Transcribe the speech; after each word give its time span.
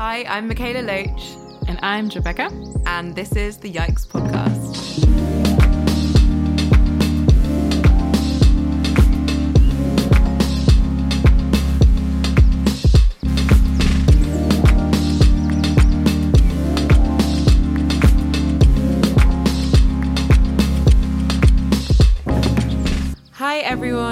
Hi, 0.00 0.24
I'm 0.30 0.48
Mikaela 0.48 0.82
Loach, 0.82 1.36
And 1.68 1.78
I'm 1.82 2.08
Rebecca. 2.08 2.48
and 2.86 3.14
this 3.14 3.32
is 3.32 3.58
the 3.58 3.70
Yikes 3.70 4.06
Podcast. 4.06 5.09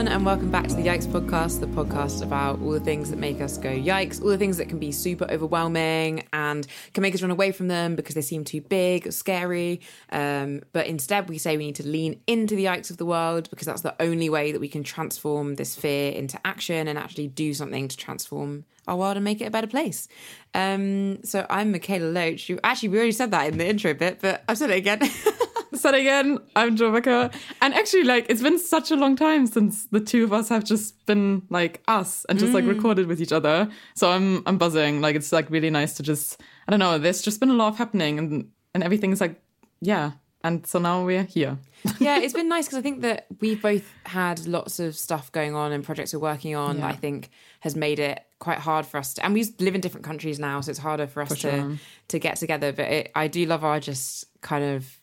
And 0.09 0.25
welcome 0.25 0.50
back 0.50 0.66
to 0.68 0.75
the 0.75 0.82
Yikes 0.82 1.06
Podcast, 1.06 1.61
the 1.61 1.66
podcast 1.66 2.22
about 2.22 2.62
all 2.62 2.70
the 2.70 2.80
things 2.80 3.11
that 3.11 3.18
make 3.18 3.43
us 3.43 3.59
go 3.59 3.68
yikes, 3.68 4.23
all 4.23 4.28
the 4.28 4.38
things 4.38 4.56
that 4.56 4.66
can 4.66 4.78
be 4.78 4.91
super 4.91 5.27
overwhelming 5.30 6.24
and 6.32 6.66
can 6.95 7.02
make 7.02 7.15
us 7.15 7.20
run 7.20 7.30
away 7.30 7.52
from 7.52 7.69
them 7.69 7.95
because 7.95 8.15
they 8.15 8.23
seem 8.23 8.42
too 8.42 8.62
big 8.62 9.06
or 9.06 9.10
scary. 9.12 9.82
Um, 10.10 10.62
but 10.73 10.87
instead, 10.87 11.29
we 11.29 11.37
say 11.37 11.59
we 11.59 11.66
need 11.66 11.77
to 11.77 11.87
lean 11.87 12.23
into 12.27 12.56
the 12.56 12.65
yikes 12.65 12.91
of 12.91 12.96
the 12.96 13.05
world 13.05 13.51
because 13.51 13.66
that's 13.66 13.82
the 13.82 13.95
only 14.01 14.30
way 14.30 14.51
that 14.51 14.60
we 14.60 14.68
can 14.68 14.82
transform 14.82 15.56
this 15.56 15.77
fear 15.77 16.10
into 16.12 16.40
action 16.43 16.88
and 16.88 16.98
actually 16.98 17.29
do 17.29 17.52
something 17.52 17.87
to 17.87 17.96
transform 17.96 18.65
our 18.87 18.96
world 18.96 19.18
and 19.18 19.24
make 19.24 19.43
it 19.43 19.45
a 19.45 19.51
better 19.51 19.66
place. 19.66 20.09
Um, 20.54 21.23
so 21.23 21.46
I'm 21.51 21.73
Mikaela 21.73 22.12
Loach. 22.15 22.48
You, 22.48 22.59
actually, 22.65 22.88
we 22.88 22.96
already 22.96 23.12
said 23.12 23.30
that 23.32 23.48
in 23.48 23.59
the 23.59 23.68
intro 23.68 23.93
bit, 23.93 24.20
but 24.23 24.43
I've 24.48 24.56
said 24.56 24.70
it 24.70 24.79
again. 24.79 25.01
Said 25.78 25.95
again, 25.95 26.38
I'm 26.56 26.74
Rebecca. 26.74 27.30
And 27.62 27.73
actually, 27.73 28.02
like, 28.02 28.27
it's 28.28 28.42
been 28.42 28.59
such 28.59 28.91
a 28.91 28.96
long 28.96 29.14
time 29.14 29.46
since 29.46 29.87
the 29.87 30.01
two 30.01 30.24
of 30.24 30.32
us 30.32 30.48
have 30.48 30.64
just 30.64 31.06
been 31.06 31.42
like 31.51 31.82
us 31.87 32.27
and 32.28 32.38
just 32.38 32.52
like 32.52 32.64
mm. 32.64 32.74
recorded 32.74 33.06
with 33.06 33.20
each 33.20 33.32
other. 33.32 33.68
So 33.95 34.10
I'm 34.10 34.42
I'm 34.46 34.59
buzzing. 34.59 35.01
Like, 35.01 35.14
it's 35.14 35.32
like 35.32 35.48
really 35.51 35.70
nice 35.70 35.95
to 35.95 36.02
just 36.02 36.40
I 36.66 36.73
don't 36.73 36.80
know. 36.80 36.99
There's 36.99 37.23
just 37.23 37.38
been 37.38 37.51
a 37.51 37.54
lot 37.54 37.68
of 37.68 37.79
happening 37.79 38.18
and 38.18 38.51
and 38.74 38.82
everything's 38.82 39.21
like 39.21 39.40
yeah. 39.80 40.12
And 40.45 40.66
so 40.66 40.79
now 40.79 41.04
we're 41.04 41.24
here. 41.24 41.59
yeah, 41.99 42.18
it's 42.18 42.34
been 42.34 42.49
nice 42.56 42.66
because 42.66 42.79
I 42.79 42.82
think 42.82 43.02
that 43.02 43.26
we've 43.40 43.60
both 43.60 43.93
had 44.04 44.46
lots 44.46 44.79
of 44.80 44.96
stuff 44.96 45.30
going 45.32 45.54
on 45.54 45.73
and 45.73 45.84
projects 45.84 46.12
we're 46.12 46.21
working 46.21 46.54
on. 46.54 46.76
Yeah. 46.76 46.82
That 46.82 46.95
I 46.95 46.96
think 46.96 47.30
has 47.60 47.74
made 47.76 47.99
it 47.99 48.24
quite 48.38 48.59
hard 48.59 48.87
for 48.87 48.99
us 48.99 49.15
to, 49.15 49.24
and 49.24 49.34
we 49.34 49.45
live 49.59 49.74
in 49.74 49.80
different 49.80 50.04
countries 50.06 50.38
now, 50.38 50.60
so 50.60 50.71
it's 50.71 50.79
harder 50.79 51.06
for 51.06 51.23
us 51.23 51.30
to 51.30 51.37
sure. 51.37 51.79
to 52.09 52.18
get 52.18 52.37
together. 52.37 52.73
But 52.73 52.87
it, 52.87 53.12
I 53.15 53.26
do 53.26 53.46
love 53.46 53.65
our 53.65 53.80
just 53.80 54.26
kind 54.40 54.65
of 54.65 54.98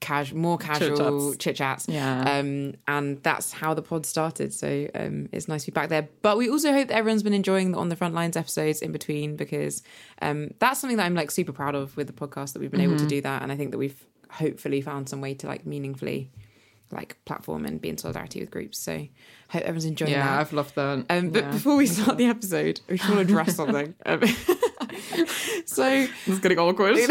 casual, 0.00 0.38
more 0.38 0.58
casual 0.58 1.34
Chit-chats. 1.34 1.88
Yeah. 1.88 2.38
Um, 2.38 2.74
and 2.86 3.22
that's 3.22 3.52
how 3.52 3.74
the 3.74 3.82
pod 3.82 4.04
started. 4.06 4.52
So 4.52 4.88
um, 4.94 5.28
it's 5.32 5.48
nice 5.48 5.64
to 5.64 5.70
be 5.70 5.74
back 5.74 5.88
there. 5.88 6.08
But 6.22 6.36
we 6.36 6.48
also 6.50 6.72
hope 6.72 6.88
that 6.88 6.96
everyone's 6.96 7.22
been 7.22 7.32
enjoying 7.34 7.72
the 7.72 7.78
on 7.78 7.88
the 7.88 7.96
front 7.96 8.14
lines 8.14 8.36
episodes 8.36 8.82
in 8.82 8.92
between 8.92 9.36
because 9.36 9.82
um, 10.22 10.50
that's 10.58 10.80
something 10.80 10.96
that 10.98 11.06
I'm 11.06 11.14
like 11.14 11.30
super 11.30 11.52
proud 11.52 11.74
of 11.74 11.96
with 11.96 12.06
the 12.06 12.12
podcast 12.12 12.52
that 12.52 12.60
we've 12.60 12.70
been 12.70 12.80
able 12.80 12.96
to 12.96 13.06
do 13.06 13.20
that, 13.22 13.42
and 13.42 13.50
I 13.50 13.56
think 13.56 13.70
that 13.72 13.78
we've 13.78 14.04
hopefully 14.30 14.80
found 14.80 15.08
some 15.08 15.20
way 15.20 15.34
to 15.34 15.46
like 15.46 15.64
meaningfully 15.66 16.30
like 16.92 17.16
platform 17.24 17.64
and 17.64 17.80
be 17.80 17.88
in 17.88 17.98
solidarity 17.98 18.38
with 18.38 18.50
groups. 18.50 18.78
So 18.78 19.08
hope 19.48 19.62
everyone's 19.62 19.86
enjoying 19.86 20.12
Yeah, 20.12 20.24
that. 20.24 20.40
I've 20.40 20.52
loved 20.52 20.74
that. 20.76 21.04
Um, 21.10 21.30
but 21.30 21.42
Yeah. 21.44 21.50
before 21.50 21.74
we 21.76 21.86
start 21.86 22.16
the 22.16 22.26
episode, 22.26 22.80
we 22.88 22.96
should 22.96 23.08
want 23.14 23.26
to 23.26 23.32
address 23.34 23.56
something. 23.60 23.94
Um, 24.04 24.20
so 25.66 26.06
it's 26.26 26.38
getting 26.40 26.58
awkward. 26.60 26.96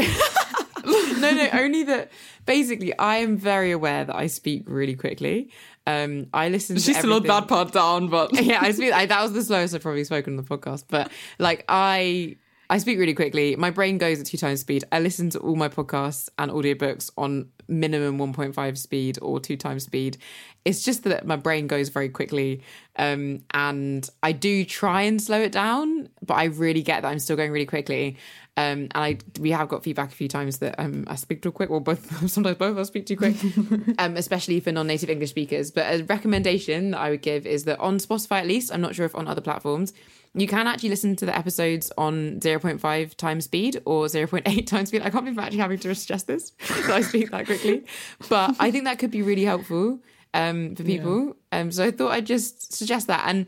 no, 1.20 1.32
no, 1.32 1.50
only 1.54 1.84
that 1.84 2.12
basically 2.46 2.98
I 2.98 3.18
am 3.18 3.38
very 3.38 3.72
aware 3.72 4.06
that 4.06 4.16
I 4.16 4.28
speak 4.28 4.64
really 4.68 4.96
quickly. 4.96 5.52
Um, 5.88 6.28
I 6.34 6.50
listen. 6.50 6.78
She 6.78 6.94
to 6.94 7.02
slowed 7.02 7.26
that 7.26 7.48
part 7.48 7.72
down, 7.74 8.08
but 8.10 8.34
yeah, 8.44 8.60
I 8.62 8.72
speak. 8.72 8.94
I, 8.94 9.06
that 9.06 9.22
was 9.22 9.34
the 9.34 9.44
slowest 9.44 9.76
I've 9.76 9.82
probably 9.82 10.04
spoken 10.04 10.38
on 10.38 10.44
the 10.44 10.58
podcast. 10.58 10.86
But 10.90 11.12
like, 11.38 11.64
I 11.70 12.38
I 12.70 12.80
speak 12.80 12.98
really 12.98 13.14
quickly. 13.14 13.56
My 13.56 13.70
brain 13.70 13.98
goes 13.98 14.20
at 14.20 14.26
two 14.26 14.38
times 14.38 14.62
speed. 14.62 14.84
I 14.92 15.00
listen 15.00 15.30
to 15.32 15.40
all 15.40 15.56
my 15.56 15.70
podcasts 15.70 16.30
and 16.40 16.52
audiobooks 16.52 17.12
on 17.18 17.50
minimum 17.68 18.18
1.5 18.18 18.78
speed 18.78 19.20
or 19.22 19.40
two 19.40 19.58
times 19.58 19.84
speed. 19.84 20.18
It's 20.64 20.84
just 20.84 21.04
that 21.04 21.28
my 21.28 21.36
brain 21.36 21.68
goes 21.68 21.90
very 21.90 22.10
quickly, 22.10 22.64
um, 22.96 23.44
and 23.52 24.10
I 24.24 24.32
do 24.32 24.66
try 24.66 25.04
and 25.04 25.22
slow 25.22 25.40
it 25.42 25.52
down, 25.52 26.10
but 26.26 26.36
I 26.36 26.46
really 26.46 26.82
get 26.82 27.04
that 27.04 27.10
I'm 27.10 27.20
still 27.20 27.38
going 27.38 27.52
really 27.52 27.68
quickly. 27.68 28.18
Um, 28.58 28.88
and 28.92 28.92
I 28.96 29.18
we 29.40 29.52
have 29.52 29.68
got 29.68 29.84
feedback 29.84 30.10
a 30.12 30.16
few 30.16 30.30
times 30.30 30.60
that 30.60 30.76
um, 30.80 31.04
I 31.08 31.16
speak 31.16 31.42
too 31.42 31.52
quick, 31.52 31.70
or 31.70 31.82
both 31.82 32.30
sometimes 32.30 32.58
both 32.58 32.72
of 32.72 32.78
us 32.78 32.88
speak 32.88 33.06
too 33.06 33.18
quick, 33.18 33.36
um, 34.00 34.16
especially 34.16 34.60
for 34.62 34.72
non-native 34.72 35.10
English 35.10 35.32
speakers. 35.32 35.72
But 35.72 35.94
a 35.94 36.04
recommendation 36.04 36.92
that 36.92 37.00
I 37.00 37.10
would 37.10 37.22
give 37.22 37.46
is 37.46 37.66
that 37.66 37.80
on 37.80 37.98
Spotify, 37.98 38.40
at 38.40 38.48
least, 38.48 38.74
I'm 38.74 38.82
not 38.82 38.96
sure 38.96 39.06
if 39.06 39.14
on 39.14 39.28
other 39.28 39.42
platforms, 39.42 39.92
you 40.34 40.48
can 40.48 40.68
actually 40.68 40.90
listen 40.90 41.18
to 41.18 41.26
the 41.26 41.36
episodes 41.36 41.92
on 41.98 42.40
0.5 42.40 43.16
times 43.16 43.46
speed 43.46 43.82
or 43.86 44.06
0.8 44.06 44.68
times 44.68 44.90
speed. 44.90 45.02
I 45.02 45.10
can't 45.10 45.26
believe 45.26 45.38
I'm 45.38 45.46
actually 45.46 45.60
having 45.60 45.80
to 45.80 45.94
suggest 45.94 46.28
this 46.28 46.52
that 46.68 46.92
I 46.92 47.02
speak 47.02 47.32
that 47.32 47.46
quickly, 47.46 47.84
but 48.30 48.56
I 48.60 48.72
think 48.72 48.86
that 48.86 49.00
could 49.00 49.12
be 49.12 49.22
really 49.22 49.46
helpful 49.46 50.00
um, 50.34 50.76
for 50.76 50.84
people. 50.84 51.36
Um, 51.52 51.72
so 51.72 51.84
I 51.86 51.92
thought 51.92 52.12
I'd 52.12 52.26
just 52.26 52.74
suggest 52.74 53.08
that 53.08 53.24
and 53.28 53.48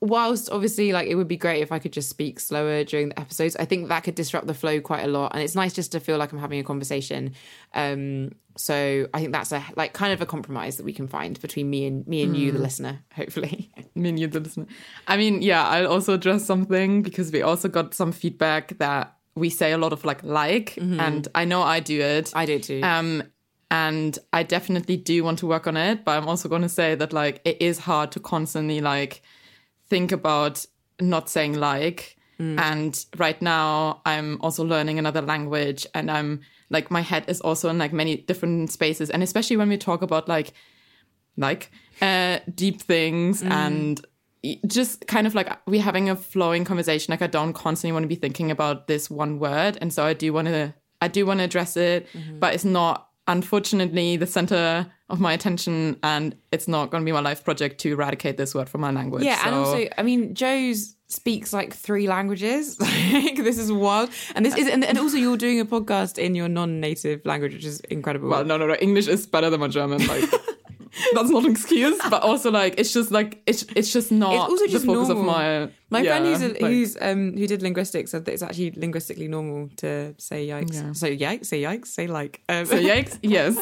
whilst 0.00 0.50
obviously 0.50 0.92
like 0.92 1.08
it 1.08 1.14
would 1.14 1.28
be 1.28 1.36
great 1.36 1.62
if 1.62 1.72
I 1.72 1.78
could 1.78 1.92
just 1.92 2.08
speak 2.08 2.38
slower 2.38 2.84
during 2.84 3.08
the 3.10 3.18
episodes, 3.18 3.56
I 3.56 3.64
think 3.64 3.88
that 3.88 4.04
could 4.04 4.14
disrupt 4.14 4.46
the 4.46 4.54
flow 4.54 4.80
quite 4.80 5.04
a 5.04 5.08
lot. 5.08 5.32
And 5.34 5.42
it's 5.42 5.54
nice 5.54 5.72
just 5.72 5.92
to 5.92 6.00
feel 6.00 6.18
like 6.18 6.32
I'm 6.32 6.38
having 6.38 6.58
a 6.58 6.64
conversation. 6.64 7.32
Um, 7.74 8.32
so 8.56 9.08
I 9.12 9.20
think 9.20 9.32
that's 9.32 9.52
a 9.52 9.64
like 9.76 9.92
kind 9.92 10.12
of 10.12 10.20
a 10.20 10.26
compromise 10.26 10.76
that 10.76 10.84
we 10.84 10.92
can 10.92 11.08
find 11.08 11.40
between 11.40 11.70
me 11.70 11.86
and 11.86 12.06
me 12.06 12.22
and 12.22 12.36
you, 12.36 12.52
the 12.52 12.58
listener, 12.58 13.00
hopefully. 13.14 13.70
me 13.94 14.10
and 14.10 14.20
you, 14.20 14.26
the 14.26 14.40
listener. 14.40 14.66
I 15.06 15.16
mean, 15.16 15.42
yeah, 15.42 15.66
I'll 15.66 15.88
also 15.88 16.14
address 16.14 16.44
something 16.44 17.02
because 17.02 17.32
we 17.32 17.42
also 17.42 17.68
got 17.68 17.94
some 17.94 18.12
feedback 18.12 18.78
that 18.78 19.14
we 19.34 19.50
say 19.50 19.72
a 19.72 19.78
lot 19.78 19.92
of 19.92 20.04
like 20.04 20.22
like, 20.24 20.76
and 21.00 21.28
I 21.34 21.44
know 21.44 21.62
I 21.62 21.80
do 21.80 22.00
it. 22.00 22.32
I 22.34 22.46
do 22.46 22.58
too. 22.58 22.80
Um, 22.82 23.22
and 23.70 24.18
I 24.32 24.42
definitely 24.42 24.96
do 24.96 25.24
want 25.24 25.40
to 25.40 25.46
work 25.46 25.66
on 25.66 25.76
it, 25.76 26.04
but 26.04 26.16
I'm 26.16 26.28
also 26.28 26.48
going 26.48 26.62
to 26.62 26.68
say 26.68 26.94
that 26.94 27.12
like 27.12 27.40
it 27.44 27.60
is 27.60 27.78
hard 27.78 28.12
to 28.12 28.20
constantly 28.20 28.80
like 28.80 29.22
think 29.88 30.12
about 30.12 30.64
not 31.00 31.28
saying 31.28 31.54
like. 31.54 32.16
Mm. 32.38 32.60
And 32.60 33.06
right 33.16 33.40
now, 33.40 34.02
I'm 34.04 34.40
also 34.42 34.62
learning 34.64 34.98
another 34.98 35.22
language, 35.22 35.86
and 35.94 36.10
I'm 36.10 36.40
like 36.68 36.90
my 36.90 37.00
head 37.00 37.24
is 37.28 37.40
also 37.40 37.68
in 37.70 37.78
like 37.78 37.92
many 37.92 38.16
different 38.16 38.70
spaces, 38.70 39.10
and 39.10 39.22
especially 39.22 39.56
when 39.56 39.68
we 39.68 39.78
talk 39.78 40.02
about 40.02 40.28
like 40.28 40.52
like 41.38 41.70
uh 42.02 42.38
deep 42.54 42.80
things 42.80 43.42
mm. 43.42 43.50
and 43.50 44.04
just 44.66 45.06
kind 45.06 45.26
of 45.26 45.34
like 45.34 45.50
we're 45.66 45.82
having 45.82 46.10
a 46.10 46.16
flowing 46.16 46.64
conversation. 46.64 47.12
Like 47.12 47.22
i 47.22 47.26
don't 47.26 47.52
constantly 47.52 47.92
want 47.92 48.04
to 48.04 48.08
be 48.08 48.14
thinking 48.14 48.50
about 48.50 48.86
this 48.86 49.10
one 49.10 49.38
word. 49.38 49.78
And 49.80 49.92
so 49.92 50.04
i 50.04 50.12
do 50.12 50.32
want 50.32 50.48
to 50.48 50.74
i 51.00 51.08
do 51.08 51.26
want 51.26 51.40
to 51.40 51.44
address 51.44 51.76
it 51.76 52.06
mm-hmm. 52.12 52.38
but 52.38 52.54
it's 52.54 52.64
not 52.64 53.08
unfortunately 53.28 54.16
the 54.16 54.26
center 54.26 54.86
of 55.08 55.20
my 55.20 55.32
attention 55.32 55.96
and 56.02 56.34
it's 56.50 56.66
not 56.66 56.90
going 56.90 57.00
to 57.02 57.04
be 57.04 57.12
my 57.12 57.20
life 57.20 57.44
project 57.44 57.80
to 57.80 57.92
eradicate 57.92 58.36
this 58.36 58.54
word 58.54 58.68
from 58.68 58.80
my 58.80 58.90
language 58.90 59.22
yeah, 59.22 59.40
and 59.46 59.54
also, 59.54 59.86
I 59.96 60.02
mean, 60.02 60.34
Jo's 60.34 60.96
speaks 61.08 61.52
like 61.52 61.72
three 61.72 62.08
languages. 62.08 62.80
like 62.80 63.36
this 63.36 63.58
is 63.58 63.70
wild, 63.70 64.10
and 64.34 64.44
this 64.44 64.56
is, 64.56 64.66
and, 64.68 64.84
and 64.84 64.98
also 64.98 65.16
you're 65.16 65.36
doing 65.36 65.60
a 65.60 65.64
podcast 65.64 66.18
in 66.18 66.34
your 66.34 66.48
non-native 66.48 67.24
language, 67.24 67.52
which 67.54 67.64
is 67.64 67.78
incredible. 67.82 68.28
well 68.28 68.44
no 68.44 68.56
no 68.56 68.66
no 68.66 68.74
english 68.80 69.06
is 69.06 69.26
better 69.26 69.48
than 69.48 69.60
my 69.60 69.68
german 69.68 70.04
like 70.08 70.28
that's 71.14 71.28
not 71.30 71.44
an 71.44 71.50
excuse 71.52 71.96
but 72.10 72.22
also 72.22 72.50
like 72.50 72.74
it's 72.80 72.92
just 72.92 73.10
like 73.12 73.40
it's 73.46 73.62
it's 73.76 73.92
just 73.92 74.10
not 74.10 74.32
It's 74.34 74.42
also 74.50 74.66
just 74.66 74.86
the 74.86 74.92
focus 74.92 75.08
normal. 75.08 75.30
of 75.30 75.36
my 75.36 75.70
My 75.90 76.00
yeah, 76.00 76.10
friend 76.10 76.26
who's 76.26 76.42
a, 76.42 76.48
like- 76.48 76.60
who's 76.72 76.96
um 77.00 77.36
who 77.36 77.46
did 77.46 77.62
linguistics 77.62 78.10
said 78.10 78.24
that 78.24 78.32
it's 78.32 78.42
actually 78.42 78.72
linguistically 78.72 79.28
normal 79.28 79.68
to 79.76 80.14
say 80.18 80.48
yikes. 80.48 80.74
Yeah. 80.74 80.92
So 80.92 81.06
yikes, 81.06 81.46
say 81.46 81.62
yikes, 81.62 81.86
say 81.88 82.06
like. 82.08 82.40
Um, 82.48 82.64
so 82.66 82.76
yikes 82.80 83.18
yes 83.22 83.54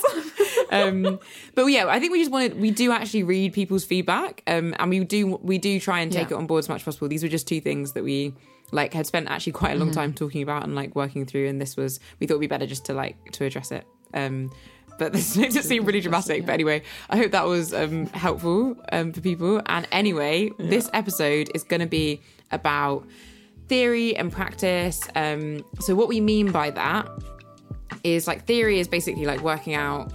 um, 0.70 1.18
but 1.54 1.66
yeah, 1.66 1.86
I 1.88 1.98
think 2.00 2.12
we 2.12 2.18
just 2.20 2.30
wanted 2.30 2.58
we 2.60 2.70
do 2.70 2.92
actually 2.92 3.22
read 3.22 3.52
people's 3.52 3.84
feedback, 3.84 4.42
um, 4.46 4.74
and 4.78 4.90
we 4.90 5.00
do 5.04 5.38
we 5.42 5.58
do 5.58 5.78
try 5.80 6.00
and 6.00 6.10
take 6.12 6.30
Yeah. 6.30 6.36
it 6.36 6.38
on 6.38 6.46
board 6.46 6.60
as 6.60 6.68
much 6.68 6.80
as 6.80 6.84
possible. 6.84 7.08
These 7.08 7.22
were 7.22 7.28
just 7.28 7.46
two 7.48 7.60
things 7.60 7.92
that 7.92 8.04
we 8.04 8.34
like 8.72 8.92
had 8.94 9.06
spent 9.06 9.28
actually 9.28 9.52
quite 9.52 9.72
a 9.72 9.76
long 9.76 9.88
Mm-hmm. 9.88 9.94
time 10.00 10.14
talking 10.14 10.42
about 10.42 10.64
and 10.64 10.74
like 10.74 10.94
working 10.96 11.26
through, 11.26 11.48
and 11.48 11.60
this 11.60 11.76
was 11.76 12.00
we 12.20 12.26
thought 12.26 12.34
it'd 12.34 12.40
be 12.40 12.46
better 12.46 12.66
just 12.66 12.84
to 12.86 12.94
like 12.94 13.16
to 13.32 13.44
address 13.44 13.70
it. 13.72 13.86
Um, 14.14 14.50
but 14.98 15.12
this 15.12 15.36
makes 15.42 15.56
it 15.56 15.64
seem 15.64 15.84
really 15.84 16.00
dramatic. 16.00 16.46
But 16.46 16.52
anyway, 16.52 16.82
I 17.10 17.16
hope 17.16 17.32
that 17.32 17.46
was 17.46 17.74
um, 17.74 18.06
helpful 18.06 18.76
um, 18.92 19.12
for 19.12 19.20
people. 19.20 19.60
And 19.66 19.88
anyway, 19.90 20.50
this 20.58 20.88
episode 20.92 21.50
is 21.54 21.64
going 21.64 21.80
to 21.80 21.86
be 21.86 22.20
about 22.52 23.04
theory 23.68 24.14
and 24.16 24.30
practice. 24.30 25.00
Um, 25.16 25.64
so 25.80 25.94
what 25.96 26.06
we 26.08 26.20
mean 26.20 26.52
by 26.52 26.70
that 26.70 27.08
is 28.04 28.26
like 28.28 28.46
theory 28.46 28.78
is 28.78 28.86
basically 28.86 29.24
like 29.24 29.40
working 29.40 29.74
out 29.74 30.12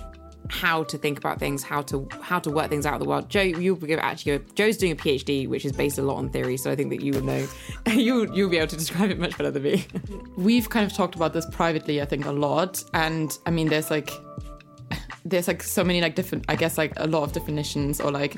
how 0.50 0.84
to 0.84 0.98
think 0.98 1.18
about 1.18 1.40
things, 1.40 1.64
how 1.64 1.82
to 1.84 2.08
how 2.22 2.40
to 2.40 2.50
work 2.50 2.70
things 2.70 2.86
out 2.86 2.96
in 2.96 3.00
the 3.00 3.08
world. 3.08 3.30
Jo, 3.30 3.42
you'll 3.42 3.76
be 3.76 3.94
actually 3.94 4.42
Jo's 4.56 4.78
doing 4.78 4.92
a 4.92 4.96
PhD, 4.96 5.48
which 5.48 5.66
is 5.66 5.72
based 5.72 5.98
a 5.98 6.02
lot 6.02 6.18
on 6.18 6.30
theory. 6.30 6.58
So 6.58 6.72
I 6.72 6.76
think 6.76 6.90
that 6.90 7.02
you 7.02 7.14
would 7.14 7.26
know, 7.26 7.48
you'll 7.88 8.34
you'll 8.36 8.50
be 8.50 8.58
able 8.58 8.68
to 8.68 8.78
describe 8.78 9.12
it 9.12 9.20
much 9.20 9.38
better 9.38 9.52
than 9.52 9.64
me. 9.64 9.86
we've 10.40 10.70
kind 10.70 10.90
of 10.90 10.96
talked 10.96 11.16
about 11.16 11.34
this 11.34 11.46
privately 11.48 12.02
i 12.02 12.06
think 12.06 12.26
a 12.26 12.32
lot 12.32 12.84
and 12.94 13.38
i 13.46 13.52
mean 13.52 13.68
there's 13.68 13.92
like 13.92 14.10
there's 15.26 15.48
like 15.48 15.62
so 15.62 15.84
many 15.84 16.02
like 16.02 16.16
different 16.16 16.46
i 16.48 16.56
guess 16.56 16.78
like 16.78 16.94
a 16.98 17.08
lot 17.08 17.24
of 17.24 17.34
definitions 17.34 18.00
or 18.00 18.10
like 18.10 18.36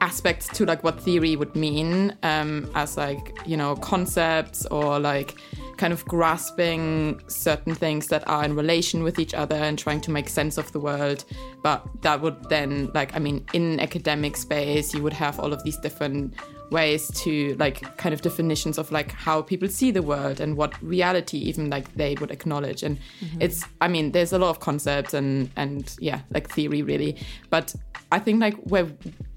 aspects 0.00 0.46
to 0.48 0.64
like 0.64 0.82
what 0.84 1.00
theory 1.00 1.36
would 1.36 1.54
mean 1.56 2.16
um 2.22 2.70
as 2.74 2.96
like 2.96 3.36
you 3.44 3.56
know 3.56 3.74
concepts 3.76 4.64
or 4.66 4.98
like 4.98 5.34
kind 5.82 5.92
of 5.92 6.04
grasping 6.04 7.20
certain 7.26 7.74
things 7.74 8.06
that 8.06 8.22
are 8.28 8.44
in 8.44 8.54
relation 8.54 9.02
with 9.02 9.18
each 9.18 9.34
other 9.34 9.56
and 9.56 9.76
trying 9.76 10.00
to 10.00 10.12
make 10.12 10.28
sense 10.28 10.56
of 10.56 10.70
the 10.70 10.78
world. 10.78 11.24
But 11.60 11.84
that 12.02 12.20
would 12.20 12.48
then, 12.48 12.88
like, 12.94 13.16
I 13.16 13.18
mean, 13.18 13.44
in 13.52 13.80
academic 13.80 14.36
space, 14.36 14.94
you 14.94 15.02
would 15.02 15.12
have 15.12 15.40
all 15.40 15.52
of 15.52 15.64
these 15.64 15.76
different 15.78 16.36
ways 16.70 17.10
to 17.22 17.56
like 17.58 17.80
kind 17.96 18.12
of 18.14 18.22
definitions 18.22 18.78
of 18.78 18.92
like 18.92 19.10
how 19.10 19.42
people 19.42 19.66
see 19.68 19.90
the 19.90 20.02
world 20.02 20.38
and 20.38 20.56
what 20.56 20.80
reality 20.84 21.38
even 21.38 21.68
like 21.68 21.92
they 21.96 22.14
would 22.20 22.30
acknowledge 22.30 22.82
and 22.82 22.98
mm-hmm. 23.20 23.42
it's 23.42 23.62
i 23.82 23.86
mean 23.86 24.12
there's 24.12 24.32
a 24.32 24.38
lot 24.38 24.48
of 24.48 24.60
concepts 24.60 25.12
and 25.12 25.50
and 25.56 25.94
yeah 26.00 26.20
like 26.32 26.48
theory 26.48 26.80
really 26.80 27.14
but 27.50 27.74
i 28.10 28.18
think 28.18 28.40
like 28.40 28.54
where 28.72 28.86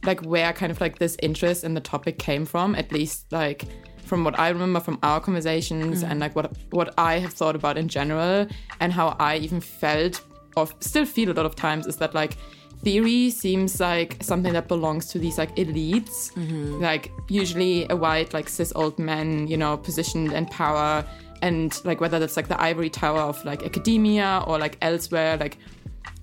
like 0.06 0.22
where 0.22 0.54
kind 0.54 0.72
of 0.72 0.80
like 0.80 0.98
this 0.98 1.18
interest 1.22 1.66
in 1.66 1.74
the 1.74 1.82
topic 1.82 2.18
came 2.20 2.46
from 2.46 2.74
at 2.74 2.90
least 2.94 3.26
like 3.34 3.66
from 4.06 4.24
what 4.24 4.40
I 4.40 4.50
remember 4.50 4.80
from 4.80 5.00
our 5.04 5.20
conversations 5.20 6.04
mm. 6.04 6.10
and 6.10 6.20
like 6.20 6.36
what 6.36 6.56
what 6.72 6.94
I 6.98 7.20
have 7.20 7.34
thought 7.34 7.56
about 7.56 7.78
in 7.78 7.88
general 7.88 8.48
and 8.80 8.94
how 8.94 9.16
I 9.20 9.38
even 9.38 9.60
felt 9.60 10.22
or 10.56 10.68
still 10.80 11.06
feel 11.06 11.32
a 11.32 11.34
lot 11.34 11.46
of 11.46 11.56
times 11.56 11.88
is 11.88 11.98
that 11.98 12.14
like 12.14 12.38
theory 12.84 13.30
seems 13.30 13.80
like 13.80 14.18
something 14.22 14.54
that 14.54 14.68
belongs 14.68 15.08
to 15.08 15.20
these 15.20 15.38
like 15.38 15.56
elites 15.56 16.32
mm-hmm. 16.34 16.80
like 16.80 17.12
usually 17.30 17.88
a 17.90 17.96
white 17.96 18.34
like 18.34 18.48
cis 18.48 18.72
old 18.76 18.98
men 19.00 19.48
you 19.48 19.58
know 19.58 19.76
positioned 19.78 20.32
in 20.32 20.46
power 20.46 21.04
and 21.42 21.82
like 21.84 22.00
whether 22.00 22.20
that's 22.20 22.38
like 22.38 22.48
the 22.48 22.62
ivory 22.62 22.90
tower 22.90 23.22
of 23.22 23.44
like 23.44 23.64
academia 23.64 24.44
or 24.48 24.60
like 24.60 24.78
elsewhere 24.82 25.36
like 25.38 25.58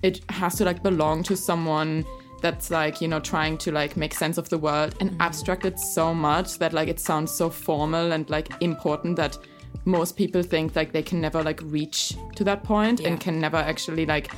it 0.03 0.21
has 0.29 0.55
to 0.55 0.65
like 0.65 0.81
belong 0.83 1.23
to 1.23 1.35
someone 1.35 2.05
that's 2.43 2.69
like 2.69 3.01
you 3.01 3.07
know 3.07 3.19
trying 3.19 3.57
to 3.57 3.71
like 3.71 3.97
make 3.97 4.13
sense 4.13 4.37
of 4.37 4.49
the 4.49 4.57
world 4.57 4.93
and 4.99 5.11
mm-hmm. 5.11 5.21
abstract 5.21 5.65
it 5.65 5.79
so 5.79 6.13
much 6.13 6.59
that 6.59 6.73
like 6.73 6.89
it 6.89 6.99
sounds 6.99 7.31
so 7.31 7.49
formal 7.49 8.11
and 8.11 8.29
like 8.29 8.49
important 8.61 9.15
that 9.15 9.37
most 9.85 10.15
people 10.15 10.43
think 10.43 10.75
like 10.75 10.91
they 10.91 11.01
can 11.01 11.19
never 11.19 11.41
like 11.41 11.61
reach 11.63 12.13
to 12.35 12.43
that 12.43 12.63
point 12.63 12.99
yeah. 12.99 13.07
and 13.07 13.19
can 13.19 13.39
never 13.39 13.57
actually 13.57 14.05
like 14.05 14.29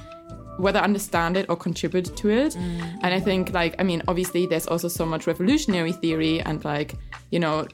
whether 0.57 0.79
understand 0.79 1.35
it 1.35 1.47
or 1.49 1.57
contribute 1.57 2.15
to 2.15 2.29
it 2.29 2.53
mm-hmm. 2.53 2.99
and 3.03 3.13
i 3.13 3.19
think 3.19 3.51
like 3.53 3.75
i 3.79 3.83
mean 3.83 4.01
obviously 4.07 4.45
there's 4.45 4.67
also 4.67 4.87
so 4.87 5.05
much 5.05 5.25
revolutionary 5.25 5.91
theory 5.91 6.39
and 6.41 6.63
like 6.63 6.93
you 7.31 7.39
know 7.39 7.67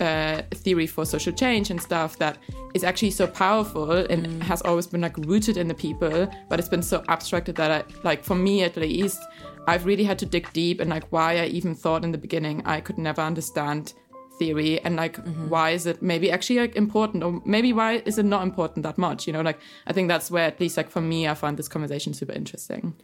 uh, 0.00 0.40
theory 0.52 0.86
for 0.86 1.04
social 1.04 1.32
change 1.32 1.70
and 1.70 1.80
stuff 1.80 2.16
that 2.16 2.38
is 2.72 2.84
actually 2.84 3.10
so 3.10 3.26
powerful 3.26 3.90
and 3.90 4.26
mm. 4.26 4.40
has 4.40 4.62
always 4.62 4.86
been 4.86 5.02
like 5.02 5.14
rooted 5.18 5.58
in 5.58 5.68
the 5.68 5.74
people 5.74 6.26
but 6.48 6.58
it's 6.58 6.70
been 6.70 6.82
so 6.82 7.04
abstracted 7.08 7.54
that 7.56 7.70
I, 7.70 7.84
like 8.02 8.24
for 8.24 8.34
me 8.34 8.62
at 8.62 8.78
least 8.78 9.20
I've 9.70 9.86
really 9.86 10.04
had 10.04 10.18
to 10.18 10.26
dig 10.26 10.52
deep 10.52 10.80
and 10.80 10.90
like 10.90 11.04
why 11.10 11.38
I 11.38 11.46
even 11.46 11.74
thought 11.74 12.04
in 12.04 12.12
the 12.12 12.18
beginning 12.18 12.62
I 12.64 12.80
could 12.80 12.98
never 12.98 13.22
understand 13.22 13.94
theory 14.38 14.80
and 14.80 14.96
like 14.96 15.16
mm-hmm. 15.16 15.48
why 15.48 15.70
is 15.70 15.86
it 15.86 16.00
maybe 16.00 16.30
actually 16.30 16.58
like 16.58 16.74
important 16.74 17.22
or 17.22 17.42
maybe 17.44 17.72
why 17.72 18.02
is 18.06 18.16
it 18.18 18.24
not 18.24 18.42
important 18.42 18.82
that 18.82 18.96
much 18.96 19.26
you 19.26 19.32
know 19.32 19.42
like 19.42 19.60
I 19.86 19.92
think 19.92 20.08
that's 20.08 20.30
where 20.30 20.46
at 20.46 20.58
least 20.58 20.76
like 20.76 20.90
for 20.90 21.02
me 21.02 21.28
I 21.28 21.34
find 21.34 21.56
this 21.56 21.68
conversation 21.68 22.14
super 22.14 22.32
interesting 22.32 22.94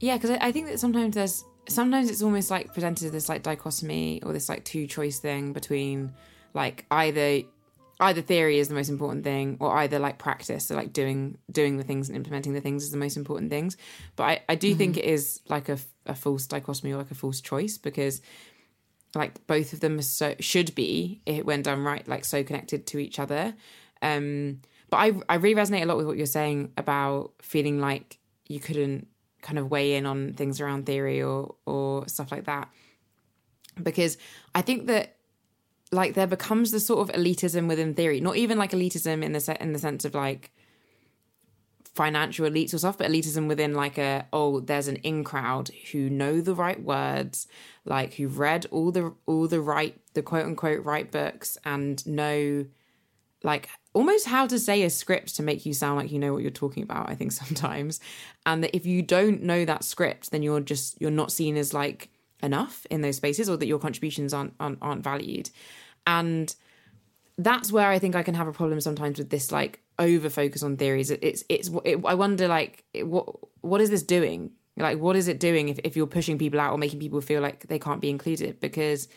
yeah 0.00 0.16
because 0.16 0.30
I, 0.30 0.38
I 0.48 0.52
think 0.52 0.66
that 0.68 0.80
sometimes 0.80 1.14
there's 1.14 1.44
sometimes 1.68 2.10
it's 2.10 2.22
almost 2.22 2.50
like 2.50 2.72
presented 2.72 3.04
as 3.04 3.12
this 3.12 3.28
like 3.28 3.42
dichotomy 3.42 4.22
or 4.24 4.32
this 4.32 4.48
like 4.48 4.64
two 4.64 4.86
choice 4.86 5.18
thing 5.18 5.52
between 5.52 6.12
like 6.54 6.86
either 6.90 7.42
either 8.00 8.22
theory 8.22 8.58
is 8.58 8.68
the 8.68 8.74
most 8.74 8.88
important 8.88 9.24
thing 9.24 9.56
or 9.60 9.76
either 9.76 9.98
like 9.98 10.18
practice 10.18 10.66
so 10.66 10.74
like 10.74 10.92
doing 10.92 11.38
doing 11.50 11.76
the 11.76 11.84
things 11.84 12.08
and 12.08 12.16
implementing 12.16 12.52
the 12.52 12.60
things 12.60 12.82
is 12.82 12.90
the 12.90 12.96
most 12.96 13.16
important 13.16 13.50
things 13.50 13.76
but 14.16 14.24
i, 14.24 14.40
I 14.48 14.54
do 14.54 14.70
mm-hmm. 14.70 14.78
think 14.78 14.96
it 14.96 15.04
is 15.04 15.40
like 15.48 15.68
a, 15.68 15.78
a 16.06 16.14
false 16.14 16.46
dichotomy 16.46 16.92
or 16.92 16.98
like 16.98 17.10
a 17.10 17.14
false 17.14 17.40
choice 17.40 17.78
because 17.78 18.20
like 19.14 19.46
both 19.46 19.72
of 19.72 19.80
them 19.80 20.00
so 20.00 20.34
should 20.40 20.74
be 20.74 21.20
it 21.26 21.44
when 21.44 21.62
done 21.62 21.82
right 21.84 22.06
like 22.08 22.24
so 22.24 22.42
connected 22.42 22.86
to 22.88 22.98
each 22.98 23.18
other. 23.18 23.54
Um 24.00 24.60
but 24.90 24.96
i 24.98 25.12
i 25.28 25.34
really 25.36 25.60
resonate 25.60 25.82
a 25.82 25.86
lot 25.86 25.96
with 25.96 26.06
what 26.06 26.16
you're 26.16 26.26
saying 26.26 26.72
about 26.76 27.32
feeling 27.40 27.80
like 27.80 28.18
you 28.48 28.60
couldn't 28.60 29.06
kind 29.40 29.58
of 29.58 29.70
weigh 29.70 29.94
in 29.94 30.06
on 30.06 30.34
things 30.34 30.60
around 30.60 30.86
theory 30.86 31.22
or 31.22 31.54
or 31.66 32.06
stuff 32.08 32.32
like 32.32 32.44
that. 32.44 32.68
Because 33.82 34.18
i 34.54 34.62
think 34.62 34.86
that 34.86 35.16
like 35.92 36.14
there 36.14 36.26
becomes 36.26 36.70
the 36.70 36.80
sort 36.80 37.08
of 37.08 37.14
elitism 37.14 37.68
within 37.68 37.94
theory, 37.94 38.20
not 38.20 38.36
even 38.36 38.58
like 38.58 38.72
elitism 38.72 39.22
in 39.22 39.32
the 39.32 39.40
se- 39.40 39.58
in 39.60 39.72
the 39.74 39.78
sense 39.78 40.04
of 40.04 40.14
like 40.14 40.50
financial 41.94 42.48
elites 42.48 42.72
or 42.72 42.78
stuff, 42.78 42.98
but 42.98 43.10
elitism 43.10 43.48
within 43.48 43.74
like 43.74 43.98
a 43.98 44.26
oh, 44.32 44.60
there's 44.60 44.88
an 44.88 44.96
in 44.96 45.24
crowd 45.24 45.70
who 45.90 46.08
know 46.08 46.40
the 46.40 46.54
right 46.54 46.82
words, 46.82 47.46
like 47.84 48.14
who've 48.14 48.38
read 48.38 48.66
all 48.70 48.90
the 48.90 49.14
all 49.26 49.46
the 49.46 49.60
right 49.60 50.00
the 50.14 50.22
quote 50.22 50.46
unquote 50.46 50.84
right 50.84 51.10
books 51.10 51.58
and 51.64 52.06
know 52.06 52.64
like 53.44 53.68
almost 53.92 54.26
how 54.26 54.46
to 54.46 54.58
say 54.58 54.82
a 54.82 54.90
script 54.90 55.36
to 55.36 55.42
make 55.42 55.66
you 55.66 55.74
sound 55.74 55.96
like 55.96 56.12
you 56.12 56.18
know 56.18 56.32
what 56.32 56.42
you're 56.42 56.50
talking 56.50 56.82
about 56.82 57.10
i 57.10 57.14
think 57.14 57.32
sometimes. 57.42 58.00
And 58.46 58.64
that 58.64 58.76
if 58.76 58.86
you 58.86 59.02
don't 59.02 59.42
know 59.42 59.64
that 59.64 59.84
script 59.84 60.30
then 60.30 60.42
you're 60.42 60.60
just 60.60 61.00
you're 61.00 61.10
not 61.10 61.32
seen 61.32 61.56
as 61.56 61.74
like 61.74 62.08
enough 62.42 62.86
in 62.90 63.02
those 63.02 63.16
spaces 63.16 63.48
or 63.48 63.56
that 63.56 63.66
your 63.66 63.78
contributions 63.78 64.34
aren't 64.34 64.54
aren't, 64.58 64.78
aren't 64.82 65.04
valued. 65.04 65.50
And 66.06 66.54
that's 67.38 67.72
where 67.72 67.88
I 67.88 67.98
think 67.98 68.14
I 68.14 68.22
can 68.22 68.34
have 68.34 68.48
a 68.48 68.52
problem 68.52 68.80
sometimes 68.80 69.18
with 69.18 69.30
this 69.30 69.52
like 69.52 69.80
over 70.02 70.28
focus 70.28 70.62
on 70.62 70.76
theories. 70.76 71.10
It's 71.10 71.44
it's 71.48 71.70
it, 71.84 72.04
I 72.04 72.14
wonder 72.14 72.48
like 72.48 72.84
what 72.94 73.26
what 73.60 73.80
is 73.80 73.90
this 73.90 74.02
doing? 74.02 74.50
Like 74.76 74.98
what 74.98 75.16
is 75.16 75.28
it 75.28 75.40
doing 75.40 75.68
if 75.68 75.78
if 75.84 75.96
you're 75.96 76.06
pushing 76.06 76.38
people 76.38 76.60
out 76.60 76.72
or 76.72 76.78
making 76.78 77.00
people 77.00 77.20
feel 77.20 77.40
like 77.40 77.68
they 77.68 77.78
can't 77.78 78.00
be 78.00 78.10
included? 78.10 78.60
Because 78.60 79.08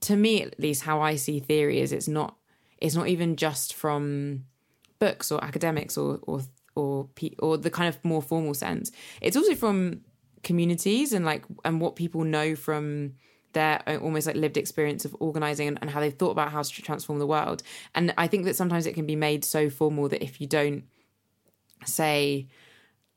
to 0.00 0.16
me 0.16 0.42
at 0.42 0.58
least 0.58 0.82
how 0.82 1.00
I 1.00 1.16
see 1.16 1.40
theory 1.40 1.80
is 1.80 1.92
it's 1.92 2.08
not 2.08 2.36
it's 2.78 2.94
not 2.94 3.08
even 3.08 3.36
just 3.36 3.74
from 3.74 4.44
books 4.98 5.30
or 5.30 5.42
academics 5.44 5.96
or 5.96 6.18
or 6.22 6.40
or 6.74 7.08
or 7.38 7.56
the 7.56 7.70
kind 7.70 7.88
of 7.88 8.04
more 8.04 8.22
formal 8.22 8.54
sense. 8.54 8.90
It's 9.20 9.36
also 9.36 9.54
from 9.54 10.02
communities 10.42 11.12
and 11.12 11.24
like 11.24 11.44
and 11.64 11.80
what 11.80 11.96
people 11.96 12.24
know 12.24 12.54
from 12.54 13.14
their 13.56 13.82
almost 14.02 14.26
like 14.26 14.36
lived 14.36 14.58
experience 14.58 15.06
of 15.06 15.16
organizing 15.18 15.66
and, 15.66 15.78
and 15.80 15.90
how 15.90 15.98
they've 15.98 16.12
thought 16.12 16.30
about 16.30 16.52
how 16.52 16.62
to 16.62 16.82
transform 16.82 17.18
the 17.18 17.26
world. 17.26 17.62
And 17.94 18.12
I 18.18 18.26
think 18.26 18.44
that 18.44 18.54
sometimes 18.54 18.86
it 18.86 18.92
can 18.92 19.06
be 19.06 19.16
made 19.16 19.46
so 19.46 19.70
formal 19.70 20.10
that 20.10 20.22
if 20.22 20.42
you 20.42 20.46
don't 20.46 20.84
say 21.86 22.48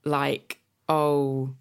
like, 0.05 0.59
oh, 0.87 1.53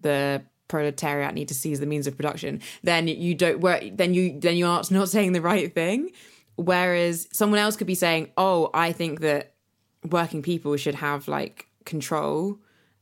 the 0.00 0.42
proletariat 0.68 1.34
need 1.34 1.48
to 1.48 1.54
seize 1.54 1.80
the 1.80 1.86
means 1.86 2.06
of 2.06 2.16
production, 2.16 2.60
then 2.84 3.08
you 3.08 3.34
don't 3.34 3.60
work. 3.60 3.82
Then 3.92 4.14
you 4.14 4.38
then 4.38 4.56
you 4.56 4.66
are 4.66 4.82
not 4.90 5.08
saying 5.08 5.32
the 5.32 5.42
right 5.42 5.74
thing. 5.74 6.12
Whereas 6.54 7.28
someone 7.32 7.58
else 7.58 7.76
could 7.76 7.88
be 7.88 7.96
saying, 7.96 8.30
"Oh, 8.36 8.70
I 8.72 8.92
think 8.92 9.20
that 9.20 9.54
working 10.08 10.42
people 10.42 10.76
should 10.76 10.94
have 10.94 11.26
like 11.26 11.66
control 11.84 12.58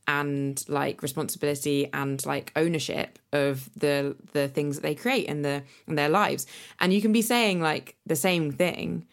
and 0.07 0.63
like 0.67 1.01
responsibility 1.01 1.89
and 1.93 2.25
like 2.25 2.51
ownership 2.55 3.19
of 3.31 3.69
the 3.75 4.15
the 4.33 4.47
things 4.47 4.75
that 4.75 4.81
they 4.81 4.95
create 4.95 5.27
in 5.27 5.41
the 5.41 5.63
in 5.87 5.95
their 5.95 6.09
lives. 6.09 6.45
And 6.79 6.93
you 6.93 7.01
can 7.01 7.11
be 7.11 7.21
saying 7.21 7.61
like 7.61 7.95
the 8.05 8.15
same 8.15 8.51
thing 8.51 9.05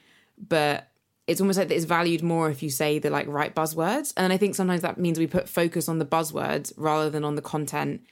but 0.46 0.88
it's 1.26 1.40
almost 1.40 1.58
like 1.58 1.70
it's 1.70 1.84
valued 1.84 2.22
more 2.22 2.48
if 2.48 2.62
you 2.62 2.70
say 2.70 2.98
the 2.98 3.10
like 3.10 3.26
right 3.26 3.54
buzzwords. 3.54 4.12
And 4.16 4.32
i 4.32 4.36
think 4.36 4.54
sometimes 4.54 4.82
that 4.82 4.98
means 4.98 5.18
we 5.18 5.26
put 5.26 5.48
focus 5.48 5.88
on 5.88 5.98
the 5.98 6.06
buzzwords 6.06 6.72
rather 6.76 7.10
than 7.10 7.24
on 7.24 7.34
the 7.34 7.42
content 7.42 8.02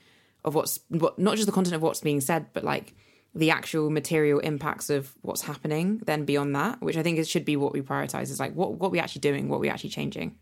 of 0.46 0.54
what's 0.54 0.80
what 0.88 1.18
not 1.18 1.34
just 1.34 1.46
the 1.46 1.52
content 1.52 1.74
of 1.74 1.82
what's 1.82 2.00
being 2.00 2.20
said 2.20 2.46
but 2.52 2.64
like 2.64 2.94
the 3.34 3.50
actual 3.50 3.90
material 3.90 4.38
impacts 4.38 4.88
of 4.88 5.12
what's 5.20 5.42
happening 5.42 6.00
then 6.06 6.24
beyond 6.24 6.54
that 6.54 6.80
which 6.80 6.96
i 6.96 7.02
think 7.02 7.18
it 7.18 7.28
should 7.28 7.44
be 7.44 7.56
what 7.56 7.72
we 7.72 7.82
prioritize 7.82 8.30
is 8.30 8.40
like 8.40 8.54
what 8.54 8.74
what 8.74 8.92
we 8.92 9.00
actually 9.00 9.20
doing 9.20 9.48
what 9.48 9.60
we 9.60 9.68
actually 9.68 9.90
changing 9.90 10.36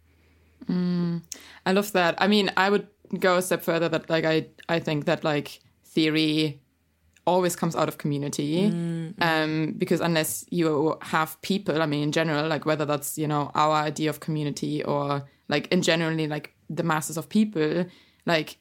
Mm, 0.66 1.22
I 1.66 1.72
love 1.72 1.92
that. 1.92 2.14
I 2.18 2.26
mean, 2.26 2.50
I 2.56 2.70
would 2.70 2.86
go 3.18 3.36
a 3.36 3.42
step 3.42 3.62
further 3.62 3.88
that 3.88 4.10
like 4.10 4.24
I 4.24 4.46
I 4.68 4.80
think 4.80 5.04
that 5.06 5.24
like 5.24 5.60
theory 5.84 6.60
always 7.26 7.56
comes 7.56 7.74
out 7.74 7.88
of 7.88 7.98
community 7.98 8.70
mm-hmm. 8.70 9.22
um, 9.22 9.74
because 9.78 10.00
unless 10.00 10.44
you 10.50 10.96
have 11.00 11.40
people 11.40 11.80
i 11.80 11.86
mean 11.86 12.02
in 12.02 12.12
general 12.12 12.46
like 12.46 12.66
whether 12.66 12.84
that's 12.84 13.16
you 13.16 13.26
know 13.26 13.50
our 13.54 13.76
idea 13.76 14.10
of 14.10 14.20
community 14.20 14.84
or 14.84 15.24
like 15.48 15.66
in 15.68 15.80
generally 15.80 16.26
like 16.26 16.54
the 16.68 16.82
masses 16.82 17.16
of 17.16 17.28
people 17.28 17.86
like 18.26 18.58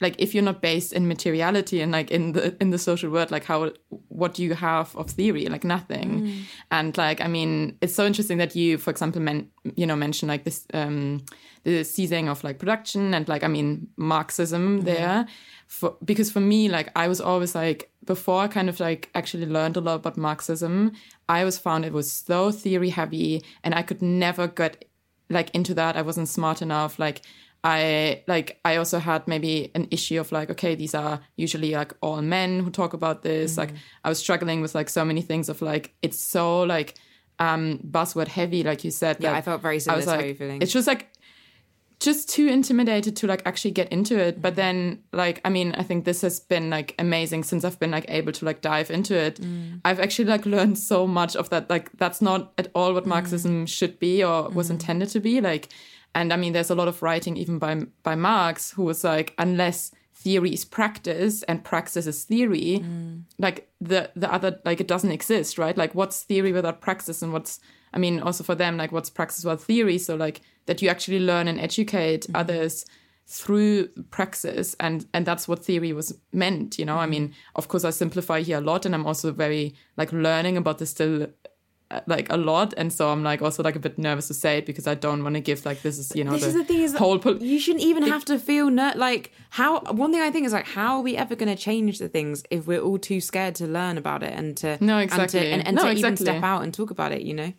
like 0.00 0.14
if 0.18 0.34
you're 0.34 0.44
not 0.44 0.60
based 0.60 0.92
in 0.92 1.06
materiality 1.06 1.80
and 1.80 1.92
like 1.92 2.10
in 2.10 2.32
the 2.32 2.56
in 2.60 2.70
the 2.70 2.78
social 2.78 3.10
world 3.10 3.30
like 3.30 3.44
how 3.44 3.70
what 4.08 4.34
do 4.34 4.42
you 4.42 4.54
have 4.54 4.94
of 4.96 5.10
theory? 5.10 5.46
Like 5.46 5.64
nothing. 5.64 6.22
Mm. 6.22 6.42
and 6.70 6.98
like 6.98 7.20
i 7.20 7.28
mean 7.28 7.76
it's 7.80 7.94
so 7.94 8.06
interesting 8.06 8.38
that 8.38 8.56
you 8.56 8.78
for 8.78 8.90
example 8.90 9.20
men, 9.20 9.48
you 9.76 9.86
know 9.86 9.96
mention 9.96 10.28
like 10.28 10.44
this 10.44 10.66
um 10.74 11.24
the 11.64 11.84
seizing 11.84 12.28
of 12.28 12.42
like 12.42 12.58
production 12.58 13.12
and 13.14 13.28
like 13.28 13.44
i 13.44 13.48
mean 13.48 13.88
marxism 13.96 14.80
mm. 14.80 14.84
there. 14.84 15.26
For 15.66 15.96
because 16.04 16.32
for 16.32 16.40
me 16.40 16.68
like 16.68 16.90
i 16.96 17.06
was 17.06 17.20
always 17.20 17.54
like 17.54 17.92
before 18.04 18.42
i 18.42 18.48
kind 18.48 18.68
of 18.68 18.80
like 18.80 19.08
actually 19.14 19.46
learned 19.46 19.76
a 19.76 19.80
lot 19.80 19.96
about 19.96 20.16
marxism 20.16 20.92
i 21.28 21.44
was 21.44 21.58
found 21.58 21.84
it 21.84 21.92
was 21.92 22.10
so 22.10 22.50
theory 22.50 22.88
heavy 22.88 23.44
and 23.62 23.72
i 23.72 23.82
could 23.82 24.02
never 24.02 24.48
get 24.48 24.84
like 25.30 25.50
into 25.54 25.72
that. 25.74 25.96
I 25.96 26.02
wasn't 26.02 26.28
smart 26.28 26.60
enough. 26.60 26.98
Like 26.98 27.22
I 27.62 28.22
like 28.26 28.58
I 28.64 28.76
also 28.76 28.98
had 28.98 29.28
maybe 29.28 29.70
an 29.74 29.88
issue 29.90 30.18
of 30.18 30.32
like 30.32 30.50
okay 30.50 30.74
these 30.74 30.94
are 30.94 31.20
usually 31.36 31.72
like 31.72 31.92
all 32.00 32.22
men 32.22 32.60
who 32.60 32.70
talk 32.70 32.94
about 32.94 33.22
this 33.22 33.52
mm-hmm. 33.52 33.60
like 33.60 33.70
I 34.02 34.08
was 34.08 34.18
struggling 34.18 34.62
with 34.62 34.74
like 34.74 34.88
so 34.88 35.04
many 35.04 35.20
things 35.20 35.48
of 35.48 35.60
like 35.60 35.94
it's 36.00 36.18
so 36.18 36.62
like 36.62 36.94
um, 37.40 37.78
buzzword 37.78 38.28
heavy, 38.28 38.62
like 38.62 38.84
you 38.84 38.90
said. 38.90 39.16
Yeah, 39.18 39.30
like, 39.30 39.38
I 39.38 39.40
felt 39.40 39.62
very 39.62 39.80
I 39.88 39.96
was 39.96 40.06
like, 40.06 40.20
how 40.20 40.26
you're 40.26 40.34
feeling. 40.34 40.62
it's 40.62 40.72
just 40.72 40.86
like 40.86 41.08
just 41.98 42.30
too 42.30 42.46
intimidated 42.46 43.14
to 43.16 43.26
like 43.26 43.42
actually 43.44 43.72
get 43.72 43.90
into 43.90 44.18
it. 44.18 44.40
But 44.40 44.56
then 44.56 45.02
like 45.12 45.40
I 45.44 45.48
mean, 45.48 45.74
I 45.76 45.82
think 45.82 46.04
this 46.04 46.20
has 46.20 46.38
been 46.38 46.70
like 46.70 46.94
amazing 46.98 47.44
since 47.44 47.64
I've 47.64 47.80
been 47.80 47.90
like 47.90 48.04
able 48.08 48.32
to 48.32 48.44
like 48.44 48.60
dive 48.60 48.90
into 48.90 49.16
it. 49.16 49.40
I've 49.84 49.98
actually 49.98 50.26
like 50.26 50.46
learned 50.46 50.78
so 50.78 51.06
much 51.06 51.34
of 51.34 51.50
that. 51.50 51.68
Like 51.68 51.90
that's 51.92 52.22
not 52.22 52.52
at 52.58 52.68
all 52.74 52.92
what 52.94 53.06
Marxism 53.06 53.66
should 53.66 53.98
be 53.98 54.22
or 54.22 54.50
was 54.50 54.70
intended 54.70 55.08
to 55.10 55.20
be. 55.20 55.40
Like 55.40 55.70
and 56.14 56.32
I 56.32 56.36
mean 56.36 56.52
there's 56.52 56.70
a 56.70 56.74
lot 56.74 56.88
of 56.88 57.02
writing 57.02 57.36
even 57.36 57.58
by 57.58 57.82
by 58.02 58.14
Marx 58.14 58.70
who 58.72 58.84
was 58.84 59.04
like, 59.04 59.34
unless 59.38 59.92
theory 60.14 60.52
is 60.52 60.64
practice 60.64 61.42
and 61.44 61.64
praxis 61.64 62.06
is 62.06 62.24
theory, 62.24 62.82
mm. 62.82 63.22
like 63.38 63.68
the 63.80 64.10
the 64.16 64.32
other 64.32 64.60
like 64.64 64.80
it 64.80 64.88
doesn't 64.88 65.12
exist, 65.12 65.58
right? 65.58 65.76
Like 65.76 65.94
what's 65.94 66.22
theory 66.22 66.52
without 66.52 66.80
praxis 66.80 67.22
and 67.22 67.32
what's 67.32 67.60
I 67.92 67.98
mean 67.98 68.20
also 68.20 68.44
for 68.44 68.54
them 68.54 68.76
like 68.76 68.92
what's 68.92 69.10
praxis 69.10 69.44
without 69.44 69.62
theory? 69.62 69.98
So 69.98 70.16
like 70.16 70.40
that 70.66 70.82
you 70.82 70.88
actually 70.88 71.20
learn 71.20 71.48
and 71.48 71.60
educate 71.60 72.22
mm-hmm. 72.22 72.36
others 72.36 72.84
through 73.26 73.86
praxis 74.10 74.74
and 74.80 75.06
and 75.14 75.24
that's 75.24 75.46
what 75.46 75.64
theory 75.64 75.92
was 75.92 76.18
meant 76.32 76.80
you 76.80 76.84
know 76.84 76.98
i 76.98 77.02
mm-hmm. 77.02 77.10
mean 77.12 77.34
of 77.54 77.68
course 77.68 77.84
i 77.84 77.90
simplify 77.90 78.40
here 78.40 78.58
a 78.58 78.60
lot 78.60 78.84
and 78.84 78.92
i'm 78.92 79.06
also 79.06 79.30
very 79.30 79.72
like 79.96 80.12
learning 80.12 80.56
about 80.56 80.78
this 80.78 80.90
still 80.90 81.28
like 82.06 82.30
a 82.30 82.36
lot 82.36 82.72
and 82.76 82.92
so 82.92 83.08
i'm 83.10 83.22
like 83.24 83.42
also 83.42 83.62
like 83.62 83.74
a 83.74 83.80
bit 83.80 83.98
nervous 83.98 84.28
to 84.28 84.34
say 84.34 84.58
it 84.58 84.66
because 84.66 84.86
i 84.86 84.94
don't 84.94 85.24
want 85.24 85.34
to 85.34 85.40
give 85.40 85.64
like 85.66 85.82
this 85.82 85.98
is 85.98 86.14
you 86.14 86.22
know 86.22 86.30
this 86.32 86.42
the, 86.42 86.46
is 86.48 86.54
the 86.54 86.64
thing 86.64 86.80
is 86.82 86.94
whole 86.96 87.18
pol- 87.18 87.42
you 87.42 87.58
shouldn't 87.58 87.84
even 87.84 88.04
have 88.04 88.24
to 88.24 88.38
feel 88.38 88.70
ner- 88.70 88.92
like 88.96 89.32
how 89.50 89.80
one 89.80 90.12
thing 90.12 90.20
i 90.20 90.30
think 90.30 90.46
is 90.46 90.52
like 90.52 90.66
how 90.66 90.96
are 90.96 91.02
we 91.02 91.16
ever 91.16 91.34
going 91.34 91.48
to 91.48 91.60
change 91.60 91.98
the 91.98 92.08
things 92.08 92.44
if 92.50 92.66
we're 92.66 92.80
all 92.80 92.98
too 92.98 93.20
scared 93.20 93.54
to 93.56 93.66
learn 93.66 93.98
about 93.98 94.22
it 94.22 94.32
and 94.32 94.56
to 94.56 94.78
No, 94.80 94.98
and 94.98 95.04
exactly. 95.04 95.40
to, 95.40 95.46
and, 95.46 95.66
and 95.66 95.76
No, 95.76 95.82
to 95.82 95.92
even 95.92 96.16
step 96.16 96.42
out 96.44 96.62
and 96.62 96.72
talk 96.72 96.90
about 96.92 97.10
it 97.12 97.22
you 97.22 97.34
know 97.34 97.52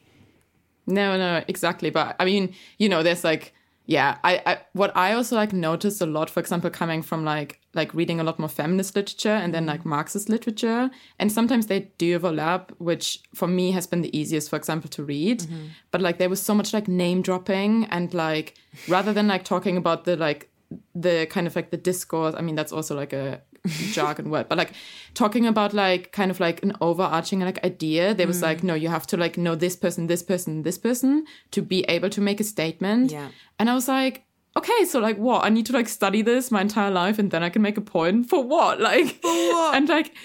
No, 0.88 1.17
no, 1.17 1.43
exactly. 1.47 1.89
But 1.91 2.15
I 2.19 2.25
mean, 2.25 2.53
you 2.79 2.89
know, 2.89 3.03
there's 3.03 3.23
like, 3.23 3.53
yeah, 3.91 4.19
I, 4.24 4.41
I 4.45 4.57
what 4.71 4.95
I 4.95 5.12
also 5.12 5.36
like 5.36 5.51
noticed 5.51 6.00
a 6.00 6.05
lot, 6.05 6.29
for 6.29 6.39
example, 6.39 6.69
coming 6.69 7.01
from 7.01 7.25
like 7.25 7.60
like 7.74 7.93
reading 7.93 8.21
a 8.21 8.24
lot 8.24 8.39
more 8.39 8.48
feminist 8.48 8.95
literature 8.95 9.29
and 9.43 9.53
then 9.53 9.65
mm. 9.65 9.67
like 9.67 9.86
Marxist 9.86 10.29
literature, 10.29 10.89
and 11.19 11.29
sometimes 11.29 11.67
they 11.67 11.91
do 11.98 12.15
overlap, 12.15 12.71
which 12.77 13.19
for 13.36 13.50
me 13.50 13.71
has 13.71 13.88
been 13.88 14.01
the 14.01 14.17
easiest, 14.17 14.50
for 14.50 14.55
example, 14.55 14.89
to 14.91 15.03
read. 15.03 15.41
Mm-hmm. 15.41 15.65
But 15.91 16.00
like 16.01 16.19
there 16.19 16.29
was 16.29 16.41
so 16.41 16.55
much 16.55 16.74
like 16.74 16.88
name 16.88 17.21
dropping 17.21 17.83
and 17.86 18.13
like 18.13 18.53
rather 18.88 19.12
than 19.12 19.27
like 19.27 19.43
talking 19.43 19.75
about 19.75 20.05
the 20.05 20.15
like 20.15 20.50
the 20.95 21.27
kind 21.29 21.45
of 21.45 21.57
like 21.57 21.71
the 21.71 21.77
discourse, 21.77 22.33
I 22.38 22.41
mean 22.41 22.55
that's 22.55 22.71
also 22.71 22.95
like 22.95 23.12
a 23.12 23.41
jargon 23.67 24.29
word, 24.29 24.49
but 24.49 24.57
like 24.57 24.73
talking 25.13 25.45
about 25.45 25.73
like 25.73 26.11
kind 26.11 26.31
of 26.31 26.39
like 26.39 26.63
an 26.63 26.73
overarching 26.81 27.41
like 27.41 27.63
idea. 27.63 28.13
There 28.13 28.27
was 28.27 28.41
like, 28.41 28.59
mm. 28.59 28.63
no, 28.63 28.73
you 28.73 28.89
have 28.89 29.07
to 29.07 29.17
like 29.17 29.37
know 29.37 29.55
this 29.55 29.75
person, 29.75 30.07
this 30.07 30.23
person, 30.23 30.63
this 30.63 30.77
person 30.77 31.25
to 31.51 31.61
be 31.61 31.83
able 31.83 32.09
to 32.09 32.21
make 32.21 32.39
a 32.39 32.43
statement. 32.43 33.11
Yeah. 33.11 33.29
And 33.59 33.69
I 33.69 33.73
was 33.73 33.87
like, 33.87 34.25
okay, 34.57 34.85
so 34.85 34.99
like 34.99 35.17
what? 35.17 35.45
I 35.45 35.49
need 35.49 35.65
to 35.67 35.73
like 35.73 35.87
study 35.87 36.21
this 36.21 36.51
my 36.51 36.61
entire 36.61 36.91
life 36.91 37.19
and 37.19 37.31
then 37.31 37.43
I 37.43 37.49
can 37.49 37.61
make 37.61 37.77
a 37.77 37.81
point 37.81 38.29
for 38.29 38.43
what? 38.43 38.79
Like 38.91 39.21
for 39.21 39.31
what? 39.31 39.75
and 39.75 39.87
like 39.87 40.15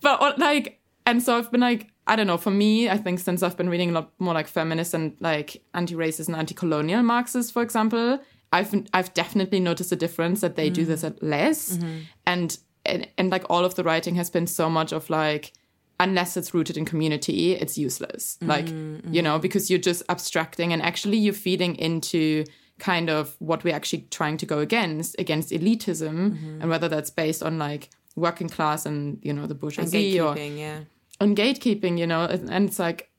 but 0.00 0.20
uh, 0.20 0.34
like 0.36 0.80
and 1.06 1.22
so 1.22 1.36
I've 1.36 1.50
been 1.50 1.60
like 1.60 1.92
I 2.06 2.16
don't 2.16 2.26
know, 2.26 2.38
for 2.38 2.50
me, 2.50 2.88
I 2.88 2.96
think 2.96 3.20
since 3.20 3.42
I've 3.42 3.56
been 3.56 3.68
reading 3.68 3.90
a 3.90 3.92
lot 3.92 4.12
more 4.18 4.32
like 4.32 4.48
feminist 4.48 4.94
and 4.94 5.14
like 5.20 5.62
anti-racist 5.74 6.28
and 6.28 6.36
anti-colonial 6.36 7.02
Marxists, 7.02 7.52
for 7.52 7.60
example, 7.60 8.18
I've 8.50 8.74
I've 8.94 9.12
definitely 9.12 9.60
noticed 9.60 9.92
a 9.92 9.96
difference 9.96 10.40
that 10.40 10.56
they 10.56 10.70
do 10.70 10.84
mm. 10.84 10.86
this 10.86 11.04
at 11.04 11.22
less. 11.22 11.76
Mm-hmm. 11.76 11.98
And, 12.26 12.58
and 12.88 13.08
and 13.18 13.30
like 13.30 13.44
all 13.48 13.64
of 13.64 13.74
the 13.74 13.84
writing 13.84 14.14
has 14.16 14.30
been 14.30 14.46
so 14.46 14.68
much 14.68 14.92
of 14.92 15.10
like 15.10 15.52
unless 16.00 16.36
it's 16.36 16.54
rooted 16.54 16.76
in 16.76 16.84
community, 16.84 17.54
it's 17.54 17.76
useless. 17.76 18.38
Mm, 18.40 18.46
like, 18.46 18.66
mm, 18.66 19.12
you 19.12 19.20
know, 19.20 19.36
mm. 19.36 19.42
because 19.42 19.68
you're 19.68 19.80
just 19.80 20.00
abstracting 20.08 20.72
and 20.72 20.80
actually 20.80 21.18
you're 21.18 21.34
feeding 21.34 21.74
into 21.74 22.44
kind 22.78 23.10
of 23.10 23.34
what 23.40 23.64
we're 23.64 23.74
actually 23.74 24.06
trying 24.10 24.36
to 24.36 24.46
go 24.46 24.60
against, 24.60 25.16
against 25.18 25.50
elitism, 25.50 26.34
mm-hmm. 26.34 26.60
and 26.60 26.70
whether 26.70 26.88
that's 26.88 27.10
based 27.10 27.42
on 27.42 27.58
like 27.58 27.90
working 28.14 28.48
class 28.48 28.86
and, 28.86 29.18
you 29.22 29.32
know, 29.32 29.48
the 29.48 29.56
bourgeoisie 29.56 30.20
or 30.20 30.36
gatekeeping 30.36 30.58
yeah 30.58 30.78
on 31.20 31.34
gatekeeping, 31.34 31.98
you 31.98 32.06
know, 32.06 32.24
and 32.24 32.50
and 32.50 32.68
it's 32.68 32.78
like, 32.78 33.10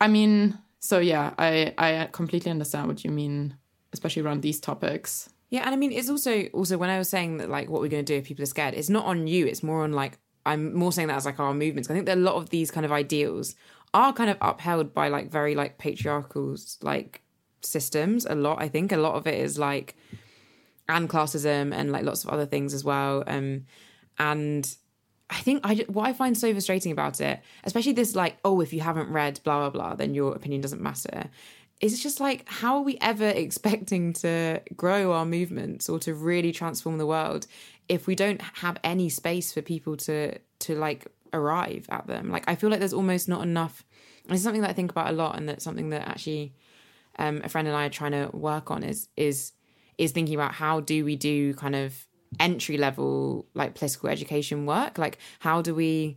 I 0.00 0.08
mean, 0.08 0.58
so 0.80 0.98
yeah, 0.98 1.34
I 1.38 1.74
I 1.78 2.08
completely 2.12 2.50
understand 2.50 2.88
what 2.88 3.04
you 3.04 3.10
mean, 3.10 3.56
especially 3.92 4.22
around 4.22 4.42
these 4.42 4.60
topics. 4.60 5.28
Yeah, 5.54 5.62
and 5.66 5.72
I 5.72 5.76
mean, 5.76 5.92
it's 5.92 6.10
also 6.10 6.46
also 6.46 6.76
when 6.76 6.90
I 6.90 6.98
was 6.98 7.08
saying 7.08 7.36
that 7.36 7.48
like 7.48 7.68
what 7.70 7.80
we're 7.80 7.86
going 7.86 8.04
to 8.04 8.12
do 8.12 8.18
if 8.18 8.24
people 8.24 8.42
are 8.42 8.46
scared, 8.46 8.74
it's 8.74 8.90
not 8.90 9.04
on 9.04 9.28
you. 9.28 9.46
It's 9.46 9.62
more 9.62 9.84
on 9.84 9.92
like 9.92 10.18
I'm 10.44 10.74
more 10.74 10.90
saying 10.90 11.06
that 11.06 11.16
as 11.16 11.26
like 11.26 11.38
our 11.38 11.54
movements. 11.54 11.88
I 11.88 11.94
think 11.94 12.06
that 12.06 12.18
a 12.18 12.20
lot 12.20 12.34
of 12.34 12.50
these 12.50 12.72
kind 12.72 12.84
of 12.84 12.90
ideals 12.90 13.54
are 13.94 14.12
kind 14.12 14.30
of 14.30 14.36
upheld 14.40 14.92
by 14.92 15.06
like 15.06 15.30
very 15.30 15.54
like 15.54 15.78
patriarchal 15.78 16.56
like 16.82 17.22
systems. 17.60 18.26
A 18.26 18.34
lot, 18.34 18.60
I 18.60 18.66
think, 18.66 18.90
a 18.90 18.96
lot 18.96 19.14
of 19.14 19.28
it 19.28 19.38
is 19.38 19.56
like 19.56 19.94
and 20.88 21.08
classism 21.08 21.72
and 21.72 21.92
like 21.92 22.02
lots 22.02 22.24
of 22.24 22.30
other 22.30 22.46
things 22.46 22.74
as 22.74 22.82
well. 22.82 23.22
Um, 23.28 23.66
and 24.18 24.76
I 25.30 25.36
think 25.36 25.60
I 25.62 25.84
what 25.86 26.08
I 26.08 26.14
find 26.14 26.36
so 26.36 26.50
frustrating 26.50 26.90
about 26.90 27.20
it, 27.20 27.38
especially 27.62 27.92
this 27.92 28.16
like, 28.16 28.38
oh, 28.44 28.60
if 28.60 28.72
you 28.72 28.80
haven't 28.80 29.08
read 29.08 29.38
blah 29.44 29.60
blah 29.60 29.70
blah, 29.70 29.94
then 29.94 30.14
your 30.14 30.34
opinion 30.34 30.62
doesn't 30.62 30.82
matter. 30.82 31.30
Is 31.84 32.02
just 32.02 32.18
like, 32.18 32.48
how 32.48 32.76
are 32.78 32.82
we 32.82 32.96
ever 33.02 33.28
expecting 33.28 34.14
to 34.14 34.62
grow 34.74 35.12
our 35.12 35.26
movements 35.26 35.90
or 35.90 35.98
to 35.98 36.14
really 36.14 36.50
transform 36.50 36.96
the 36.96 37.04
world 37.04 37.46
if 37.90 38.06
we 38.06 38.14
don't 38.14 38.40
have 38.40 38.78
any 38.82 39.10
space 39.10 39.52
for 39.52 39.60
people 39.60 39.94
to 39.98 40.38
to 40.60 40.74
like 40.76 41.08
arrive 41.34 41.86
at 41.90 42.06
them? 42.06 42.30
Like, 42.30 42.44
I 42.48 42.54
feel 42.54 42.70
like 42.70 42.78
there's 42.78 42.94
almost 42.94 43.28
not 43.28 43.42
enough. 43.42 43.84
It's 44.30 44.42
something 44.42 44.62
that 44.62 44.70
I 44.70 44.72
think 44.72 44.92
about 44.92 45.10
a 45.10 45.12
lot, 45.12 45.36
and 45.36 45.46
that's 45.46 45.62
something 45.62 45.90
that 45.90 46.08
actually 46.08 46.54
um, 47.18 47.42
a 47.44 47.50
friend 47.50 47.68
and 47.68 47.76
I 47.76 47.84
are 47.84 47.90
trying 47.90 48.12
to 48.12 48.34
work 48.34 48.70
on 48.70 48.82
is 48.82 49.08
is 49.18 49.52
is 49.98 50.12
thinking 50.12 50.36
about 50.36 50.52
how 50.52 50.80
do 50.80 51.04
we 51.04 51.16
do 51.16 51.52
kind 51.52 51.76
of 51.76 52.06
entry 52.40 52.78
level 52.78 53.46
like 53.52 53.74
political 53.74 54.08
education 54.08 54.66
work 54.66 54.96
like 54.98 55.18
how 55.38 55.62
do 55.62 55.74
we 55.74 56.16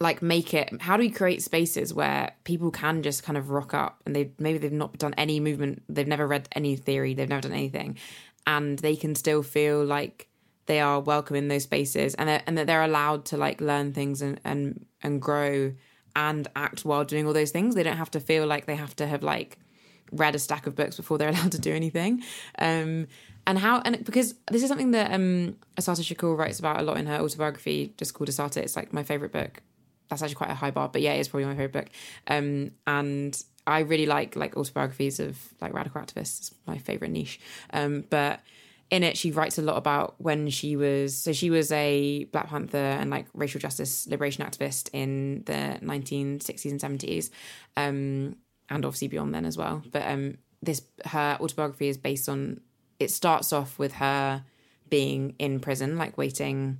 like 0.00 0.22
make 0.22 0.54
it 0.54 0.80
how 0.80 0.96
do 0.96 1.02
we 1.02 1.10
create 1.10 1.42
spaces 1.42 1.92
where 1.92 2.32
people 2.44 2.70
can 2.70 3.02
just 3.02 3.22
kind 3.22 3.36
of 3.36 3.50
rock 3.50 3.74
up 3.74 4.00
and 4.06 4.14
they 4.14 4.30
maybe 4.38 4.58
they've 4.58 4.72
not 4.72 4.96
done 4.98 5.14
any 5.18 5.40
movement 5.40 5.82
they've 5.88 6.06
never 6.06 6.26
read 6.26 6.48
any 6.52 6.76
theory 6.76 7.14
they've 7.14 7.28
never 7.28 7.40
done 7.40 7.52
anything 7.52 7.96
and 8.46 8.78
they 8.78 8.96
can 8.96 9.14
still 9.14 9.42
feel 9.42 9.84
like 9.84 10.28
they 10.68 10.80
are 10.80 11.00
welcome 11.00 11.34
in 11.34 11.48
those 11.48 11.64
spaces 11.64 12.14
and 12.14 12.28
that, 12.28 12.44
and 12.46 12.56
that 12.56 12.66
they're 12.66 12.82
allowed 12.82 13.24
to 13.24 13.36
like 13.36 13.60
learn 13.60 13.92
things 13.92 14.22
and 14.22 14.40
and 14.44 14.86
and 15.02 15.20
grow 15.20 15.72
and 16.14 16.48
act 16.54 16.84
while 16.84 17.04
doing 17.04 17.26
all 17.26 17.32
those 17.32 17.50
things. 17.50 17.74
They 17.74 17.82
don't 17.82 17.96
have 17.96 18.10
to 18.12 18.20
feel 18.20 18.46
like 18.46 18.66
they 18.66 18.76
have 18.76 18.94
to 18.96 19.06
have 19.06 19.22
like 19.22 19.58
read 20.12 20.34
a 20.34 20.38
stack 20.38 20.66
of 20.66 20.74
books 20.76 20.96
before 20.96 21.18
they're 21.18 21.28
allowed 21.34 21.52
to 21.52 21.58
do 21.58 21.74
anything. 21.74 22.22
Um 22.58 23.08
and 23.46 23.58
how 23.58 23.80
and 23.80 24.04
because 24.04 24.34
this 24.50 24.62
is 24.62 24.68
something 24.68 24.92
that 24.92 25.12
um 25.12 25.56
Assata 25.76 26.02
Shakur 26.02 26.36
writes 26.36 26.58
about 26.58 26.80
a 26.80 26.82
lot 26.82 26.98
in 26.98 27.06
her 27.06 27.18
autobiography 27.18 27.94
just 27.96 28.14
called 28.14 28.28
Asata. 28.28 28.58
It's 28.58 28.76
like 28.76 28.92
my 28.92 29.02
favorite 29.02 29.32
book 29.32 29.62
that's 30.08 30.22
actually 30.22 30.34
quite 30.34 30.50
a 30.50 30.54
high 30.54 30.70
bar 30.70 30.88
but 30.88 31.02
yeah 31.02 31.12
it's 31.12 31.28
probably 31.28 31.46
my 31.46 31.54
favorite 31.54 31.72
book. 31.72 31.88
Um 32.26 32.72
and 32.86 33.42
I 33.66 33.80
really 33.80 34.06
like 34.06 34.36
like 34.36 34.56
autobiographies 34.56 35.20
of 35.20 35.38
like 35.60 35.74
radical 35.74 36.00
activists. 36.00 36.38
It's 36.38 36.54
my 36.66 36.78
favorite 36.78 37.10
niche. 37.10 37.40
Um 37.72 38.04
but 38.08 38.40
in 38.90 39.02
it 39.02 39.18
she 39.18 39.30
writes 39.30 39.58
a 39.58 39.62
lot 39.62 39.76
about 39.76 40.14
when 40.18 40.48
she 40.48 40.74
was 40.76 41.16
so 41.16 41.32
she 41.32 41.50
was 41.50 41.70
a 41.72 42.24
black 42.24 42.48
panther 42.48 42.78
and 42.78 43.10
like 43.10 43.26
racial 43.34 43.60
justice 43.60 44.06
liberation 44.06 44.44
activist 44.44 44.88
in 44.94 45.42
the 45.44 45.78
1960s 45.82 46.70
and 46.70 46.80
70s 47.00 47.30
um 47.76 48.36
and 48.70 48.84
obviously 48.84 49.08
beyond 49.08 49.34
then 49.34 49.44
as 49.44 49.56
well. 49.56 49.82
But 49.90 50.06
um 50.06 50.38
this 50.62 50.82
her 51.04 51.38
autobiography 51.40 51.88
is 51.88 51.98
based 51.98 52.28
on 52.28 52.60
it 52.98 53.10
starts 53.10 53.52
off 53.52 53.78
with 53.78 53.92
her 53.92 54.44
being 54.90 55.34
in 55.38 55.60
prison 55.60 55.98
like 55.98 56.16
waiting 56.16 56.78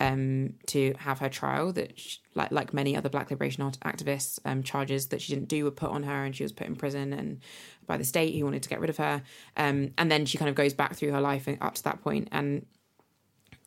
um 0.00 0.54
to 0.66 0.92
have 0.98 1.20
her 1.20 1.28
trial 1.28 1.72
that 1.72 1.98
she, 1.98 2.18
like 2.34 2.50
like 2.50 2.74
many 2.74 2.96
other 2.96 3.08
black 3.08 3.30
liberation 3.30 3.62
art- 3.62 3.78
activists 3.84 4.38
um 4.44 4.62
charges 4.62 5.08
that 5.08 5.22
she 5.22 5.32
didn't 5.32 5.48
do 5.48 5.64
were 5.64 5.70
put 5.70 5.90
on 5.90 6.02
her 6.02 6.24
and 6.24 6.34
she 6.34 6.42
was 6.42 6.52
put 6.52 6.66
in 6.66 6.74
prison 6.74 7.12
and 7.12 7.40
by 7.86 7.96
the 7.96 8.04
state 8.04 8.34
who 8.34 8.44
wanted 8.44 8.62
to 8.62 8.68
get 8.68 8.80
rid 8.80 8.90
of 8.90 8.96
her 8.96 9.22
um 9.56 9.90
and 9.96 10.10
then 10.10 10.26
she 10.26 10.36
kind 10.36 10.48
of 10.48 10.54
goes 10.54 10.74
back 10.74 10.94
through 10.94 11.12
her 11.12 11.20
life 11.20 11.48
up 11.60 11.74
to 11.74 11.82
that 11.84 12.02
point 12.02 12.28
and 12.32 12.66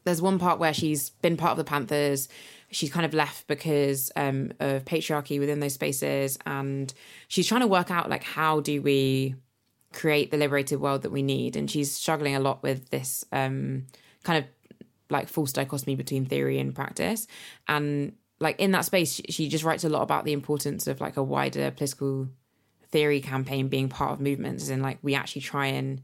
there's 0.08 0.22
one 0.22 0.40
part 0.40 0.58
where 0.58 0.74
she's 0.74 1.10
been 1.10 1.36
part 1.36 1.52
of 1.52 1.58
the 1.58 1.66
Panthers. 1.66 2.30
She's 2.72 2.90
kind 2.90 3.06
of 3.06 3.14
left 3.14 3.46
because 3.48 4.10
um, 4.16 4.54
of 4.62 4.86
patriarchy 4.86 5.38
within 5.38 5.60
those 5.60 5.74
spaces, 5.74 6.40
and 6.46 6.94
she's 7.28 7.46
trying 7.46 7.60
to 7.60 7.68
work 7.68 7.92
out 7.92 8.10
like 8.10 8.24
how 8.24 8.62
do 8.62 8.82
we 8.82 9.36
create 9.92 10.32
the 10.32 10.38
liberated 10.38 10.80
world 10.80 11.02
that 11.02 11.12
we 11.12 11.22
need. 11.22 11.58
And 11.58 11.70
she's 11.70 11.92
struggling 11.92 12.36
a 12.36 12.40
lot 12.40 12.64
with 12.64 12.90
this 12.90 13.26
um, 13.34 13.88
kind 14.24 14.44
of 14.44 14.50
like 15.10 15.28
false 15.28 15.54
dichotomy 15.54 15.96
between 15.96 16.26
theory 16.26 16.60
and 16.60 16.76
practice. 16.76 17.28
And 17.68 18.14
like 18.40 18.60
in 18.60 18.72
that 18.72 18.86
space, 18.86 19.22
she, 19.30 19.48
just 19.50 19.64
writes 19.64 19.84
a 19.84 19.90
lot 19.90 20.04
about 20.04 20.26
the 20.26 20.34
importance 20.34 20.88
of 20.88 21.02
like 21.02 21.18
a 21.18 21.24
wider 21.24 21.72
political 21.72 22.28
theory 22.90 23.22
campaign 23.22 23.68
being 23.68 23.90
part 23.90 24.12
of 24.12 24.22
movements, 24.22 24.70
and 24.70 24.82
like 24.82 25.00
we 25.02 25.16
actually 25.16 25.42
try 25.42 25.68
and 25.68 26.02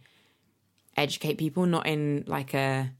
educate 0.97 1.37
people, 1.37 1.65
not 1.65 1.85
in 1.85 2.23
like 2.27 2.53
a 2.53 2.91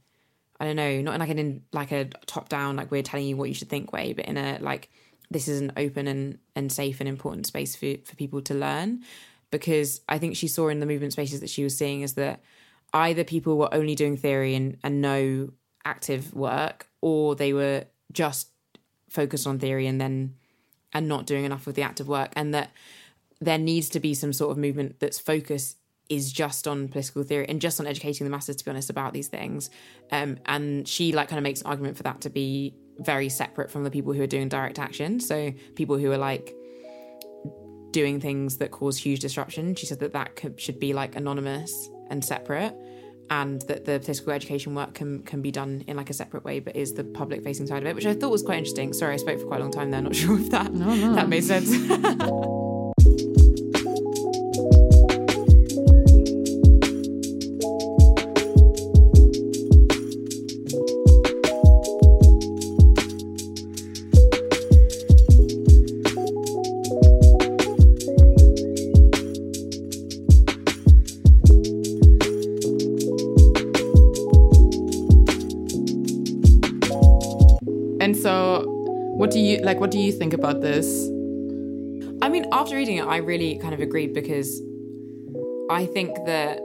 I 0.60 0.64
don't 0.64 0.76
know, 0.76 1.02
not 1.02 1.14
in 1.14 1.20
like 1.20 1.30
an 1.30 1.38
in 1.38 1.62
like 1.72 1.90
a 1.90 2.04
top 2.26 2.48
down 2.48 2.76
like 2.76 2.90
we're 2.90 3.02
telling 3.02 3.26
you 3.26 3.36
what 3.36 3.48
you 3.48 3.54
should 3.54 3.68
think 3.68 3.92
way, 3.92 4.12
but 4.12 4.26
in 4.26 4.36
a 4.36 4.58
like 4.60 4.90
this 5.30 5.48
is 5.48 5.60
an 5.60 5.72
open 5.76 6.06
and, 6.06 6.38
and 6.54 6.70
safe 6.70 7.00
and 7.00 7.08
important 7.08 7.46
space 7.46 7.74
for, 7.74 7.94
for 8.04 8.14
people 8.16 8.40
to 8.42 8.54
learn. 8.54 9.02
Because 9.50 10.00
I 10.08 10.18
think 10.18 10.36
she 10.36 10.48
saw 10.48 10.68
in 10.68 10.80
the 10.80 10.86
movement 10.86 11.12
spaces 11.12 11.40
that 11.40 11.50
she 11.50 11.64
was 11.64 11.76
seeing 11.76 12.02
is 12.02 12.14
that 12.14 12.40
either 12.92 13.24
people 13.24 13.56
were 13.56 13.72
only 13.72 13.94
doing 13.94 14.16
theory 14.16 14.54
and, 14.54 14.78
and 14.82 15.00
no 15.00 15.50
active 15.84 16.34
work, 16.34 16.88
or 17.00 17.34
they 17.34 17.52
were 17.52 17.84
just 18.12 18.48
focused 19.08 19.46
on 19.46 19.58
theory 19.58 19.86
and 19.86 20.00
then 20.00 20.34
and 20.92 21.08
not 21.08 21.26
doing 21.26 21.44
enough 21.44 21.66
of 21.66 21.74
the 21.74 21.82
active 21.82 22.08
work. 22.08 22.32
And 22.36 22.54
that 22.54 22.70
there 23.40 23.58
needs 23.58 23.88
to 23.90 24.00
be 24.00 24.14
some 24.14 24.32
sort 24.32 24.52
of 24.52 24.58
movement 24.58 25.00
that's 25.00 25.18
focus 25.18 25.76
is 26.08 26.32
just 26.32 26.68
on 26.68 26.88
political 26.88 27.22
theory 27.22 27.46
and 27.48 27.60
just 27.60 27.80
on 27.80 27.86
educating 27.86 28.24
the 28.24 28.30
masses 28.30 28.56
to 28.56 28.64
be 28.64 28.70
honest 28.70 28.90
about 28.90 29.12
these 29.12 29.28
things 29.28 29.70
um, 30.12 30.36
and 30.46 30.86
she 30.86 31.12
like 31.12 31.28
kind 31.28 31.38
of 31.38 31.42
makes 31.42 31.62
an 31.62 31.66
argument 31.66 31.96
for 31.96 32.02
that 32.02 32.20
to 32.20 32.28
be 32.28 32.74
very 32.98 33.28
separate 33.28 33.70
from 33.70 33.84
the 33.84 33.90
people 33.90 34.12
who 34.12 34.22
are 34.22 34.26
doing 34.26 34.48
direct 34.48 34.78
action 34.78 35.18
so 35.18 35.52
people 35.74 35.96
who 35.96 36.12
are 36.12 36.18
like 36.18 36.54
doing 37.90 38.20
things 38.20 38.58
that 38.58 38.70
cause 38.70 38.98
huge 38.98 39.20
disruption 39.20 39.74
she 39.74 39.86
said 39.86 39.98
that 39.98 40.12
that 40.12 40.36
could, 40.36 40.60
should 40.60 40.78
be 40.78 40.92
like 40.92 41.16
anonymous 41.16 41.88
and 42.10 42.22
separate 42.24 42.74
and 43.30 43.62
that 43.62 43.84
the 43.84 43.98
political 44.00 44.32
education 44.32 44.74
work 44.74 44.94
can 44.94 45.22
can 45.22 45.40
be 45.42 45.50
done 45.50 45.82
in 45.86 45.96
like 45.96 46.10
a 46.10 46.12
separate 46.12 46.44
way 46.44 46.60
but 46.60 46.76
is 46.76 46.92
the 46.94 47.04
public 47.04 47.42
facing 47.42 47.66
side 47.66 47.82
of 47.82 47.86
it 47.86 47.94
which 47.94 48.06
i 48.06 48.14
thought 48.14 48.30
was 48.30 48.42
quite 48.42 48.58
interesting. 48.58 48.92
Sorry 48.92 49.14
i 49.14 49.16
spoke 49.16 49.40
for 49.40 49.46
quite 49.46 49.60
a 49.60 49.64
long 49.64 49.72
time 49.72 49.90
there. 49.90 50.02
Not 50.02 50.14
sure 50.22 50.38
if 50.38 50.50
that 50.50 50.72
No, 50.72 50.94
no. 50.94 51.14
that 51.14 51.28
made 51.28 51.44
sense 51.44 51.70
do 79.94 80.00
you 80.00 80.10
think 80.10 80.32
about 80.32 80.60
this? 80.60 81.06
I 82.20 82.28
mean, 82.28 82.46
after 82.50 82.74
reading 82.74 82.96
it, 82.96 83.06
I 83.06 83.18
really 83.18 83.58
kind 83.58 83.72
of 83.72 83.78
agreed 83.78 84.12
because 84.12 84.60
I 85.70 85.86
think 85.86 86.16
that 86.26 86.58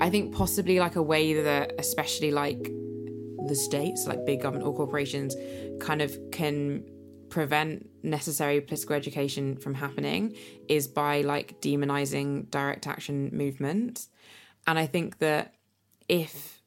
I 0.00 0.08
think 0.08 0.32
possibly 0.32 0.78
like 0.78 0.94
a 0.94 1.02
way 1.02 1.32
that, 1.32 1.72
especially 1.80 2.30
like 2.30 2.62
the 3.48 3.56
states, 3.56 4.06
like 4.06 4.24
big 4.24 4.42
government 4.42 4.68
or 4.68 4.72
corporations, 4.72 5.34
kind 5.80 6.00
of 6.00 6.16
can 6.30 6.84
prevent 7.28 7.88
necessary 8.04 8.60
political 8.60 8.94
education 8.94 9.56
from 9.56 9.74
happening 9.74 10.36
is 10.68 10.86
by 10.86 11.22
like 11.22 11.60
demonizing 11.60 12.48
direct 12.52 12.86
action 12.86 13.30
movement. 13.32 14.06
And 14.68 14.78
I 14.78 14.86
think 14.86 15.18
that 15.18 15.54
if 16.08 16.62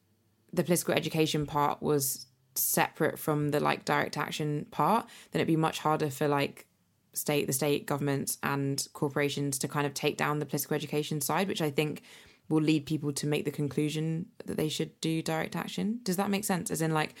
the 0.52 0.64
political 0.64 0.92
education 0.92 1.46
part 1.46 1.80
was 1.80 2.27
separate 2.58 3.18
from 3.18 3.50
the 3.50 3.60
like 3.60 3.84
direct 3.84 4.16
action 4.16 4.66
part, 4.70 5.06
then 5.30 5.40
it'd 5.40 5.46
be 5.46 5.56
much 5.56 5.78
harder 5.80 6.10
for 6.10 6.28
like 6.28 6.66
state 7.14 7.46
the 7.46 7.52
state 7.52 7.86
governments 7.86 8.38
and 8.42 8.86
corporations 8.92 9.58
to 9.58 9.68
kind 9.68 9.86
of 9.86 9.94
take 9.94 10.16
down 10.16 10.38
the 10.38 10.46
political 10.46 10.74
education 10.74 11.20
side, 11.20 11.48
which 11.48 11.62
I 11.62 11.70
think 11.70 12.02
will 12.48 12.62
lead 12.62 12.86
people 12.86 13.12
to 13.12 13.26
make 13.26 13.44
the 13.44 13.50
conclusion 13.50 14.26
that 14.46 14.56
they 14.56 14.68
should 14.68 14.98
do 15.00 15.22
direct 15.22 15.56
action. 15.56 16.00
Does 16.02 16.16
that 16.16 16.30
make 16.30 16.44
sense? 16.44 16.70
As 16.70 16.80
in 16.80 16.92
like 16.92 17.14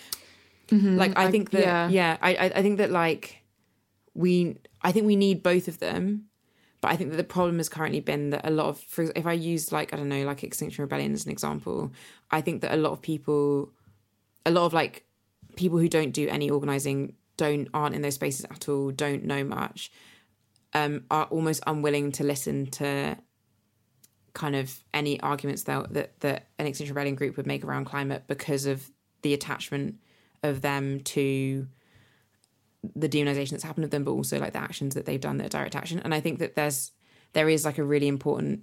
mm-hmm. 0.68 0.96
like 0.96 1.16
I 1.18 1.30
think 1.30 1.50
that 1.50 1.62
yeah. 1.62 1.88
yeah, 1.88 2.16
I 2.22 2.34
I 2.34 2.44
I 2.56 2.62
think 2.62 2.78
that 2.78 2.90
like 2.90 3.42
we 4.14 4.56
I 4.82 4.92
think 4.92 5.06
we 5.06 5.16
need 5.16 5.42
both 5.42 5.68
of 5.68 5.78
them. 5.78 6.24
But 6.80 6.92
I 6.92 6.96
think 6.96 7.10
that 7.10 7.16
the 7.16 7.24
problem 7.24 7.56
has 7.56 7.68
currently 7.68 7.98
been 7.98 8.30
that 8.30 8.46
a 8.46 8.52
lot 8.52 8.66
of, 8.66 8.78
for, 8.78 9.10
if 9.16 9.26
I 9.26 9.32
use 9.32 9.72
like 9.72 9.92
I 9.92 9.96
don't 9.96 10.08
know, 10.08 10.24
like 10.24 10.44
Extinction 10.44 10.82
Rebellion 10.82 11.12
as 11.12 11.26
an 11.26 11.32
example, 11.32 11.90
I 12.30 12.40
think 12.40 12.62
that 12.62 12.72
a 12.72 12.76
lot 12.76 12.92
of 12.92 13.02
people, 13.02 13.72
a 14.46 14.52
lot 14.52 14.64
of 14.64 14.72
like 14.72 15.04
people 15.58 15.78
who 15.78 15.88
don't 15.88 16.12
do 16.12 16.28
any 16.28 16.48
organizing, 16.48 17.14
don't 17.36 17.68
aren't 17.74 17.94
in 17.94 18.00
those 18.00 18.14
spaces 18.14 18.46
at 18.48 18.68
all, 18.68 18.90
don't 18.92 19.24
know 19.24 19.42
much, 19.42 19.90
um, 20.72 21.04
are 21.10 21.24
almost 21.24 21.62
unwilling 21.66 22.12
to 22.12 22.24
listen 22.24 22.66
to 22.66 23.16
kind 24.34 24.54
of 24.54 24.84
any 24.94 25.20
arguments 25.20 25.64
that 25.64 25.92
that, 25.92 26.20
that 26.20 26.46
an 26.58 26.66
Extinction 26.66 26.94
Rebellion 26.94 27.16
group 27.16 27.36
would 27.36 27.46
make 27.46 27.64
around 27.64 27.86
climate 27.86 28.22
because 28.28 28.66
of 28.66 28.88
the 29.22 29.34
attachment 29.34 29.96
of 30.44 30.60
them 30.60 31.00
to 31.00 31.66
the 32.94 33.08
demonization 33.08 33.50
that's 33.50 33.64
happened 33.64 33.84
of 33.84 33.90
them, 33.90 34.04
but 34.04 34.12
also 34.12 34.38
like 34.38 34.52
the 34.52 34.60
actions 34.60 34.94
that 34.94 35.06
they've 35.06 35.20
done 35.20 35.38
that 35.38 35.46
are 35.46 35.58
direct 35.58 35.74
action. 35.74 35.98
And 35.98 36.14
I 36.14 36.20
think 36.20 36.38
that 36.38 36.54
there's 36.54 36.92
there 37.32 37.48
is 37.48 37.64
like 37.64 37.78
a 37.78 37.84
really 37.84 38.06
important 38.06 38.60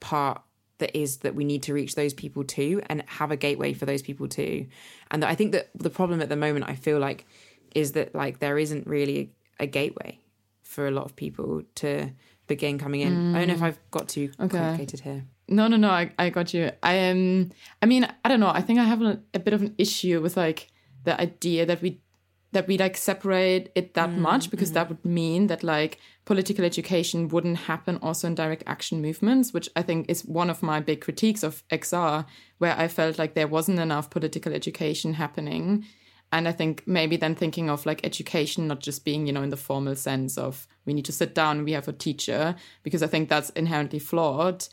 part 0.00 0.40
that 0.78 0.96
is 0.96 1.18
that 1.18 1.34
we 1.34 1.44
need 1.44 1.62
to 1.64 1.74
reach 1.74 1.94
those 1.94 2.14
people 2.14 2.44
too 2.44 2.80
and 2.86 3.02
have 3.06 3.30
a 3.30 3.36
gateway 3.36 3.72
for 3.72 3.86
those 3.86 4.02
people 4.02 4.28
too. 4.28 4.66
And 5.10 5.22
that 5.22 5.30
I 5.30 5.34
think 5.34 5.52
that 5.52 5.70
the 5.74 5.90
problem 5.90 6.20
at 6.20 6.28
the 6.28 6.36
moment 6.36 6.66
I 6.68 6.74
feel 6.74 6.98
like 6.98 7.26
is 7.74 7.92
that 7.92 8.14
like 8.14 8.38
there 8.38 8.58
isn't 8.58 8.86
really 8.86 9.32
a 9.60 9.66
gateway 9.66 10.18
for 10.62 10.86
a 10.86 10.90
lot 10.90 11.04
of 11.04 11.16
people 11.16 11.62
to 11.76 12.10
begin 12.46 12.78
coming 12.78 13.00
in. 13.00 13.34
I 13.34 13.38
don't 13.40 13.48
know 13.48 13.54
if 13.54 13.62
I've 13.62 13.90
got 13.90 14.08
too 14.08 14.28
mm, 14.28 14.50
complicated 14.50 15.00
here. 15.00 15.24
No, 15.48 15.68
no, 15.68 15.76
no. 15.76 15.90
I, 15.90 16.12
I 16.18 16.30
got 16.30 16.52
you. 16.52 16.70
I 16.82 16.94
am. 16.94 17.16
Um, 17.16 17.50
I 17.82 17.86
mean, 17.86 18.08
I 18.24 18.28
don't 18.28 18.40
know. 18.40 18.48
I 18.48 18.60
think 18.60 18.78
I 18.78 18.84
have 18.84 19.02
a, 19.02 19.20
a 19.34 19.38
bit 19.38 19.54
of 19.54 19.62
an 19.62 19.74
issue 19.78 20.20
with 20.20 20.36
like 20.36 20.68
the 21.04 21.20
idea 21.20 21.66
that 21.66 21.82
we 21.82 22.00
that 22.52 22.66
we 22.66 22.78
like 22.78 22.96
separate 22.96 23.70
it 23.74 23.94
that 23.94 24.10
mm, 24.10 24.18
much 24.18 24.50
because 24.50 24.70
mm. 24.70 24.74
that 24.74 24.88
would 24.88 25.04
mean 25.04 25.48
that 25.48 25.62
like 25.62 25.98
political 26.28 26.62
education 26.62 27.26
wouldn't 27.28 27.56
happen 27.56 27.98
also 28.02 28.26
in 28.26 28.34
direct 28.34 28.62
action 28.66 29.00
movements, 29.00 29.54
which 29.54 29.66
I 29.74 29.80
think 29.80 30.10
is 30.10 30.26
one 30.26 30.50
of 30.50 30.62
my 30.62 30.78
big 30.78 31.00
critiques 31.00 31.42
of 31.42 31.66
XR, 31.70 32.26
where 32.58 32.76
I 32.76 32.86
felt 32.86 33.18
like 33.18 33.32
there 33.32 33.48
wasn't 33.48 33.78
enough 33.78 34.10
political 34.10 34.52
education 34.52 35.14
happening. 35.14 35.86
And 36.30 36.46
I 36.46 36.52
think 36.52 36.86
maybe 36.86 37.16
then 37.16 37.34
thinking 37.34 37.70
of 37.70 37.86
like 37.86 38.04
education 38.04 38.66
not 38.66 38.80
just 38.80 39.06
being, 39.06 39.26
you 39.26 39.32
know, 39.32 39.40
in 39.40 39.48
the 39.48 39.56
formal 39.56 39.96
sense 39.96 40.36
of 40.36 40.68
we 40.84 40.92
need 40.92 41.06
to 41.06 41.12
sit 41.12 41.34
down, 41.34 41.64
we 41.64 41.72
have 41.72 41.88
a 41.88 41.94
teacher, 41.94 42.54
because 42.82 43.02
I 43.02 43.06
think 43.06 43.30
that's 43.30 43.48
inherently 43.50 43.98
flawed. 43.98 44.68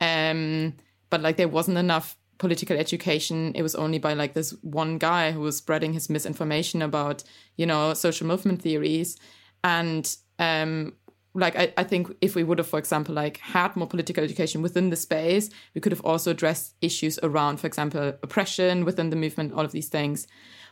Um, 0.00 0.76
but 1.10 1.20
like 1.20 1.36
there 1.36 1.46
wasn't 1.46 1.76
enough 1.76 2.16
political 2.38 2.78
education. 2.78 3.52
It 3.54 3.60
was 3.60 3.74
only 3.74 3.98
by 3.98 4.14
like 4.14 4.32
this 4.32 4.52
one 4.62 4.96
guy 4.96 5.32
who 5.32 5.40
was 5.40 5.58
spreading 5.58 5.92
his 5.92 6.08
misinformation 6.08 6.80
about, 6.80 7.22
you 7.58 7.66
know, 7.66 7.92
social 7.92 8.26
movement 8.26 8.62
theories. 8.62 9.18
And 9.62 10.16
um, 10.38 10.92
like 11.34 11.56
I, 11.56 11.72
I 11.76 11.84
think 11.84 12.14
if 12.20 12.34
we 12.34 12.44
would 12.44 12.58
have, 12.58 12.66
for 12.66 12.78
example, 12.78 13.14
like 13.14 13.38
had 13.38 13.76
more 13.76 13.86
political 13.86 14.24
education 14.24 14.62
within 14.62 14.90
the 14.90 14.96
space, 14.96 15.50
we 15.74 15.80
could 15.80 15.92
have 15.92 16.00
also 16.04 16.30
addressed 16.30 16.74
issues 16.80 17.18
around, 17.22 17.60
for 17.60 17.66
example, 17.66 18.14
oppression 18.22 18.84
within 18.84 19.10
the 19.10 19.16
movement, 19.16 19.52
all 19.52 19.64
of 19.64 19.72
these 19.72 19.88
things. 19.88 20.26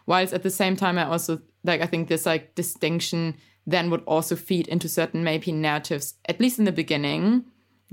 Whilst 0.07 0.33
at 0.33 0.43
the 0.43 0.51
same 0.51 0.77
time, 0.77 0.99
I 0.99 1.05
also 1.05 1.41
like 1.65 1.81
I 1.81 1.87
think 1.87 2.09
this 2.09 2.27
like 2.27 2.55
distinction 2.55 3.37
then 3.67 3.91
would 3.91 4.03
also 4.07 4.37
feed 4.37 4.69
into 4.69 4.89
certain 4.89 5.25
maybe 5.25 5.53
narratives, 5.53 6.15
at 6.29 6.41
least 6.41 6.59
in 6.59 6.67
the 6.67 6.73
beginning, 6.73 7.45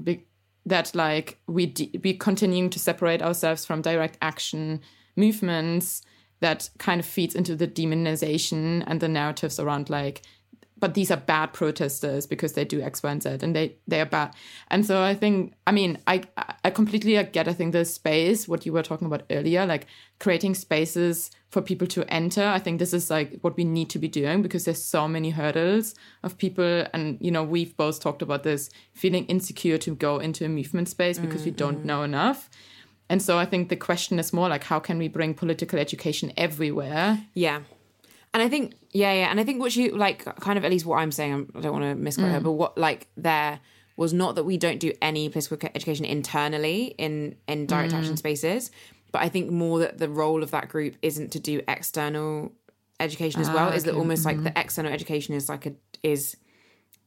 be- 0.01 0.25
that 0.65 0.93
like 0.93 1.39
we 1.47 1.65
de- 1.65 1.99
we 2.03 2.13
continuing 2.13 2.69
to 2.69 2.79
separate 2.79 3.21
ourselves 3.21 3.65
from 3.65 3.81
direct 3.81 4.17
action 4.21 4.81
movements 5.15 6.01
that 6.39 6.69
kind 6.79 6.99
of 6.99 7.05
feeds 7.05 7.35
into 7.35 7.55
the 7.55 7.67
demonization 7.67 8.83
and 8.87 8.99
the 8.99 9.07
narratives 9.07 9.59
around 9.59 9.89
like 9.89 10.23
but 10.81 10.95
these 10.95 11.11
are 11.11 11.17
bad 11.17 11.53
protesters 11.53 12.25
because 12.25 12.53
they 12.53 12.65
do 12.65 12.81
X, 12.81 13.03
Y, 13.03 13.11
and 13.11 13.23
Z, 13.23 13.37
and 13.41 13.55
they 13.55 13.77
they 13.87 14.01
are 14.01 14.05
bad. 14.05 14.33
And 14.69 14.85
so 14.85 15.01
I 15.01 15.13
think, 15.13 15.53
I 15.65 15.71
mean, 15.71 15.99
I 16.07 16.23
I 16.65 16.71
completely 16.71 17.23
get. 17.23 17.47
I 17.47 17.53
think 17.53 17.71
the 17.71 17.85
space, 17.85 18.47
what 18.47 18.65
you 18.65 18.73
were 18.73 18.83
talking 18.83 19.07
about 19.07 19.23
earlier, 19.29 19.65
like 19.65 19.85
creating 20.19 20.55
spaces 20.55 21.31
for 21.49 21.61
people 21.61 21.87
to 21.87 22.03
enter. 22.11 22.43
I 22.43 22.59
think 22.59 22.79
this 22.79 22.93
is 22.93 23.09
like 23.11 23.39
what 23.41 23.55
we 23.55 23.63
need 23.63 23.89
to 23.91 23.99
be 23.99 24.07
doing 24.07 24.41
because 24.41 24.65
there's 24.65 24.83
so 24.83 25.07
many 25.07 25.29
hurdles 25.29 25.93
of 26.23 26.37
people, 26.37 26.85
and 26.93 27.17
you 27.21 27.31
know, 27.31 27.43
we've 27.43 27.77
both 27.77 28.01
talked 28.01 28.23
about 28.23 28.43
this 28.43 28.71
feeling 28.93 29.25
insecure 29.27 29.77
to 29.77 29.95
go 29.95 30.17
into 30.17 30.45
a 30.45 30.49
movement 30.49 30.89
space 30.89 31.19
because 31.19 31.45
we 31.45 31.51
don't 31.51 31.77
mm-hmm. 31.77 31.87
know 31.87 32.03
enough. 32.03 32.49
And 33.07 33.21
so 33.21 33.37
I 33.37 33.45
think 33.45 33.67
the 33.67 33.75
question 33.75 34.19
is 34.19 34.31
more 34.31 34.47
like, 34.47 34.63
how 34.63 34.79
can 34.79 34.97
we 34.97 35.09
bring 35.09 35.33
political 35.33 35.77
education 35.77 36.31
everywhere? 36.37 37.19
Yeah. 37.33 37.59
And 38.33 38.41
I 38.41 38.47
think, 38.47 38.75
yeah, 38.91 39.13
yeah. 39.13 39.29
And 39.29 39.39
I 39.39 39.43
think 39.43 39.59
what 39.59 39.75
you 39.75 39.95
like, 39.95 40.23
kind 40.39 40.57
of 40.57 40.63
at 40.63 40.71
least 40.71 40.85
what 40.85 40.97
I'm 40.97 41.11
saying, 41.11 41.33
um, 41.33 41.51
I 41.55 41.59
don't 41.59 41.73
want 41.73 41.83
to 41.83 41.95
misquote 41.95 42.31
her, 42.31 42.39
mm. 42.39 42.43
but 42.43 42.51
what 42.53 42.77
like 42.77 43.07
there 43.17 43.59
was 43.97 44.13
not 44.13 44.35
that 44.35 44.45
we 44.45 44.57
don't 44.57 44.79
do 44.79 44.93
any 45.01 45.27
political 45.29 45.69
education 45.75 46.05
internally 46.05 46.95
in 46.97 47.35
in 47.47 47.65
direct 47.65 47.93
mm. 47.93 47.97
action 47.97 48.15
spaces, 48.15 48.71
but 49.11 49.21
I 49.21 49.29
think 49.29 49.51
more 49.51 49.79
that 49.79 49.97
the 49.97 50.09
role 50.09 50.43
of 50.43 50.51
that 50.51 50.69
group 50.69 50.95
isn't 51.01 51.33
to 51.33 51.39
do 51.39 51.61
external 51.67 52.53
education 53.01 53.41
as 53.41 53.49
well. 53.49 53.69
Ah, 53.69 53.73
is 53.73 53.83
that 53.83 53.95
almost 53.95 54.25
like 54.25 54.41
the 54.41 54.49
mm-hmm. 54.49 54.59
external 54.59 54.93
education 54.93 55.35
is 55.35 55.49
like 55.49 55.65
a 55.65 55.73
is 56.03 56.37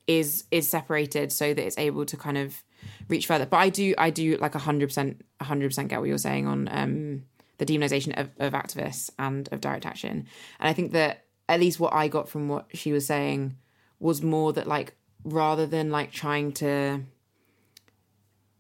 is 0.07 0.45
is 0.51 0.69
separated 0.69 1.33
so 1.33 1.55
that 1.55 1.65
it's 1.65 1.79
able 1.79 2.05
to 2.05 2.17
kind 2.17 2.37
of 2.37 2.63
reach 3.09 3.27
further. 3.27 3.47
But 3.47 3.57
I 3.59 3.71
do 3.71 3.95
I 3.97 4.11
do 4.11 4.37
like 4.37 4.55
hundred 4.55 4.89
percent 4.89 5.25
hundred 5.41 5.69
percent 5.69 5.89
get 5.89 6.01
what 6.01 6.09
you're 6.09 6.19
saying 6.19 6.47
on 6.47 6.69
um 6.71 7.23
the 7.59 7.67
demonization 7.67 8.19
of, 8.19 8.31
of 8.39 8.53
activists 8.53 9.11
and 9.19 9.49
of 9.53 9.61
direct 9.61 9.87
action. 9.87 10.27
And 10.59 10.69
I 10.69 10.73
think 10.73 10.93
that 10.93 11.25
at 11.49 11.61
least 11.61 11.81
what 11.81 11.93
I 11.93 12.09
got 12.09 12.29
from 12.29 12.49
what 12.49 12.67
she 12.75 12.93
was 12.93 13.07
saying 13.07 13.57
was 14.01 14.23
more 14.23 14.53
that 14.53 14.67
like 14.67 14.95
rather 15.25 15.67
than 15.67 15.91
like 15.91 16.11
trying 16.11 16.53
to 16.53 17.01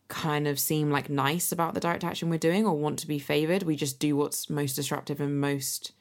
kind 0.09 0.47
of 0.47 0.61
seem 0.61 0.91
like 0.91 1.11
nice 1.11 1.51
about 1.51 1.75
the 1.75 1.81
direct 1.81 2.05
action 2.05 2.31
we're 2.31 2.39
doing 2.39 2.67
or 2.67 2.77
want 2.77 2.99
to 3.01 3.07
be 3.07 3.19
favored, 3.19 3.63
we 3.63 3.77
just 3.77 3.99
do 3.99 4.17
what's 4.17 4.49
most 4.49 4.75
disruptive 4.75 5.21
and 5.21 5.41
most 5.41 5.93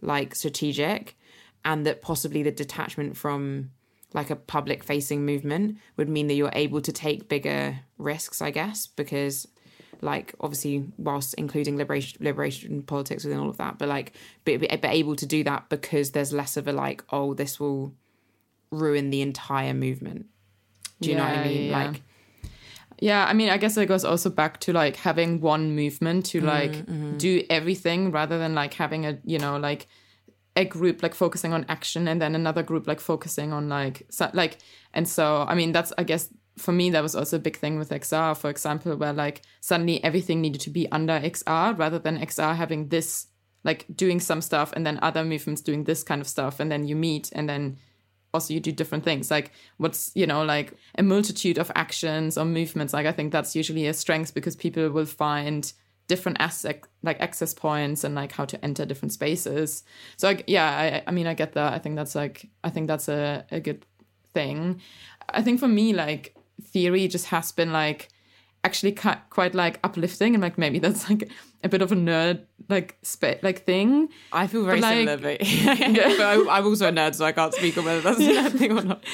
like 0.00 0.34
strategic 0.34 1.16
and 1.64 1.86
that 1.86 2.02
possibly 2.02 2.42
the 2.42 2.50
detachment 2.50 3.16
from 3.16 3.70
like 4.14 4.30
a 4.30 4.36
public 4.36 4.82
facing 4.82 5.24
movement 5.24 5.78
would 5.96 6.08
mean 6.08 6.26
that 6.26 6.34
you're 6.34 6.50
able 6.54 6.80
to 6.80 6.92
take 6.92 7.28
bigger 7.28 7.78
risks, 7.98 8.42
I 8.42 8.50
guess, 8.50 8.86
because 8.86 9.46
like 10.00 10.34
obviously 10.40 10.84
whilst 10.98 11.34
including 11.34 11.76
liberation 11.76 12.18
liberation 12.24 12.82
politics 12.82 13.24
within 13.24 13.38
all 13.38 13.48
of 13.48 13.58
that, 13.58 13.78
but 13.78 13.88
like 13.88 14.12
but, 14.44 14.60
but 14.60 14.84
able 14.84 15.16
to 15.16 15.26
do 15.26 15.44
that 15.44 15.68
because 15.68 16.12
there's 16.12 16.32
less 16.32 16.56
of 16.56 16.66
a 16.66 16.72
like, 16.72 17.04
oh, 17.10 17.34
this 17.34 17.60
will 17.60 17.94
ruin 18.70 19.10
the 19.10 19.22
entire 19.22 19.74
movement. 19.74 20.26
Do 21.00 21.10
you 21.10 21.16
know 21.16 21.24
what 21.24 21.38
I 21.38 21.44
mean? 21.44 21.70
yeah. 21.70 21.84
Like 21.84 22.02
Yeah, 23.00 23.26
I 23.26 23.32
mean, 23.32 23.50
I 23.50 23.56
guess 23.58 23.76
it 23.76 23.86
goes 23.86 24.04
also 24.04 24.30
back 24.30 24.60
to 24.60 24.72
like 24.72 24.96
having 24.96 25.40
one 25.40 25.74
movement 25.74 26.26
to 26.26 26.40
mm, 26.40 26.44
like 26.44 26.72
mm-hmm. 26.72 27.16
do 27.16 27.44
everything 27.50 28.12
rather 28.12 28.38
than 28.38 28.54
like 28.54 28.74
having 28.74 29.06
a, 29.06 29.18
you 29.24 29.38
know, 29.38 29.56
like 29.58 29.88
a 30.54 30.64
group 30.64 31.02
like 31.02 31.14
focusing 31.14 31.52
on 31.52 31.64
action 31.68 32.06
and 32.06 32.20
then 32.22 32.34
another 32.34 32.62
group 32.62 32.86
like 32.86 33.00
focusing 33.00 33.52
on 33.52 33.68
like, 33.68 34.06
so, 34.08 34.30
like, 34.34 34.58
and 34.94 35.08
so, 35.08 35.44
I 35.48 35.54
mean, 35.54 35.72
that's, 35.72 35.92
I 35.98 36.04
guess, 36.04 36.28
for 36.58 36.72
me, 36.72 36.90
that 36.90 37.02
was 37.02 37.16
also 37.16 37.36
a 37.36 37.40
big 37.40 37.56
thing 37.56 37.78
with 37.78 37.90
XR, 37.90 38.36
for 38.36 38.50
example, 38.50 38.96
where 38.96 39.12
like 39.12 39.42
suddenly 39.60 40.02
everything 40.04 40.40
needed 40.40 40.60
to 40.62 40.70
be 40.70 40.90
under 40.92 41.18
XR 41.18 41.78
rather 41.78 41.98
than 41.98 42.18
XR 42.18 42.56
having 42.56 42.88
this, 42.88 43.28
like 43.64 43.86
doing 43.94 44.20
some 44.20 44.42
stuff 44.42 44.72
and 44.74 44.86
then 44.86 44.98
other 45.02 45.24
movements 45.24 45.62
doing 45.62 45.84
this 45.84 46.02
kind 46.02 46.20
of 46.20 46.28
stuff. 46.28 46.60
And 46.60 46.70
then 46.70 46.86
you 46.86 46.96
meet 46.96 47.30
and 47.32 47.48
then 47.48 47.78
also 48.34 48.54
you 48.54 48.60
do 48.60 48.72
different 48.72 49.04
things. 49.04 49.30
Like 49.30 49.52
what's 49.76 50.10
you 50.14 50.26
know 50.26 50.44
like 50.44 50.74
a 50.96 51.02
multitude 51.02 51.58
of 51.58 51.70
actions 51.74 52.36
or 52.38 52.44
movements. 52.44 52.92
Like 52.92 53.06
i 53.06 53.12
think 53.12 53.32
that's 53.32 53.56
usually 53.56 53.86
a 53.86 53.94
strength 53.94 54.34
because 54.34 54.56
people 54.56 54.90
will 54.90 55.06
find 55.06 55.72
different 56.08 56.40
aspect 56.40 56.88
like 57.02 57.20
access 57.20 57.54
points 57.54 58.04
and 58.04 58.14
like 58.14 58.32
how 58.32 58.44
to 58.44 58.62
enter 58.64 58.84
different 58.84 59.12
spaces. 59.12 59.84
So 60.16 60.28
like 60.28 60.44
yeah 60.46 61.02
i, 61.06 61.08
I 61.08 61.10
mean 61.10 61.26
i 61.26 61.34
get 61.34 61.52
that. 61.52 61.72
I 61.72 61.78
think 61.78 61.96
that's 61.96 62.14
like 62.14 62.48
i 62.64 62.70
think 62.70 62.88
that's 62.88 63.08
a, 63.08 63.44
a 63.50 63.60
good 63.60 63.86
thing. 64.34 64.80
I 65.28 65.42
think 65.42 65.60
for 65.60 65.68
me 65.68 65.92
like 65.92 66.34
theory 66.72 67.08
just 67.08 67.26
has 67.26 67.52
been 67.52 67.72
like 67.72 68.08
actually 68.64 68.92
quite 68.92 69.54
like 69.54 69.80
uplifting 69.82 70.34
and 70.34 70.42
like 70.42 70.56
maybe 70.56 70.78
that's 70.78 71.08
like 71.10 71.28
a 71.64 71.68
bit 71.68 71.82
of 71.82 71.90
a 71.92 71.96
nerd 71.96 72.44
like 72.68 72.96
spa- 73.02 73.34
like 73.42 73.64
thing 73.64 74.08
I 74.32 74.46
feel 74.46 74.64
very 74.64 74.80
But, 74.80 74.86
like- 75.06 75.08
similar, 75.08 75.16
but, 75.16 75.38
but 76.16 76.20
I, 76.20 76.58
I'm 76.58 76.66
also 76.66 76.88
a 76.88 76.92
nerd, 76.92 77.14
so 77.16 77.24
I 77.24 77.32
can't 77.32 77.52
speak 77.54 77.76
on 77.78 77.84
whether 77.84 78.00
that's 78.00 78.20
a 78.20 78.22
nerd 78.22 78.58
thing 78.58 78.72
or 78.78 78.82
not. 78.82 79.04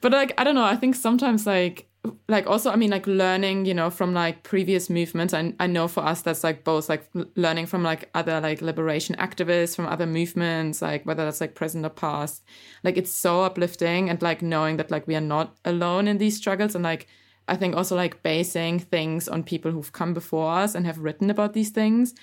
but 0.00 0.10
like 0.12 0.32
i 0.36 0.42
don't 0.44 0.56
know 0.56 0.64
i 0.64 0.74
think 0.76 0.96
sometimes 0.96 1.46
like 1.46 1.88
like 2.28 2.48
also 2.48 2.70
i 2.70 2.76
mean 2.76 2.90
like 2.90 3.06
learning 3.06 3.64
you 3.64 3.74
know 3.74 3.88
from 3.88 4.12
like 4.12 4.42
previous 4.42 4.90
movements. 4.90 5.32
I, 5.32 5.54
I 5.60 5.66
know 5.68 5.86
for 5.86 6.00
us 6.00 6.22
that's 6.22 6.42
like 6.42 6.64
both 6.64 6.88
like 6.88 7.08
learning 7.36 7.66
from 7.66 7.82
like 7.84 8.10
other 8.14 8.40
like 8.40 8.60
liberation 8.60 9.14
activists 9.16 9.76
from 9.76 9.86
other 9.86 10.06
movements 10.06 10.82
like 10.82 11.06
whether 11.06 11.24
that's 11.24 11.40
like 11.40 11.54
present 11.54 11.86
or 11.86 11.90
past. 11.90 12.42
Like 12.82 12.96
it's 12.96 13.12
so 13.12 13.42
uplifting 13.42 14.10
and 14.10 14.20
like 14.20 14.42
knowing 14.42 14.78
that 14.78 14.90
like 14.90 15.06
we 15.06 15.14
are 15.14 15.20
not 15.20 15.56
alone 15.64 16.08
in 16.08 16.18
these 16.18 16.36
struggles. 16.36 16.74
And 16.74 16.84
like 16.84 17.06
i 17.48 17.56
think 17.56 17.76
also 17.76 17.94
like 17.96 18.22
basing 18.22 18.78
things 18.80 19.28
on 19.28 19.44
people 19.44 19.70
who've 19.70 19.92
come 19.92 20.12
before 20.12 20.52
us 20.52 20.74
and 20.74 20.86
have 20.86 20.98
written 20.98 21.30
about 21.30 21.52
these 21.52 21.70
things. 21.70 22.14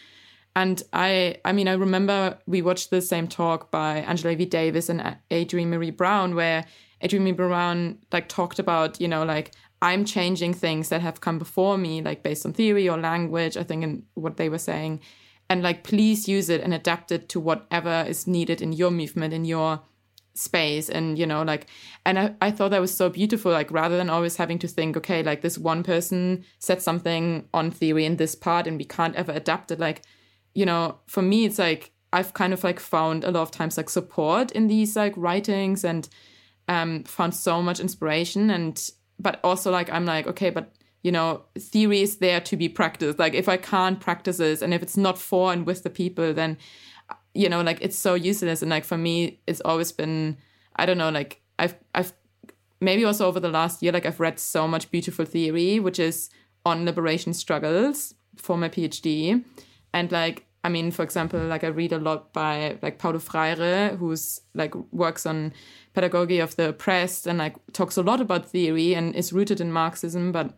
And 0.55 0.81
I, 0.91 1.37
I 1.45 1.53
mean, 1.53 1.67
I 1.67 1.73
remember 1.73 2.37
we 2.47 2.61
watched 2.61 2.89
the 2.89 3.01
same 3.01 3.27
talk 3.27 3.71
by 3.71 3.99
Angela 3.99 4.35
Y. 4.35 4.45
Davis 4.45 4.89
and 4.89 5.15
Adrienne 5.31 5.69
Maree 5.71 5.95
Brown, 5.95 6.35
where 6.35 6.65
Adrienne 7.03 7.27
Maree 7.27 7.37
Brown 7.37 7.97
like 8.11 8.27
talked 8.27 8.59
about, 8.59 8.99
you 8.99 9.07
know, 9.07 9.23
like 9.23 9.51
I'm 9.81 10.03
changing 10.05 10.53
things 10.53 10.89
that 10.89 11.01
have 11.01 11.21
come 11.21 11.39
before 11.39 11.77
me, 11.77 12.01
like 12.01 12.23
based 12.23 12.45
on 12.45 12.53
theory 12.53 12.89
or 12.89 12.97
language. 12.97 13.55
I 13.55 13.63
think 13.63 13.83
in 13.83 14.03
what 14.13 14.37
they 14.37 14.49
were 14.49 14.57
saying, 14.57 15.01
and 15.49 15.63
like 15.63 15.83
please 15.83 16.27
use 16.27 16.49
it 16.49 16.61
and 16.61 16.73
adapt 16.73 17.11
it 17.11 17.29
to 17.29 17.39
whatever 17.39 18.05
is 18.07 18.27
needed 18.27 18.61
in 18.61 18.73
your 18.73 18.91
movement, 18.91 19.33
in 19.33 19.45
your 19.45 19.81
space 20.39 20.89
and 20.89 21.19
you 21.19 21.25
know 21.25 21.43
like 21.43 21.67
and 22.05 22.17
I, 22.17 22.35
I 22.41 22.51
thought 22.51 22.71
that 22.71 22.79
was 22.79 22.95
so 22.95 23.09
beautiful 23.09 23.51
like 23.51 23.69
rather 23.71 23.97
than 23.97 24.09
always 24.09 24.37
having 24.37 24.57
to 24.59 24.67
think 24.67 24.95
okay 24.95 25.21
like 25.21 25.41
this 25.41 25.57
one 25.57 25.83
person 25.83 26.45
said 26.59 26.81
something 26.81 27.47
on 27.53 27.71
theory 27.71 28.05
in 28.05 28.15
this 28.15 28.35
part 28.35 28.65
and 28.65 28.77
we 28.77 28.85
can't 28.85 29.15
ever 29.15 29.33
adapt 29.33 29.71
it 29.71 29.79
like 29.79 30.03
you 30.53 30.65
know 30.65 30.99
for 31.07 31.21
me 31.21 31.45
it's 31.45 31.59
like 31.59 31.91
i've 32.13 32.33
kind 32.33 32.53
of 32.53 32.63
like 32.63 32.79
found 32.79 33.23
a 33.25 33.31
lot 33.31 33.41
of 33.41 33.51
times 33.51 33.75
like 33.75 33.89
support 33.89 34.51
in 34.53 34.67
these 34.67 34.95
like 34.95 35.13
writings 35.17 35.83
and 35.83 36.07
um 36.69 37.03
found 37.03 37.35
so 37.35 37.61
much 37.61 37.81
inspiration 37.81 38.49
and 38.49 38.91
but 39.19 39.39
also 39.43 39.71
like 39.71 39.91
i'm 39.91 40.05
like 40.05 40.25
okay 40.27 40.49
but 40.49 40.73
you 41.03 41.11
know 41.11 41.43
theory 41.57 42.01
is 42.01 42.17
there 42.17 42.41
to 42.41 42.57
be 42.57 42.67
practiced. 42.67 43.19
Like 43.19 43.33
if 43.33 43.47
i 43.47 43.57
can't 43.57 43.99
practice 43.99 44.37
this 44.37 44.61
and 44.61 44.73
if 44.73 44.81
it's 44.83 44.97
not 44.97 45.17
for 45.17 45.51
and 45.53 45.65
with 45.65 45.83
the 45.83 45.89
people 45.89 46.33
then 46.33 46.57
you 47.33 47.49
know 47.49 47.61
like 47.61 47.79
it's 47.81 47.97
so 47.97 48.15
useless. 48.15 48.61
And 48.61 48.69
like 48.69 48.85
for 48.85 48.97
me 48.97 49.39
it's 49.47 49.61
always 49.61 49.91
been 49.91 50.37
i 50.75 50.85
don't 50.85 50.97
know 50.97 51.09
like 51.09 51.41
i've 51.57 51.75
i've 51.95 52.13
maybe 52.81 53.05
also 53.05 53.27
over 53.27 53.39
the 53.39 53.49
last 53.49 53.81
year 53.81 53.91
like 53.91 54.05
i've 54.05 54.19
read 54.19 54.39
so 54.39 54.67
much 54.67 54.91
beautiful 54.91 55.25
theory 55.25 55.79
which 55.79 55.99
is 55.99 56.29
on 56.65 56.85
liberation 56.85 57.33
struggles 57.33 58.13
for 58.35 58.57
my 58.57 58.69
phd 58.69 59.43
and 59.93 60.11
like 60.11 60.45
i 60.63 60.69
mean 60.69 60.91
for 60.91 61.03
example 61.03 61.39
like 61.39 61.63
i 61.63 61.67
read 61.67 61.93
a 61.93 61.97
lot 61.97 62.31
by 62.33 62.77
like 62.81 62.97
paulo 62.97 63.19
freire 63.19 63.95
who's 63.97 64.41
like 64.53 64.75
works 64.91 65.25
on 65.25 65.53
pedagogy 65.93 66.39
of 66.39 66.55
the 66.55 66.69
oppressed 66.69 67.27
and 67.27 67.37
like 67.37 67.55
talks 67.73 67.97
a 67.97 68.03
lot 68.03 68.21
about 68.21 68.49
theory 68.49 68.93
and 68.93 69.15
is 69.15 69.33
rooted 69.33 69.61
in 69.61 69.71
marxism 69.71 70.31
but 70.31 70.57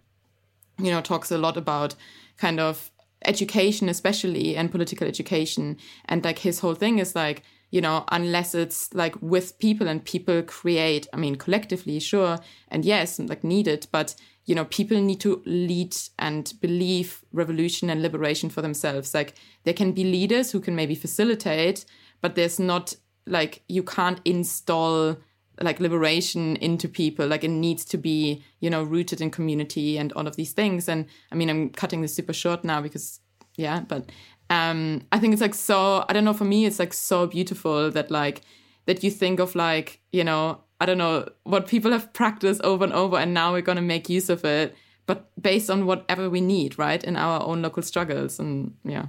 you 0.79 0.91
know 0.91 1.01
talks 1.01 1.31
a 1.31 1.37
lot 1.37 1.57
about 1.57 1.95
kind 2.37 2.59
of 2.59 2.91
education 3.25 3.89
especially 3.89 4.55
and 4.55 4.71
political 4.71 5.07
education. 5.07 5.77
And 6.05 6.23
like 6.23 6.39
his 6.39 6.59
whole 6.59 6.75
thing 6.75 6.99
is 6.99 7.15
like 7.15 7.43
you 7.69 7.81
know 7.81 8.03
unless 8.11 8.53
it's 8.53 8.93
like 8.93 9.15
with 9.21 9.57
people 9.59 9.87
and 9.87 10.03
people 10.03 10.41
create 10.41 11.07
i 11.13 11.17
mean 11.17 11.37
collectively 11.37 11.99
sure 11.99 12.37
and 12.67 12.83
yes 12.83 13.17
like 13.17 13.45
needed 13.45 13.87
but 13.93 14.13
you 14.45 14.55
know 14.55 14.65
people 14.65 14.99
need 14.99 15.19
to 15.21 15.41
lead 15.45 15.95
and 16.19 16.53
believe 16.61 17.23
revolution 17.31 17.89
and 17.89 18.01
liberation 18.01 18.49
for 18.49 18.61
themselves. 18.61 19.13
Like 19.13 19.35
there 19.63 19.73
can 19.73 19.91
be 19.91 20.03
leaders 20.03 20.51
who 20.51 20.59
can 20.59 20.75
maybe 20.75 20.95
facilitate 20.95 21.85
but 22.21 22.35
there's 22.35 22.59
not 22.59 22.95
like 23.25 23.63
you 23.67 23.83
can't 23.83 24.21
install 24.25 25.17
like 25.59 25.79
liberation 25.79 26.55
into 26.57 26.87
people. 26.87 27.27
Like 27.27 27.43
it 27.43 27.49
needs 27.49 27.85
to 27.85 27.97
be 27.97 28.43
you 28.59 28.69
know 28.69 28.83
rooted 28.83 29.21
in 29.21 29.31
community 29.31 29.97
and 29.97 30.13
all 30.13 30.27
of 30.27 30.35
these 30.35 30.53
things. 30.53 30.87
And 30.87 31.05
i 31.31 31.35
mean 31.35 31.49
i'm 31.49 31.69
cutting 31.69 32.01
this 32.01 32.13
super 32.13 32.33
short 32.33 32.63
now 32.63 32.81
because 32.81 33.19
yeah 33.57 33.81
but 33.81 34.09
um 34.49 35.01
i 35.11 35.19
think 35.19 35.33
it's 35.33 35.41
like 35.41 35.53
so 35.53 36.05
i 36.07 36.13
don't 36.13 36.23
know 36.23 36.33
for 36.33 36.45
me 36.45 36.65
it's 36.65 36.79
like 36.79 36.93
so 36.93 37.27
beautiful 37.27 37.91
that 37.91 38.09
like 38.09 38.41
that 38.85 39.03
you 39.03 39.11
think 39.11 39.39
of 39.39 39.55
like 39.55 39.99
you 40.11 40.23
know 40.23 40.61
i 40.81 40.85
don't 40.85 40.97
know 40.97 41.27
what 41.43 41.67
people 41.67 41.91
have 41.91 42.11
practiced 42.11 42.61
over 42.61 42.83
and 42.83 42.93
over 42.93 43.17
and 43.17 43.33
now 43.33 43.53
we're 43.53 43.61
going 43.61 43.77
to 43.77 43.81
make 43.81 44.09
use 44.09 44.29
of 44.29 44.43
it 44.43 44.75
but 45.05 45.29
based 45.41 45.69
on 45.69 45.85
whatever 45.85 46.29
we 46.29 46.41
need 46.41 46.77
right 46.77 47.03
in 47.03 47.15
our 47.15 47.41
own 47.43 47.61
local 47.61 47.81
struggles 47.81 48.39
and 48.39 48.75
yeah 48.83 49.05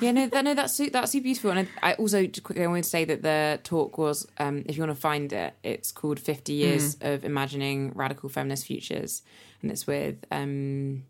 yeah, 0.00 0.12
no, 0.12 0.26
that, 0.28 0.44
no, 0.44 0.54
that's 0.54 0.74
su- 0.74 0.90
that's 0.90 1.12
super 1.12 1.24
beautiful. 1.24 1.50
And 1.50 1.68
I, 1.82 1.90
I 1.90 1.94
also 1.94 2.24
just 2.26 2.42
quickly 2.42 2.64
I 2.64 2.66
wanted 2.66 2.84
to 2.84 2.90
say 2.90 3.04
that 3.04 3.22
the 3.22 3.60
talk 3.62 3.98
was, 3.98 4.26
um, 4.38 4.64
if 4.66 4.76
you 4.76 4.82
want 4.82 4.94
to 4.94 5.00
find 5.00 5.32
it, 5.32 5.54
it's 5.62 5.92
called 5.92 6.18
Fifty 6.18 6.54
Years 6.54 6.96
of 7.00 7.24
Imagining 7.24 7.92
Radical 7.94 8.28
Feminist 8.28 8.66
Futures, 8.66 9.22
and 9.60 9.70
it's 9.70 9.86
with 9.86 10.24
um, 10.30 11.04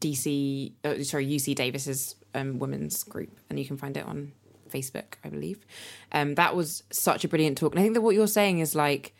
DC, 0.00 0.72
uh, 0.84 1.02
sorry, 1.02 1.26
UC 1.26 1.54
Davis's 1.54 2.16
um, 2.34 2.58
women's 2.58 3.04
group, 3.04 3.38
and 3.48 3.58
you 3.58 3.64
can 3.64 3.76
find 3.76 3.96
it 3.96 4.04
on 4.04 4.32
Facebook, 4.70 5.14
I 5.24 5.28
believe. 5.28 5.64
Um, 6.12 6.34
that 6.34 6.54
was 6.54 6.82
such 6.90 7.24
a 7.24 7.28
brilliant 7.28 7.58
talk, 7.58 7.72
and 7.72 7.80
I 7.80 7.82
think 7.82 7.94
that 7.94 8.02
what 8.02 8.14
you're 8.14 8.26
saying 8.26 8.58
is 8.58 8.74
like, 8.74 9.14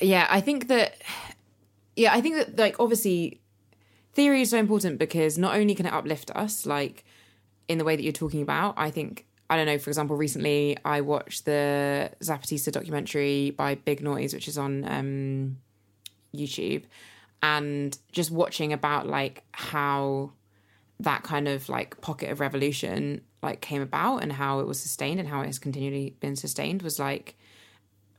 yeah, 0.00 0.26
I 0.30 0.40
think 0.40 0.68
that, 0.68 0.96
yeah, 1.96 2.12
I 2.12 2.20
think 2.20 2.36
that 2.36 2.58
like 2.58 2.80
obviously 2.80 3.40
theory 4.12 4.42
is 4.42 4.50
so 4.50 4.58
important 4.58 4.98
because 4.98 5.38
not 5.38 5.56
only 5.56 5.74
can 5.74 5.86
it 5.86 5.92
uplift 5.92 6.30
us, 6.32 6.66
like 6.66 7.04
in 7.68 7.78
the 7.78 7.84
way 7.84 7.96
that 7.96 8.02
you're 8.02 8.12
talking 8.12 8.42
about. 8.42 8.74
I 8.76 8.90
think 8.90 9.26
I 9.50 9.56
don't 9.56 9.66
know. 9.66 9.78
For 9.78 9.90
example, 9.90 10.16
recently 10.16 10.76
I 10.84 11.00
watched 11.00 11.44
the 11.44 12.10
Zapatista 12.20 12.72
documentary 12.72 13.50
by 13.50 13.74
Big 13.74 14.02
Noise, 14.02 14.34
which 14.34 14.48
is 14.48 14.56
on 14.56 14.84
um, 14.88 15.58
YouTube, 16.34 16.84
and 17.42 17.96
just 18.12 18.30
watching 18.30 18.72
about 18.72 19.06
like 19.06 19.44
how 19.52 20.32
that 21.00 21.22
kind 21.22 21.48
of 21.48 21.68
like 21.68 22.00
pocket 22.00 22.30
of 22.30 22.40
revolution 22.40 23.20
like 23.42 23.60
came 23.60 23.82
about 23.82 24.18
and 24.18 24.32
how 24.32 24.60
it 24.60 24.66
was 24.66 24.80
sustained 24.80 25.20
and 25.20 25.28
how 25.28 25.42
it 25.42 25.46
has 25.46 25.58
continually 25.58 26.16
been 26.20 26.36
sustained 26.36 26.82
was 26.82 26.98
like 26.98 27.36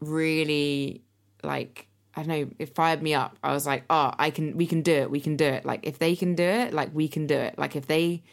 really 0.01 1.01
like 1.45 1.87
I 2.15 2.23
don't 2.23 2.29
know, 2.29 2.49
it 2.59 2.73
fired 2.73 3.01
me 3.01 3.13
up. 3.13 3.37
I 3.43 3.51
was 3.51 3.65
like, 3.65 3.83
oh, 3.89 4.13
I 4.17 4.29
can, 4.29 4.55
we 4.55 4.65
can 4.65 4.81
do 4.81 4.93
it, 4.93 5.11
we 5.11 5.19
can 5.19 5.35
do 5.35 5.43
it. 5.43 5.65
Like 5.65 5.81
if 5.83 5.99
they 5.99 6.15
can 6.15 6.33
do 6.33 6.43
it, 6.43 6.73
like 6.73 6.89
we 6.93 7.09
can 7.09 7.27
do 7.27 7.35
it. 7.35 7.59
Like 7.59 7.75
if 7.75 7.87
they, 7.87 8.23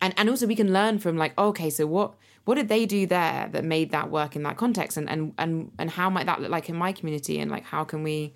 and 0.00 0.12
and 0.18 0.28
also 0.28 0.46
we 0.46 0.54
can 0.54 0.72
learn 0.74 0.98
from 0.98 1.16
like, 1.16 1.36
okay, 1.38 1.70
so 1.70 1.86
what 1.86 2.14
what 2.44 2.56
did 2.56 2.68
they 2.68 2.86
do 2.86 3.06
there 3.06 3.48
that 3.52 3.64
made 3.64 3.90
that 3.90 4.10
work 4.10 4.36
in 4.36 4.42
that 4.42 4.56
context 4.56 4.96
and 4.96 5.08
and 5.08 5.32
and, 5.38 5.70
and 5.78 5.90
how 5.90 6.10
might 6.10 6.26
that 6.26 6.40
look 6.40 6.50
like 6.50 6.68
in 6.68 6.76
my 6.76 6.92
community 6.92 7.38
and 7.40 7.50
like 7.50 7.64
how 7.64 7.84
can 7.84 8.02
we 8.02 8.34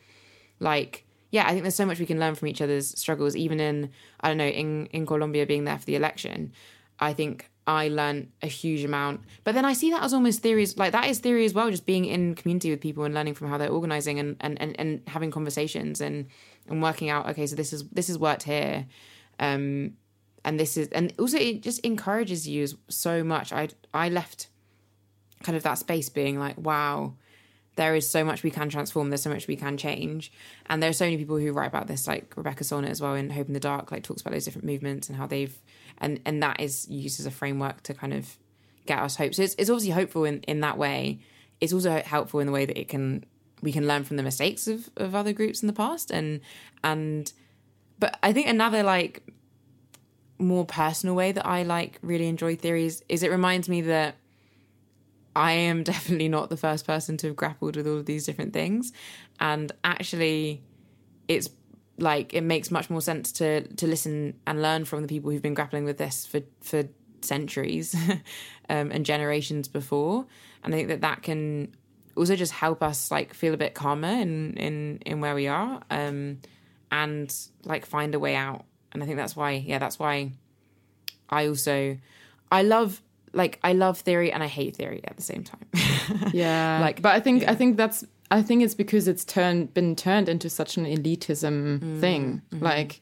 like 0.60 1.04
yeah 1.30 1.46
i 1.46 1.50
think 1.50 1.62
there's 1.62 1.74
so 1.74 1.86
much 1.86 1.98
we 1.98 2.06
can 2.06 2.18
learn 2.18 2.34
from 2.34 2.48
each 2.48 2.60
other's 2.60 2.98
struggles 2.98 3.36
even 3.36 3.60
in 3.60 3.90
i 4.20 4.28
don't 4.28 4.38
know 4.38 4.46
in 4.46 4.86
in 4.86 5.06
colombia 5.06 5.46
being 5.46 5.64
there 5.64 5.78
for 5.78 5.84
the 5.84 5.94
election 5.94 6.52
i 7.00 7.12
think 7.12 7.50
i 7.68 7.88
learned 7.88 8.30
a 8.42 8.46
huge 8.46 8.82
amount. 8.84 9.20
But 9.44 9.54
then 9.54 9.64
i 9.64 9.72
see 9.74 9.90
that 9.90 10.02
as 10.02 10.14
almost 10.14 10.40
theories 10.42 10.76
like 10.76 10.92
that 10.92 11.06
is 11.08 11.20
theory 11.20 11.44
as 11.44 11.54
well 11.54 11.70
just 11.70 11.86
being 11.86 12.04
in 12.04 12.34
community 12.34 12.70
with 12.70 12.80
people 12.80 13.04
and 13.04 13.14
learning 13.14 13.34
from 13.34 13.48
how 13.48 13.58
they're 13.58 13.70
organizing 13.70 14.18
and 14.18 14.36
and 14.40 14.60
and, 14.60 14.74
and 14.80 15.02
having 15.06 15.30
conversations 15.30 16.00
and 16.00 16.26
and 16.68 16.82
working 16.82 17.08
out 17.10 17.28
okay 17.28 17.46
so 17.46 17.54
this 17.54 17.72
is 17.72 17.88
this 17.90 18.08
has 18.08 18.18
worked 18.18 18.42
here 18.42 18.86
um 19.38 19.92
and 20.44 20.58
this 20.58 20.76
is 20.76 20.88
and 20.88 21.12
also 21.18 21.36
it 21.36 21.62
just 21.62 21.80
encourages 21.80 22.48
you 22.48 22.66
so 22.88 23.22
much. 23.22 23.52
I 23.52 23.68
i 23.92 24.08
left 24.08 24.48
kind 25.42 25.56
of 25.56 25.62
that 25.62 25.78
space 25.78 26.08
being 26.08 26.38
like 26.38 26.56
wow 26.58 27.14
there 27.78 27.94
is 27.94 28.10
so 28.10 28.24
much 28.24 28.42
we 28.42 28.50
can 28.50 28.68
transform 28.68 29.08
there's 29.08 29.22
so 29.22 29.30
much 29.30 29.46
we 29.46 29.56
can 29.56 29.76
change. 29.76 30.32
And 30.66 30.82
there 30.82 30.90
are 30.90 30.92
so 30.92 31.04
many 31.04 31.16
people 31.16 31.38
who 31.38 31.52
write 31.52 31.68
about 31.68 31.86
this 31.86 32.08
like 32.08 32.36
rebecca 32.36 32.64
solnit 32.64 32.90
as 32.90 33.00
well 33.00 33.14
in 33.14 33.30
hope 33.30 33.46
in 33.46 33.54
the 33.54 33.60
dark 33.60 33.92
like 33.92 34.02
talks 34.02 34.20
about 34.20 34.32
those 34.32 34.44
different 34.44 34.66
movements 34.66 35.08
and 35.08 35.16
how 35.16 35.26
they've 35.26 35.56
and 35.98 36.20
and 36.26 36.42
that 36.42 36.60
is 36.60 36.88
used 36.88 37.20
as 37.20 37.26
a 37.26 37.30
framework 37.30 37.84
to 37.84 37.94
kind 37.94 38.12
of 38.12 38.36
get 38.84 38.98
us 38.98 39.14
hope. 39.14 39.32
So 39.32 39.42
it's, 39.44 39.54
it's 39.54 39.70
obviously 39.70 39.92
hopeful 39.92 40.24
in 40.24 40.40
in 40.42 40.60
that 40.60 40.76
way. 40.76 41.20
It's 41.60 41.72
also 41.72 42.02
helpful 42.04 42.40
in 42.40 42.46
the 42.46 42.52
way 42.52 42.66
that 42.66 42.78
it 42.78 42.88
can 42.88 43.24
we 43.62 43.70
can 43.70 43.86
learn 43.86 44.02
from 44.02 44.16
the 44.16 44.24
mistakes 44.24 44.66
of 44.66 44.90
of 44.96 45.14
other 45.14 45.32
groups 45.32 45.62
in 45.62 45.68
the 45.68 45.72
past 45.72 46.10
and 46.10 46.40
and 46.84 47.32
but 47.98 48.16
i 48.22 48.32
think 48.32 48.46
another 48.46 48.82
like 48.84 49.22
more 50.38 50.64
personal 50.64 51.16
way 51.16 51.32
that 51.32 51.44
i 51.44 51.64
like 51.64 51.98
really 52.00 52.28
enjoy 52.28 52.54
theories 52.54 53.02
is 53.08 53.24
it 53.24 53.30
reminds 53.30 53.68
me 53.68 53.80
that 53.80 54.14
I 55.34 55.52
am 55.52 55.82
definitely 55.84 56.28
not 56.28 56.50
the 56.50 56.56
first 56.56 56.86
person 56.86 57.16
to 57.18 57.28
have 57.28 57.36
grappled 57.36 57.76
with 57.76 57.86
all 57.86 57.98
of 57.98 58.06
these 58.06 58.26
different 58.26 58.52
things. 58.52 58.92
And 59.40 59.70
actually, 59.84 60.62
it's 61.28 61.48
like 61.98 62.32
it 62.32 62.42
makes 62.42 62.70
much 62.70 62.90
more 62.90 63.00
sense 63.00 63.32
to 63.32 63.62
to 63.74 63.86
listen 63.86 64.34
and 64.46 64.62
learn 64.62 64.84
from 64.84 65.02
the 65.02 65.08
people 65.08 65.30
who've 65.30 65.42
been 65.42 65.54
grappling 65.54 65.84
with 65.84 65.98
this 65.98 66.26
for 66.26 66.40
for 66.60 66.84
centuries 67.20 67.94
um, 68.68 68.90
and 68.90 69.04
generations 69.04 69.68
before. 69.68 70.26
And 70.62 70.74
I 70.74 70.78
think 70.78 70.88
that 70.88 71.00
that 71.02 71.22
can 71.22 71.74
also 72.16 72.36
just 72.36 72.52
help 72.52 72.82
us 72.82 73.10
like 73.10 73.32
feel 73.34 73.54
a 73.54 73.56
bit 73.56 73.74
calmer 73.74 74.08
in 74.08 74.54
in 74.56 74.98
in 75.06 75.20
where 75.20 75.34
we 75.34 75.46
are 75.46 75.80
um, 75.90 76.40
and 76.90 77.34
like 77.64 77.86
find 77.86 78.14
a 78.14 78.18
way 78.18 78.34
out. 78.34 78.64
And 78.92 79.02
I 79.02 79.06
think 79.06 79.18
that's 79.18 79.36
why, 79.36 79.52
yeah, 79.52 79.78
that's 79.78 79.98
why 79.98 80.32
I 81.28 81.46
also 81.46 81.98
I 82.50 82.62
love 82.62 83.02
like 83.32 83.58
I 83.62 83.72
love 83.72 83.98
theory 83.98 84.32
and 84.32 84.42
I 84.42 84.46
hate 84.46 84.76
theory 84.76 85.00
at 85.04 85.16
the 85.16 85.22
same 85.22 85.44
time. 85.44 85.66
yeah, 86.32 86.78
like, 86.80 87.02
but 87.02 87.14
I 87.14 87.20
think 87.20 87.42
yeah. 87.42 87.52
I 87.52 87.54
think 87.54 87.76
that's 87.76 88.04
I 88.30 88.42
think 88.42 88.62
it's 88.62 88.74
because 88.74 89.08
it's 89.08 89.24
turned 89.24 89.74
been 89.74 89.96
turned 89.96 90.28
into 90.28 90.50
such 90.50 90.76
an 90.76 90.84
elitism 90.84 91.80
mm, 91.80 92.00
thing. 92.00 92.42
Mm-hmm. 92.50 92.64
Like, 92.64 93.00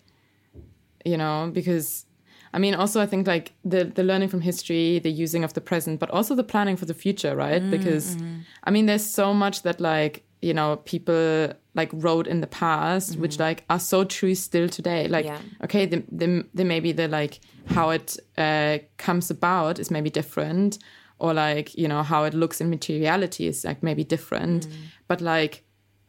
you 1.04 1.16
know, 1.16 1.50
because 1.52 2.06
I 2.52 2.58
mean, 2.58 2.74
also 2.74 3.00
I 3.00 3.06
think 3.06 3.26
like 3.26 3.52
the 3.64 3.84
the 3.84 4.04
learning 4.04 4.28
from 4.28 4.40
history, 4.40 4.98
the 4.98 5.10
using 5.10 5.44
of 5.44 5.54
the 5.54 5.60
present, 5.60 6.00
but 6.00 6.10
also 6.10 6.34
the 6.34 6.44
planning 6.44 6.76
for 6.76 6.86
the 6.86 6.94
future, 6.94 7.34
right? 7.34 7.62
Mm, 7.62 7.70
because 7.70 8.16
mm-hmm. 8.16 8.40
I 8.64 8.70
mean, 8.70 8.86
there's 8.86 9.04
so 9.04 9.34
much 9.34 9.62
that 9.62 9.80
like 9.80 10.24
you 10.42 10.54
know 10.54 10.76
people 10.84 11.52
like 11.76 11.90
wrote 11.92 12.26
in 12.26 12.40
the 12.40 12.46
past 12.46 13.12
mm-hmm. 13.12 13.20
which 13.22 13.38
like 13.38 13.64
are 13.70 13.78
so 13.78 14.02
true 14.02 14.34
still 14.34 14.68
today 14.68 15.06
like 15.06 15.26
yeah. 15.26 15.38
okay 15.62 15.86
the, 15.86 16.02
the, 16.10 16.44
the 16.54 16.64
maybe 16.64 16.90
the 16.90 17.06
like 17.06 17.40
how 17.66 17.90
it 17.90 18.16
uh, 18.38 18.78
comes 18.96 19.30
about 19.30 19.78
is 19.78 19.90
maybe 19.90 20.10
different 20.10 20.78
or 21.18 21.32
like 21.34 21.76
you 21.76 21.86
know 21.86 22.02
how 22.02 22.24
it 22.24 22.34
looks 22.34 22.60
in 22.60 22.70
materiality 22.70 23.46
is 23.46 23.64
like 23.64 23.82
maybe 23.82 24.02
different 24.02 24.66
mm-hmm. 24.66 24.82
but 25.06 25.20
like 25.20 25.62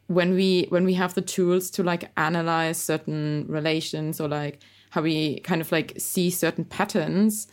when 0.06 0.34
we 0.34 0.66
when 0.70 0.84
we 0.84 0.94
have 0.94 1.14
the 1.14 1.22
tools 1.22 1.70
to 1.70 1.82
like 1.82 2.10
analyze 2.16 2.78
certain 2.78 3.44
relations 3.48 4.20
or 4.20 4.28
like 4.28 4.58
how 4.90 5.02
we 5.02 5.38
kind 5.40 5.60
of 5.60 5.70
like 5.70 5.92
see 5.98 6.30
certain 6.30 6.64
patterns 6.64 7.46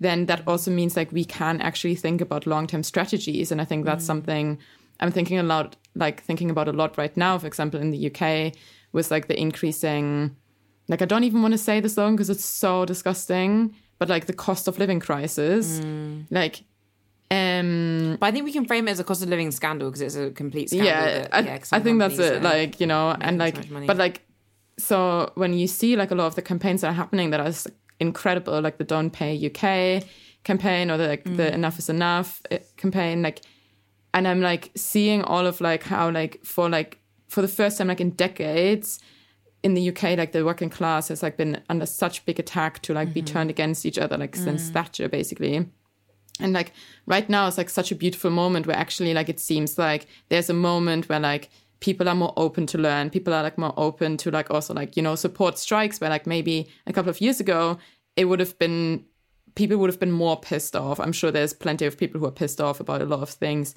then 0.00 0.26
that 0.26 0.42
also 0.46 0.70
means 0.70 0.96
like 0.96 1.10
we 1.12 1.24
can 1.24 1.60
actually 1.60 1.94
think 1.94 2.20
about 2.20 2.46
long-term 2.46 2.82
strategies 2.82 3.52
and 3.52 3.60
i 3.60 3.64
think 3.64 3.84
that's 3.84 4.04
mm. 4.04 4.08
something 4.08 4.58
i'm 5.00 5.10
thinking 5.10 5.38
a 5.38 5.42
lot 5.42 5.76
like 5.98 6.22
thinking 6.22 6.50
about 6.50 6.68
a 6.68 6.72
lot 6.72 6.96
right 6.96 7.14
now, 7.16 7.38
for 7.38 7.46
example, 7.46 7.80
in 7.80 7.90
the 7.90 8.10
UK, 8.10 8.54
with 8.92 9.10
like 9.10 9.28
the 9.28 9.38
increasing, 9.38 10.34
like 10.88 11.02
I 11.02 11.04
don't 11.04 11.24
even 11.24 11.42
want 11.42 11.52
to 11.52 11.58
say 11.58 11.80
this 11.80 11.96
long 11.96 12.16
because 12.16 12.30
it's 12.30 12.44
so 12.44 12.84
disgusting, 12.84 13.74
but 13.98 14.08
like 14.08 14.26
the 14.26 14.32
cost 14.32 14.68
of 14.68 14.78
living 14.78 15.00
crisis, 15.00 15.80
mm. 15.80 16.24
like. 16.30 16.64
Um, 17.30 18.16
but 18.18 18.26
I 18.26 18.30
think 18.30 18.46
we 18.46 18.52
can 18.52 18.64
frame 18.64 18.88
it 18.88 18.92
as 18.92 19.00
a 19.00 19.04
cost 19.04 19.22
of 19.22 19.28
living 19.28 19.50
scandal 19.50 19.90
because 19.90 20.00
it's 20.00 20.16
a 20.16 20.30
complete 20.30 20.70
scandal. 20.70 20.88
Yeah, 20.88 21.04
that, 21.04 21.34
I, 21.34 21.40
yeah, 21.40 21.58
I 21.72 21.80
think 21.80 21.98
that's 21.98 22.18
it. 22.18 22.42
Like 22.42 22.80
you 22.80 22.86
know, 22.86 23.14
and 23.20 23.36
like, 23.36 23.68
but 23.86 23.98
like, 23.98 24.22
so 24.78 25.30
when 25.34 25.52
you 25.52 25.66
see 25.66 25.94
like 25.94 26.10
a 26.10 26.14
lot 26.14 26.26
of 26.26 26.36
the 26.36 26.42
campaigns 26.42 26.80
that 26.80 26.88
are 26.88 26.94
happening 26.94 27.28
that 27.30 27.40
are 27.40 27.52
incredible, 28.00 28.58
like 28.62 28.78
the 28.78 28.84
Don't 28.84 29.10
Pay 29.10 29.34
UK 29.44 30.04
campaign 30.42 30.90
or 30.90 30.96
the 30.96 31.06
like 31.06 31.24
mm. 31.24 31.36
the 31.36 31.52
Enough 31.52 31.78
is 31.78 31.90
Enough 31.90 32.40
eh, 32.50 32.60
campaign, 32.78 33.20
like 33.20 33.42
and 34.14 34.26
i'm 34.26 34.40
like 34.40 34.70
seeing 34.76 35.22
all 35.22 35.46
of 35.46 35.60
like 35.60 35.82
how 35.82 36.10
like 36.10 36.40
for 36.44 36.68
like 36.68 36.98
for 37.28 37.42
the 37.42 37.48
first 37.48 37.78
time 37.78 37.88
like 37.88 38.00
in 38.00 38.10
decades 38.10 38.98
in 39.62 39.74
the 39.74 39.88
uk 39.88 40.02
like 40.02 40.32
the 40.32 40.44
working 40.44 40.70
class 40.70 41.08
has 41.08 41.22
like 41.22 41.36
been 41.36 41.60
under 41.68 41.86
such 41.86 42.24
big 42.26 42.38
attack 42.38 42.80
to 42.80 42.94
like 42.94 43.08
mm-hmm. 43.08 43.14
be 43.14 43.22
turned 43.22 43.50
against 43.50 43.84
each 43.84 43.98
other 43.98 44.16
like 44.16 44.32
mm. 44.32 44.44
since 44.44 44.70
thatcher 44.70 45.08
basically 45.08 45.66
and 46.40 46.52
like 46.52 46.72
right 47.06 47.28
now 47.28 47.48
it's 47.48 47.58
like 47.58 47.70
such 47.70 47.90
a 47.90 47.96
beautiful 47.96 48.30
moment 48.30 48.66
where 48.66 48.76
actually 48.76 49.12
like 49.14 49.28
it 49.28 49.40
seems 49.40 49.78
like 49.78 50.06
there's 50.28 50.50
a 50.50 50.54
moment 50.54 51.08
where 51.08 51.20
like 51.20 51.50
people 51.80 52.08
are 52.08 52.14
more 52.14 52.32
open 52.36 52.66
to 52.66 52.78
learn 52.78 53.10
people 53.10 53.34
are 53.34 53.42
like 53.42 53.58
more 53.58 53.74
open 53.76 54.16
to 54.16 54.30
like 54.30 54.50
also 54.50 54.74
like 54.74 54.96
you 54.96 55.02
know 55.02 55.14
support 55.14 55.58
strikes 55.58 56.00
where 56.00 56.10
like 56.10 56.26
maybe 56.26 56.68
a 56.86 56.92
couple 56.92 57.10
of 57.10 57.20
years 57.20 57.40
ago 57.40 57.78
it 58.16 58.26
would 58.26 58.40
have 58.40 58.58
been 58.58 59.04
people 59.58 59.76
would 59.76 59.90
have 59.90 59.98
been 59.98 60.12
more 60.12 60.38
pissed 60.38 60.76
off. 60.76 61.00
I'm 61.00 61.12
sure 61.12 61.32
there's 61.32 61.52
plenty 61.52 61.84
of 61.84 61.98
people 61.98 62.20
who 62.20 62.26
are 62.26 62.30
pissed 62.30 62.60
off 62.60 62.78
about 62.78 63.02
a 63.02 63.06
lot 63.06 63.20
of 63.20 63.30
things 63.30 63.74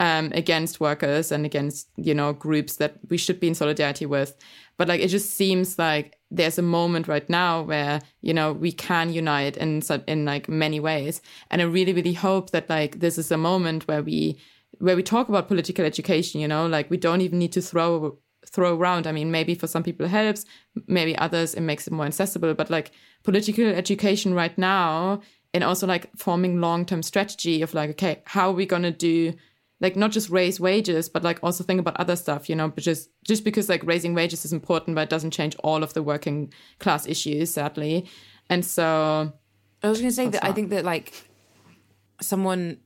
um, 0.00 0.32
against 0.34 0.80
workers 0.80 1.30
and 1.30 1.44
against 1.44 1.88
you 1.96 2.14
know 2.14 2.32
groups 2.32 2.76
that 2.76 2.94
we 3.10 3.18
should 3.18 3.38
be 3.38 3.48
in 3.48 3.54
solidarity 3.54 4.06
with. 4.06 4.34
But 4.78 4.88
like 4.88 5.02
it 5.02 5.08
just 5.08 5.34
seems 5.34 5.78
like 5.78 6.18
there's 6.30 6.58
a 6.58 6.62
moment 6.62 7.06
right 7.06 7.28
now 7.28 7.60
where 7.60 8.00
you 8.22 8.32
know 8.32 8.54
we 8.54 8.72
can 8.72 9.12
unite 9.12 9.58
in 9.58 9.82
in 10.08 10.24
like 10.24 10.48
many 10.48 10.80
ways, 10.80 11.20
and 11.50 11.60
I 11.60 11.66
really 11.66 11.92
really 11.92 12.14
hope 12.14 12.50
that 12.52 12.70
like 12.70 13.00
this 13.00 13.18
is 13.18 13.30
a 13.30 13.36
moment 13.36 13.86
where 13.86 14.02
we 14.02 14.38
where 14.78 14.96
we 14.96 15.02
talk 15.02 15.28
about 15.28 15.48
political 15.48 15.84
education. 15.84 16.40
You 16.40 16.48
know, 16.48 16.66
like 16.66 16.90
we 16.90 16.96
don't 16.96 17.20
even 17.20 17.38
need 17.38 17.52
to 17.52 17.60
throw 17.60 18.18
throw 18.46 18.76
around. 18.76 19.06
I 19.06 19.12
mean, 19.12 19.30
maybe 19.30 19.54
for 19.54 19.66
some 19.66 19.82
people 19.82 20.06
it 20.06 20.10
helps, 20.10 20.44
maybe 20.86 21.16
others 21.16 21.54
it 21.54 21.60
makes 21.60 21.86
it 21.86 21.92
more 21.92 22.06
accessible. 22.06 22.54
But 22.54 22.70
like 22.70 22.92
political 23.22 23.66
education 23.66 24.34
right 24.34 24.56
now, 24.56 25.20
and 25.52 25.64
also 25.64 25.86
like 25.86 26.10
forming 26.16 26.60
long 26.60 26.84
term 26.84 27.02
strategy 27.02 27.62
of 27.62 27.74
like, 27.74 27.90
okay, 27.90 28.22
how 28.24 28.50
are 28.50 28.54
we 28.54 28.66
gonna 28.66 28.90
do 28.90 29.34
like 29.80 29.96
not 29.96 30.10
just 30.10 30.28
raise 30.28 30.60
wages, 30.60 31.08
but 31.08 31.22
like 31.22 31.38
also 31.42 31.64
think 31.64 31.80
about 31.80 31.96
other 31.96 32.16
stuff, 32.16 32.48
you 32.48 32.54
know, 32.54 32.68
because 32.68 33.08
just 33.26 33.44
because 33.44 33.68
like 33.68 33.84
raising 33.84 34.14
wages 34.14 34.44
is 34.44 34.52
important, 34.52 34.94
but 34.94 35.02
it 35.02 35.10
doesn't 35.10 35.30
change 35.30 35.56
all 35.64 35.82
of 35.82 35.94
the 35.94 36.02
working 36.02 36.52
class 36.78 37.06
issues, 37.06 37.50
sadly. 37.50 38.06
And 38.48 38.64
so 38.64 39.32
I 39.82 39.88
was 39.88 39.98
gonna 39.98 40.12
say 40.12 40.28
that 40.28 40.44
I 40.44 40.52
think 40.52 40.70
that 40.70 40.84
like 40.84 41.12
someone 42.20 42.78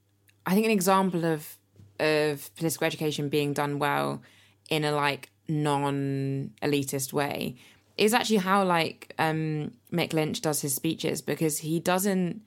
I 0.47 0.55
think 0.55 0.67
an 0.67 0.73
example 0.73 1.25
of 1.25 1.59
of 2.01 2.55
political 2.57 2.87
education 2.87 3.29
being 3.29 3.53
done 3.53 3.79
well 3.79 4.23
in 4.71 4.85
a 4.85 4.93
like 4.93 5.31
non 5.49 6.51
elitist 6.63 7.13
way 7.13 7.57
is 7.97 8.13
actually 8.13 8.39
how 8.39 8.65
like 8.65 9.15
um 9.19 9.73
Mick 9.93 10.13
Lynch 10.13 10.41
does 10.41 10.61
his 10.63 10.75
speeches 10.75 11.23
because 11.23 11.59
he 11.59 11.81
doesn't 11.81 12.43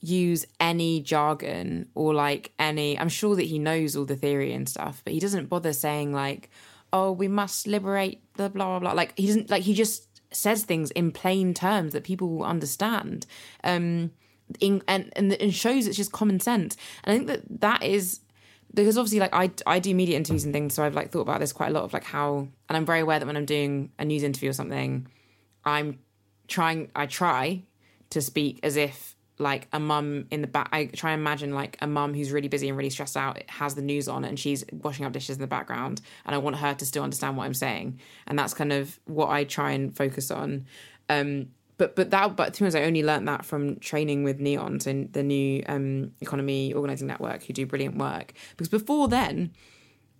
use 0.00 0.46
any 0.58 1.00
jargon 1.00 1.88
or 1.94 2.14
like 2.14 2.52
any 2.58 2.98
I'm 2.98 3.08
sure 3.08 3.36
that 3.36 3.44
he 3.44 3.58
knows 3.58 3.96
all 3.96 4.04
the 4.04 4.16
theory 4.16 4.52
and 4.52 4.68
stuff, 4.68 5.02
but 5.04 5.12
he 5.12 5.20
doesn't 5.20 5.48
bother 5.48 5.72
saying 5.72 6.12
like, 6.12 6.50
oh, 6.92 7.12
we 7.12 7.28
must 7.28 7.66
liberate 7.66 8.22
the 8.34 8.48
blah 8.48 8.66
blah 8.66 8.78
blah. 8.78 8.92
Like 8.92 9.16
he 9.16 9.26
doesn't 9.26 9.50
like 9.50 9.62
he 9.62 9.74
just 9.74 10.06
says 10.32 10.64
things 10.64 10.90
in 10.92 11.12
plain 11.12 11.54
terms 11.54 11.92
that 11.92 12.04
people 12.04 12.30
will 12.30 12.44
understand. 12.44 13.26
Um 13.62 14.12
in, 14.58 14.82
and, 14.88 15.12
and 15.14 15.32
and 15.34 15.54
shows 15.54 15.86
it's 15.86 15.96
just 15.96 16.12
common 16.12 16.40
sense. 16.40 16.76
And 17.04 17.12
I 17.12 17.16
think 17.16 17.28
that 17.28 17.60
that 17.60 17.82
is 17.84 18.20
because 18.74 18.96
obviously 18.96 19.20
like 19.20 19.34
I 19.34 19.50
I 19.66 19.78
do 19.78 19.94
media 19.94 20.16
interviews 20.16 20.44
and 20.44 20.52
things, 20.52 20.74
so 20.74 20.84
I've 20.84 20.94
like 20.94 21.10
thought 21.10 21.22
about 21.22 21.40
this 21.40 21.52
quite 21.52 21.70
a 21.70 21.72
lot 21.72 21.84
of 21.84 21.92
like 21.92 22.04
how 22.04 22.48
and 22.68 22.76
I'm 22.76 22.86
very 22.86 23.00
aware 23.00 23.18
that 23.18 23.26
when 23.26 23.36
I'm 23.36 23.46
doing 23.46 23.90
a 23.98 24.04
news 24.04 24.22
interview 24.22 24.50
or 24.50 24.54
something, 24.54 25.06
I'm 25.64 25.98
trying 26.48 26.90
I 26.94 27.06
try 27.06 27.62
to 28.10 28.20
speak 28.20 28.60
as 28.62 28.76
if 28.76 29.16
like 29.38 29.68
a 29.72 29.80
mum 29.80 30.26
in 30.30 30.42
the 30.42 30.46
back 30.46 30.68
I 30.72 30.86
try 30.86 31.12
and 31.12 31.20
imagine 31.20 31.54
like 31.54 31.78
a 31.80 31.86
mum 31.86 32.12
who's 32.12 32.30
really 32.30 32.48
busy 32.48 32.68
and 32.68 32.76
really 32.76 32.90
stressed 32.90 33.16
out 33.16 33.42
has 33.48 33.74
the 33.74 33.82
news 33.82 34.06
on 34.06 34.24
and 34.24 34.38
she's 34.38 34.64
washing 34.70 35.06
up 35.06 35.12
dishes 35.12 35.36
in 35.36 35.40
the 35.40 35.46
background 35.46 36.02
and 36.26 36.34
I 36.34 36.38
want 36.38 36.56
her 36.56 36.74
to 36.74 36.84
still 36.84 37.02
understand 37.02 37.36
what 37.36 37.46
I'm 37.46 37.54
saying. 37.54 38.00
And 38.26 38.38
that's 38.38 38.52
kind 38.52 38.72
of 38.72 39.00
what 39.06 39.30
I 39.30 39.44
try 39.44 39.70
and 39.72 39.96
focus 39.96 40.30
on. 40.30 40.66
Um 41.08 41.48
but 41.80 41.96
but 41.96 42.10
that 42.10 42.36
but 42.36 42.52
to 42.52 42.60
be 42.60 42.64
honest, 42.66 42.76
I 42.76 42.82
only 42.82 43.02
learned 43.02 43.26
that 43.26 43.42
from 43.46 43.76
training 43.76 44.22
with 44.22 44.38
Neons 44.38 44.86
and 44.86 45.10
the 45.14 45.22
new 45.22 45.62
um, 45.66 46.12
economy 46.20 46.74
organizing 46.74 47.06
network, 47.06 47.42
who 47.44 47.54
do 47.54 47.64
brilliant 47.64 47.96
work. 47.96 48.34
Because 48.50 48.68
before 48.68 49.08
then, 49.08 49.52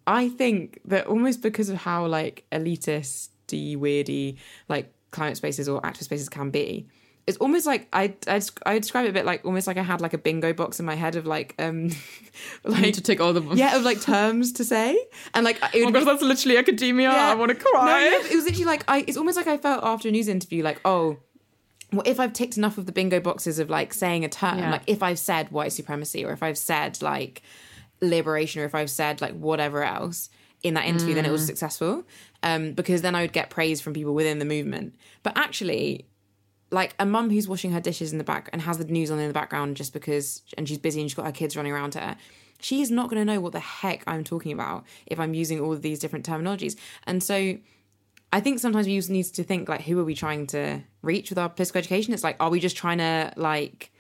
I 0.07 0.31
think 0.31 0.81
that 0.87 1.07
almost 1.07 1.43
because 1.43 1.69
of 1.69 1.77
how 1.77 2.07
like 2.07 2.47
elitist, 2.51 3.29
weirdy, 3.49 4.39
like 4.71 4.91
climate 5.11 5.37
spaces 5.37 5.69
or 5.69 5.85
active 5.85 6.05
spaces 6.05 6.31
can 6.31 6.49
be, 6.49 6.89
it's 7.27 7.37
almost 7.37 7.67
like 7.67 7.89
I 7.93 8.15
I 8.27 8.41
I 8.65 8.79
describe 8.79 9.05
it 9.05 9.11
a 9.11 9.13
bit 9.13 9.27
like 9.27 9.45
almost 9.45 9.67
like 9.67 9.77
I 9.77 9.83
had 9.83 10.01
like 10.01 10.15
a 10.15 10.19
bingo 10.19 10.55
box 10.55 10.81
in 10.81 10.87
my 10.87 10.95
head 10.95 11.15
of 11.15 11.27
like 11.27 11.55
um 11.59 11.89
like 12.65 12.77
you 12.77 12.81
need 12.81 12.95
to 12.95 13.03
take 13.03 13.21
all 13.21 13.35
the 13.35 13.43
yeah 13.55 13.77
of 13.77 13.83
like 13.83 14.01
terms 14.01 14.53
to 14.55 14.65
say 14.65 14.99
and 15.35 15.45
like 15.45 15.61
it 15.75 15.85
would 15.85 15.95
oh 15.95 16.01
gosh 16.01 16.07
that's 16.07 16.23
literally 16.23 16.57
academia 16.57 17.11
yeah. 17.11 17.31
I 17.31 17.35
want 17.35 17.51
to 17.51 17.55
cry 17.55 17.85
no, 17.87 17.99
yeah, 17.99 18.31
it 18.31 18.35
was 18.35 18.45
literally 18.45 18.65
like 18.65 18.85
I 18.89 19.05
it's 19.07 19.19
almost 19.19 19.37
like 19.37 19.47
I 19.47 19.59
felt 19.59 19.85
after 19.85 20.09
a 20.09 20.11
news 20.11 20.27
interview 20.27 20.63
like 20.63 20.81
oh 20.87 21.19
well, 21.93 22.03
if 22.07 22.21
I've 22.21 22.33
ticked 22.33 22.57
enough 22.57 22.79
of 22.79 22.87
the 22.87 22.93
bingo 22.93 23.21
boxes 23.21 23.59
of 23.59 23.71
like 23.71 23.93
saying 23.93 24.25
a 24.25 24.29
term, 24.29 24.59
yeah. 24.59 24.71
like 24.71 24.83
if 24.87 25.03
I've 25.03 25.19
said 25.19 25.51
white 25.51 25.73
supremacy 25.73 26.25
or 26.25 26.33
if 26.33 26.43
I've 26.43 26.59
said 26.59 27.03
like 27.03 27.43
liberation 28.01 28.63
or 28.63 28.65
if 28.65 28.75
I've 28.75 28.91
said 28.91 29.21
like 29.21 29.35
whatever 29.35 29.83
else 29.83 30.31
in 30.63 30.75
that 30.75 30.85
interview, 30.85 31.13
mm. 31.13 31.17
then 31.17 31.27
it 31.27 31.33
was 31.33 31.43
mm. 31.43 31.47
successful. 31.47 32.05
Um, 32.43 32.73
because 32.73 33.03
then 33.03 33.15
I 33.15 33.23
would 33.23 33.33
get 33.33 33.51
praise 33.51 33.81
from 33.81 33.93
people 33.93 34.15
within 34.15 34.39
the 34.39 34.45
movement. 34.45 34.95
But 35.23 35.37
actually, 35.37 36.07
like 36.71 36.95
a 36.99 37.07
mum 37.07 37.31
who's 37.31 37.49
washing 37.49 37.73
her 37.73 37.81
dishes 37.81 38.13
in 38.13 38.19
the 38.19 38.25
back 38.25 38.49
and 38.53 38.63
has 38.63 38.79
the 38.79 38.85
news 38.85 39.11
on 39.11 39.19
in 39.19 39.29
the 39.29 39.35
background 39.35 39.77
just 39.77 39.93
because 39.93 40.43
and 40.57 40.69
she's 40.69 40.79
busy 40.79 41.01
and 41.01 41.11
she's 41.11 41.17
got 41.17 41.27
her 41.27 41.33
kids 41.33 41.57
running 41.57 41.73
around 41.73 41.95
her 41.95 42.17
she 42.61 42.83
is 42.83 42.91
not 42.91 43.09
going 43.09 43.21
to 43.21 43.25
know 43.25 43.41
what 43.41 43.53
the 43.53 43.61
heck 43.61 44.05
i'm 44.07 44.23
talking 44.23 44.53
about 44.53 44.85
if 45.07 45.19
i'm 45.19 45.35
using 45.35 45.61
all 45.61 45.73
of 45.73 45.83
these 45.83 45.99
different 45.99 46.25
terminologies 46.25 46.77
and 47.07 47.23
so 47.23 47.57
i 48.33 48.41
think 48.41 48.59
sometimes 48.59 48.87
we 48.87 48.97
just 48.97 49.11
need 49.11 49.25
to 49.25 49.45
think 49.45 49.69
like 49.69 49.83
who 49.83 49.99
are 49.99 50.05
we 50.05 50.15
trying 50.15 50.47
to 50.47 50.81
reach 51.03 51.31
with 51.31 51.39
our 51.39 51.49
political 51.49 51.79
education 51.79 52.15
it's 52.15 52.25
like 52.25 52.37
are 52.41 52.51
we 52.51 52.61
just 52.61 52.77
trying 52.77 52.99
to 52.99 53.33
like 53.37 53.93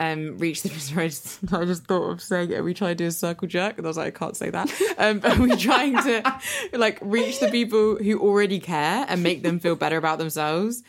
um, 0.00 0.38
reach 0.38 0.62
the 0.62 0.70
sorry, 0.70 1.04
I 1.04 1.08
just, 1.08 1.52
I 1.54 1.64
just 1.64 1.84
thought 1.84 2.10
of 2.10 2.20
saying 2.20 2.50
it. 2.50 2.56
Are 2.56 2.64
we 2.64 2.74
trying 2.74 2.90
to 2.90 2.94
do 2.96 3.06
a 3.06 3.12
circle 3.12 3.46
jerk? 3.46 3.78
And 3.78 3.86
I 3.86 3.88
was 3.88 3.96
like, 3.96 4.08
I 4.08 4.18
can't 4.18 4.36
say 4.36 4.50
that. 4.50 4.68
Um, 4.98 5.20
are 5.22 5.40
we 5.40 5.54
trying 5.54 5.94
to 6.02 6.40
like 6.72 6.98
reach 7.00 7.38
the 7.38 7.48
people 7.48 7.96
who 7.96 8.18
already 8.18 8.58
care 8.58 9.06
and 9.08 9.22
make 9.22 9.44
them 9.44 9.60
feel 9.60 9.76
better 9.76 9.96
about 9.96 10.18
themselves? 10.18 10.82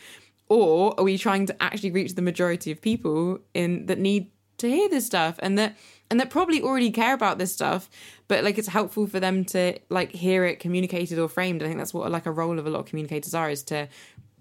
or 0.50 1.00
are 1.00 1.04
we 1.04 1.18
trying 1.18 1.46
to 1.46 1.64
actually 1.64 1.92
reach 1.92 2.16
the 2.16 2.22
majority 2.22 2.72
of 2.72 2.82
people 2.82 3.40
in 3.54 3.86
that 3.88 4.00
need 4.00 4.30
to 4.58 4.70
hear 4.70 4.88
this 4.90 5.06
stuff 5.06 5.36
and 5.40 5.58
that 5.58 5.76
and 6.10 6.20
that 6.20 6.30
probably 6.30 6.62
already 6.62 6.92
care 6.92 7.14
about 7.14 7.38
this 7.38 7.52
stuff 7.52 7.90
but 8.28 8.44
like 8.44 8.58
it's 8.58 8.68
helpful 8.68 9.08
for 9.08 9.20
them 9.20 9.46
to 9.46 9.78
like 9.90 10.12
hear 10.12 10.46
it 10.46 10.60
communicated 10.60 11.20
or 11.20 11.30
framed. 11.30 11.62
I 11.62 11.68
think 11.68 11.78
that's 11.78 11.94
what 11.94 12.10
like 12.12 12.26
a 12.26 12.32
role 12.32 12.58
of 12.58 12.66
a 12.66 12.70
lot 12.70 12.80
of 12.80 12.86
communicators 12.86 13.34
are 13.34 13.50
is 13.50 13.64
to 13.64 13.88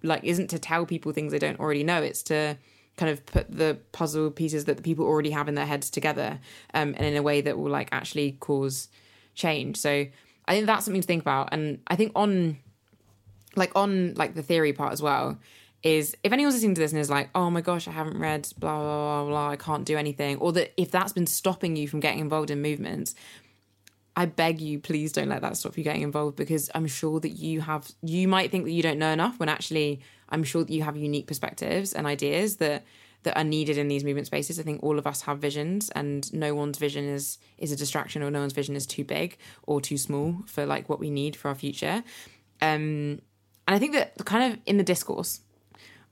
like 0.03 0.25
isn't 0.25 0.49
to 0.49 0.59
tell 0.59 0.87
people 0.87 1.13
things 1.13 1.33
they 1.33 1.39
don't 1.39 1.61
already 1.61 1.85
know. 1.85 2.03
It's 2.03 2.23
to 2.25 2.57
kind 2.97 3.11
of 3.11 3.25
put 3.27 3.51
the 3.55 3.79
puzzle 3.93 4.31
pieces 4.31 4.67
that 4.67 4.77
the 4.77 4.83
people 4.83 5.05
already 5.05 5.31
have 5.31 5.49
in 5.49 5.55
their 5.55 5.67
heads 5.67 5.91
together 5.91 6.39
um, 6.73 6.95
and 6.97 7.07
in 7.07 7.17
a 7.17 7.23
way 7.23 7.41
that 7.41 7.59
will 7.59 7.71
like 7.71 7.89
actually 7.93 8.33
cause 8.41 8.89
change. 9.35 9.77
So 9.77 10.07
i 10.47 10.55
think 10.55 10.67
that's 10.67 10.85
something 10.85 11.01
to 11.01 11.07
think 11.07 11.23
about. 11.23 11.49
And 11.53 11.81
i 11.89 11.97
think 11.97 12.13
on 12.15 12.59
like 13.57 13.73
on 13.75 14.15
like 14.15 14.35
the 14.35 14.43
theory 14.43 14.73
part 14.73 14.93
as 14.93 15.03
well 15.03 15.39
is 15.85 16.17
if 16.25 16.33
anyone's 16.33 16.55
listening 16.55 16.75
to 16.75 16.81
this 16.81 16.93
and 16.93 17.01
is 17.01 17.11
like, 17.11 17.29
oh 17.35 17.51
my 17.51 17.61
gosh, 17.61 17.87
I 17.87 17.93
haven't 17.93 18.19
read 18.19 18.49
blah, 18.59 18.77
blah, 18.77 19.23
blah, 19.23 19.31
blah, 19.31 19.51
I 19.51 19.57
can't 19.57 19.85
do 19.85 19.97
anything, 19.99 20.39
or 20.39 20.51
that 20.53 20.73
if 20.81 20.91
that's 20.91 21.13
been 21.13 21.27
stopping 21.27 21.77
you 21.77 21.87
from 21.87 22.01
getting 22.01 22.21
involved 22.21 22.51
in 22.51 22.63
movements, 22.63 23.15
I 24.17 24.27
beg 24.27 24.61
you, 24.61 24.79
please 24.79 25.13
don't 25.13 25.29
let 25.29 25.43
that 25.43 25.57
stop 25.59 25.77
you 25.77 25.85
getting 25.85 26.03
involved 26.03 26.37
because 26.37 26.71
I'm 26.75 26.87
sure 26.87 27.21
that 27.21 27.31
you 27.31 27.61
have, 27.61 27.91
you 28.03 28.27
might 28.27 28.51
think 28.51 28.65
that 28.65 28.71
you 28.71 28.83
don't 28.83 28.99
know 28.99 29.11
enough 29.11 29.39
when 29.39 29.49
actually 29.49 30.01
I'm 30.31 30.43
sure 30.43 30.65
that 30.65 30.73
you 30.73 30.83
have 30.83 30.97
unique 30.97 31.27
perspectives 31.27 31.93
and 31.93 32.07
ideas 32.07 32.57
that 32.57 32.85
that 33.25 33.39
are 33.39 33.45
needed 33.45 33.79
in 33.79 33.89
these 33.89 34.05
movement 34.05 34.27
spaces. 34.27 34.61
I 34.61 34.63
think 34.63 34.83
all 34.83 34.99
of 34.99 35.07
us 35.07 35.23
have 35.23 35.39
visions 35.39 35.89
and 35.91 36.31
no 36.35 36.55
one's 36.55 36.79
vision 36.79 37.07
is 37.07 37.39
is 37.57 37.73
a 37.73 37.77
distraction 37.77 38.23
or 38.23 38.31
no 38.31 38.41
one's 38.41 38.53
vision 38.53 38.77
is 38.77 38.87
too 38.87 39.03
big 39.03 39.39
or 39.63 39.81
too 39.81 39.97
small 39.97 40.37
for 40.47 40.67
like 40.67 40.89
what 40.89 41.01
we 41.01 41.11
need 41.11 41.35
for 41.35 41.49
our 41.49 41.55
future. 41.55 42.05
Um 42.61 43.21
and 43.67 43.75
I 43.75 43.79
think 43.79 43.95
that 43.95 44.13
kind 44.27 44.53
of 44.53 44.61
in 44.67 44.77
the 44.77 44.85
discourse, 44.85 45.41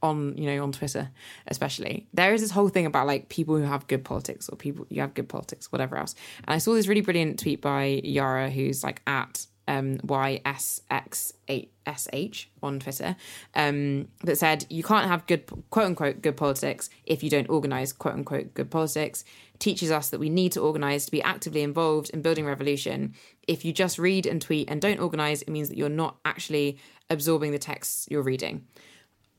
on 0.02 0.36
you 0.36 0.46
know 0.46 0.62
on 0.62 0.72
Twitter 0.72 1.10
especially. 1.46 2.06
There 2.12 2.34
is 2.34 2.40
this 2.40 2.50
whole 2.50 2.68
thing 2.68 2.86
about 2.86 3.06
like 3.06 3.28
people 3.28 3.56
who 3.56 3.64
have 3.64 3.86
good 3.86 4.04
politics 4.04 4.48
or 4.48 4.56
people 4.56 4.86
you 4.88 5.00
have 5.00 5.14
good 5.14 5.28
politics 5.28 5.70
whatever 5.70 5.96
else. 5.96 6.14
And 6.44 6.54
I 6.54 6.58
saw 6.58 6.74
this 6.74 6.88
really 6.88 7.00
brilliant 7.00 7.38
tweet 7.38 7.62
by 7.62 8.00
Yara 8.04 8.50
who's 8.50 8.82
like 8.82 9.02
at 9.06 9.46
um, 9.68 9.98
YSX8SH 9.98 12.46
on 12.62 12.80
Twitter 12.80 13.14
um, 13.54 14.08
that 14.24 14.38
said 14.38 14.66
you 14.68 14.82
can't 14.82 15.08
have 15.08 15.26
good 15.26 15.44
quote 15.70 15.86
unquote 15.86 16.20
good 16.20 16.36
politics 16.36 16.90
if 17.04 17.22
you 17.22 17.30
don't 17.30 17.48
organize 17.48 17.92
quote 17.92 18.14
unquote 18.14 18.54
good 18.54 18.70
politics. 18.70 19.24
Teaches 19.58 19.92
us 19.92 20.08
that 20.10 20.18
we 20.18 20.28
need 20.28 20.50
to 20.52 20.60
organize 20.60 21.04
to 21.04 21.12
be 21.12 21.22
actively 21.22 21.62
involved 21.62 22.10
in 22.10 22.20
building 22.20 22.44
revolution. 22.44 23.14
If 23.46 23.64
you 23.64 23.72
just 23.72 23.96
read 23.98 24.26
and 24.26 24.42
tweet 24.42 24.68
and 24.68 24.80
don't 24.80 24.98
organize 24.98 25.42
it 25.42 25.48
means 25.48 25.68
that 25.68 25.78
you're 25.78 25.88
not 25.88 26.16
actually 26.24 26.78
absorbing 27.08 27.52
the 27.52 27.60
texts 27.60 28.08
you're 28.10 28.22
reading. 28.22 28.66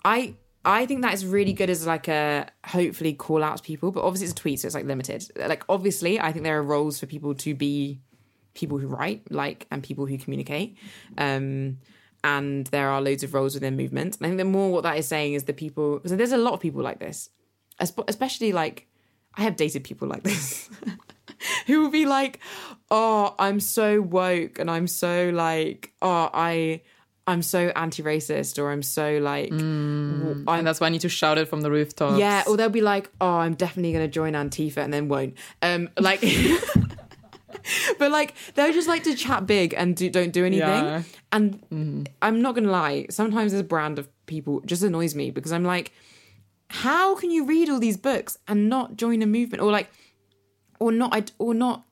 I 0.05 0.35
I 0.65 0.85
think 0.85 1.01
that 1.01 1.13
is 1.13 1.25
really 1.25 1.53
good 1.53 1.69
as 1.69 1.85
like 1.85 2.07
a 2.07 2.47
hopefully 2.65 3.13
call 3.13 3.43
out 3.43 3.57
to 3.57 3.63
people, 3.63 3.91
but 3.91 4.03
obviously 4.03 4.25
it's 4.25 4.33
a 4.33 4.41
tweet, 4.41 4.59
so 4.61 4.67
it's 4.67 4.75
like 4.75 4.85
limited. 4.85 5.29
Like 5.35 5.63
obviously, 5.67 6.19
I 6.19 6.31
think 6.31 6.43
there 6.43 6.57
are 6.57 6.63
roles 6.63 6.99
for 6.99 7.05
people 7.05 7.35
to 7.35 7.53
be 7.53 7.99
people 8.53 8.77
who 8.77 8.87
write, 8.87 9.29
like, 9.31 9.67
and 9.71 9.83
people 9.83 10.05
who 10.05 10.17
communicate. 10.17 10.77
Um, 11.17 11.79
and 12.23 12.67
there 12.67 12.89
are 12.89 13.01
loads 13.01 13.23
of 13.23 13.33
roles 13.33 13.53
within 13.53 13.75
movements. 13.75 14.17
And 14.17 14.25
I 14.25 14.29
think 14.29 14.37
the 14.37 14.45
more 14.45 14.71
what 14.71 14.83
that 14.83 14.97
is 14.97 15.07
saying 15.07 15.33
is 15.33 15.43
the 15.43 15.53
people. 15.53 16.01
So 16.05 16.15
there's 16.15 16.31
a 16.31 16.37
lot 16.37 16.53
of 16.53 16.61
people 16.61 16.81
like 16.81 16.99
this, 16.99 17.29
especially 17.79 18.53
like 18.53 18.87
I 19.35 19.41
have 19.41 19.57
dated 19.57 19.83
people 19.83 20.07
like 20.07 20.23
this. 20.23 20.69
who 21.67 21.81
will 21.81 21.89
be 21.89 22.05
like, 22.05 22.39
"Oh, 22.89 23.35
I'm 23.37 23.59
so 23.59 24.01
woke, 24.01 24.59
and 24.59 24.71
I'm 24.71 24.87
so 24.87 25.31
like, 25.33 25.91
oh, 26.01 26.29
I 26.33 26.81
I'm 27.25 27.41
so 27.41 27.71
anti-racist 27.75 28.61
or 28.61 28.69
I'm 28.69 28.83
so 28.83 29.17
like 29.19 29.49
mm, 29.49 30.43
I'm, 30.45 30.59
and 30.59 30.67
that's 30.67 30.81
why 30.81 30.87
I 30.87 30.89
need 30.89 31.01
to 31.01 31.09
shout 31.09 31.37
it 31.37 31.47
from 31.47 31.61
the 31.61 31.71
rooftops. 31.71 32.19
Yeah, 32.19 32.43
or 32.47 32.57
they'll 32.57 32.69
be 32.69 32.81
like, 32.81 33.09
"Oh, 33.21 33.37
I'm 33.37 33.53
definitely 33.53 33.93
going 33.93 34.05
to 34.05 34.11
join 34.11 34.33
Antifa," 34.33 34.77
and 34.77 34.93
then 34.93 35.07
won't. 35.07 35.35
Um, 35.61 35.89
like, 35.97 36.21
but 37.99 38.11
like 38.11 38.33
they'll 38.55 38.73
just 38.73 38.87
like 38.87 39.03
to 39.03 39.15
chat 39.15 39.47
big 39.47 39.73
and 39.73 39.95
do, 39.95 40.09
don't 40.09 40.31
do 40.31 40.45
anything. 40.45 40.67
Yeah. 40.67 41.03
And 41.31 41.63
mm. 41.69 42.07
I'm 42.21 42.41
not 42.41 42.55
going 42.55 42.65
to 42.65 42.71
lie, 42.71 43.07
sometimes 43.09 43.51
this 43.53 43.61
brand 43.61 43.99
of 43.99 44.07
people 44.25 44.61
just 44.65 44.83
annoys 44.83 45.15
me 45.15 45.31
because 45.31 45.51
I'm 45.51 45.63
like, 45.63 45.91
how 46.69 47.15
can 47.15 47.31
you 47.31 47.45
read 47.45 47.69
all 47.69 47.79
these 47.79 47.97
books 47.97 48.37
and 48.47 48.69
not 48.69 48.97
join 48.97 49.21
a 49.21 49.25
movement 49.25 49.63
or 49.63 49.71
like, 49.71 49.89
or 50.79 50.91
not, 50.91 51.31
or 51.39 51.53
not 51.53 51.85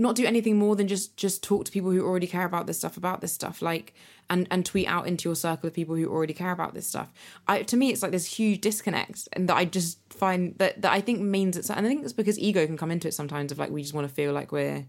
not 0.00 0.14
do 0.14 0.24
anything 0.24 0.56
more 0.56 0.76
than 0.76 0.86
just 0.86 1.16
just 1.16 1.42
talk 1.42 1.64
to 1.64 1.72
people 1.72 1.90
who 1.90 2.04
already 2.04 2.26
care 2.26 2.44
about 2.44 2.66
this 2.66 2.78
stuff 2.78 2.96
about 2.96 3.20
this 3.20 3.32
stuff 3.32 3.60
like 3.60 3.94
and 4.30 4.46
and 4.50 4.64
tweet 4.64 4.86
out 4.86 5.06
into 5.06 5.28
your 5.28 5.34
circle 5.34 5.66
of 5.66 5.74
people 5.74 5.96
who 5.96 6.06
already 6.06 6.32
care 6.32 6.52
about 6.52 6.72
this 6.72 6.86
stuff. 6.86 7.12
I, 7.46 7.62
to 7.64 7.76
me 7.76 7.90
it's 7.90 8.02
like 8.02 8.12
this 8.12 8.26
huge 8.26 8.60
disconnect 8.60 9.28
and 9.32 9.48
that 9.48 9.56
i 9.56 9.64
just 9.64 9.98
find 10.12 10.54
that 10.58 10.80
that 10.82 10.92
i 10.92 11.00
think 11.00 11.20
means 11.20 11.56
it's 11.56 11.68
and 11.68 11.84
i 11.84 11.88
think 11.88 12.04
it's 12.04 12.12
because 12.12 12.38
ego 12.38 12.64
can 12.66 12.76
come 12.76 12.90
into 12.90 13.08
it 13.08 13.14
sometimes 13.14 13.52
of 13.52 13.58
like 13.58 13.70
we 13.70 13.82
just 13.82 13.94
want 13.94 14.08
to 14.08 14.14
feel 14.14 14.32
like 14.32 14.52
we're 14.52 14.86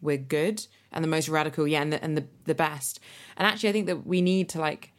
we're 0.00 0.16
good 0.16 0.66
and 0.90 1.04
the 1.04 1.08
most 1.08 1.28
radical 1.28 1.68
yeah 1.68 1.82
and 1.82 1.92
the, 1.92 2.02
and 2.02 2.16
the 2.16 2.24
the 2.44 2.54
best. 2.54 3.00
And 3.36 3.46
actually 3.46 3.68
i 3.68 3.72
think 3.72 3.86
that 3.86 4.06
we 4.06 4.22
need 4.22 4.48
to 4.50 4.60
like 4.60 4.92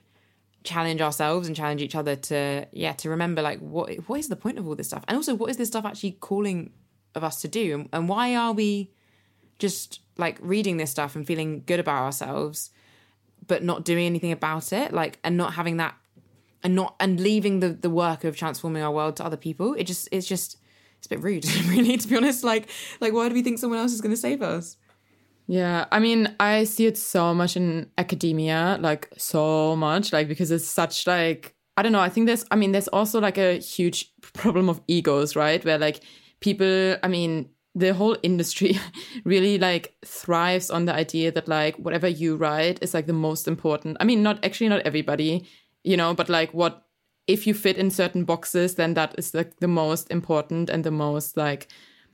challenge 0.64 1.02
ourselves 1.02 1.48
and 1.48 1.56
challenge 1.56 1.82
each 1.82 1.96
other 1.96 2.16
to 2.16 2.66
yeah 2.72 2.94
to 2.94 3.10
remember 3.10 3.42
like 3.42 3.60
what 3.60 3.94
what 4.08 4.20
is 4.20 4.30
the 4.30 4.36
point 4.36 4.58
of 4.58 4.68
all 4.68 4.76
this 4.76 4.88
stuff? 4.88 5.04
And 5.08 5.18
also 5.18 5.36
what 5.36 5.50
is 5.50 5.58
this 5.58 5.70
stuff 5.70 5.86
actually 5.86 6.12
calling 6.12 6.72
of 7.16 7.24
us 7.24 7.42
to 7.42 7.48
do? 7.48 7.74
And, 7.74 7.90
and 7.92 8.10
why 8.10 8.36
are 8.36 8.54
we 8.54 8.92
just 9.60 10.00
like 10.18 10.38
reading 10.42 10.78
this 10.78 10.92
stuff 10.92 11.16
and 11.16 11.26
feeling 11.26 11.64
good 11.66 11.80
about 11.80 12.04
ourselves 12.04 12.70
but 13.46 13.64
not 13.64 13.84
doing 13.84 14.06
anything 14.06 14.32
about 14.32 14.72
it 14.72 14.94
like 14.94 15.20
and 15.24 15.38
not 15.38 15.54
having 15.54 15.78
that 15.78 15.96
and 16.64 16.76
not 16.76 16.96
and 17.00 17.20
leaving 17.20 17.60
the 17.60 17.70
the 17.70 17.90
work 17.90 18.24
of 18.24 18.38
transforming 18.38 18.82
our 18.82 18.92
world 18.92 19.16
to 19.16 19.26
other 19.26 19.38
people 19.38 19.74
it 19.74 19.84
just 19.84 20.08
it's 20.12 20.28
just 20.28 20.58
it's 21.04 21.08
a 21.08 21.10
bit 21.10 21.22
rude 21.22 21.46
really 21.68 21.98
to 21.98 22.08
be 22.08 22.16
honest. 22.16 22.44
Like 22.44 22.70
like 23.02 23.14
why 23.14 23.28
do 23.28 23.36
we 23.36 23.44
think 23.44 23.60
someone 23.60 23.80
else 23.80 23.92
is 23.92 24.02
going 24.02 24.14
to 24.14 24.18
save 24.18 24.42
us? 24.42 24.78
Yeah 25.46 25.86
i 25.92 26.00
mean 26.00 26.34
i 26.40 26.64
see 26.64 26.86
it 26.86 26.98
so 26.98 27.34
much 27.34 27.58
in 27.58 27.90
academia 27.98 28.78
like 28.80 29.10
so 29.18 29.76
much 29.76 30.14
like 30.14 30.30
because 30.30 30.52
it's 30.52 30.66
such 30.66 31.06
like 31.06 31.54
i 31.76 31.82
don't 31.82 31.92
know 31.92 32.00
i 32.00 32.08
think 32.08 32.28
there's 32.28 32.46
i 32.50 32.56
mean 32.56 32.72
there's 32.72 32.88
also 32.88 33.20
like 33.20 33.38
a 33.38 33.58
huge 33.58 34.14
problem 34.32 34.70
of 34.70 34.80
egos 34.88 35.36
right? 35.36 35.64
Where 35.66 35.78
like 35.78 36.00
people 36.40 36.96
i 37.04 37.10
mean 37.10 37.50
the 37.76 37.94
whole 37.94 38.18
industry 38.24 38.80
really 39.26 39.58
like 39.58 39.96
thrives 40.06 40.70
on 40.70 40.86
the 40.86 40.94
idea 40.94 41.32
that 41.32 41.48
like 41.48 41.76
whatever 41.78 42.08
you 42.08 42.36
write 42.36 42.80
is 42.82 42.94
like 42.94 43.08
the 43.08 43.14
most 43.14 43.48
important. 43.48 43.98
I 44.00 44.04
mean, 44.04 44.22
not 44.22 44.44
actually 44.46 44.70
not 44.70 44.82
everybody, 44.86 45.48
you 45.84 45.98
know, 45.98 46.14
but 46.14 46.30
like 46.30 46.54
what 46.54 46.86
if 47.26 47.48
you 47.48 47.54
fit 47.54 47.78
in 47.78 47.90
certain 47.90 48.26
boxes, 48.26 48.76
then 48.76 48.94
that 48.96 49.16
is 49.18 49.34
like 49.34 49.60
the 49.60 49.68
most 49.68 50.12
important 50.12 50.70
and 50.70 50.84
the 50.84 50.92
most 50.92 51.38
like 51.38 51.68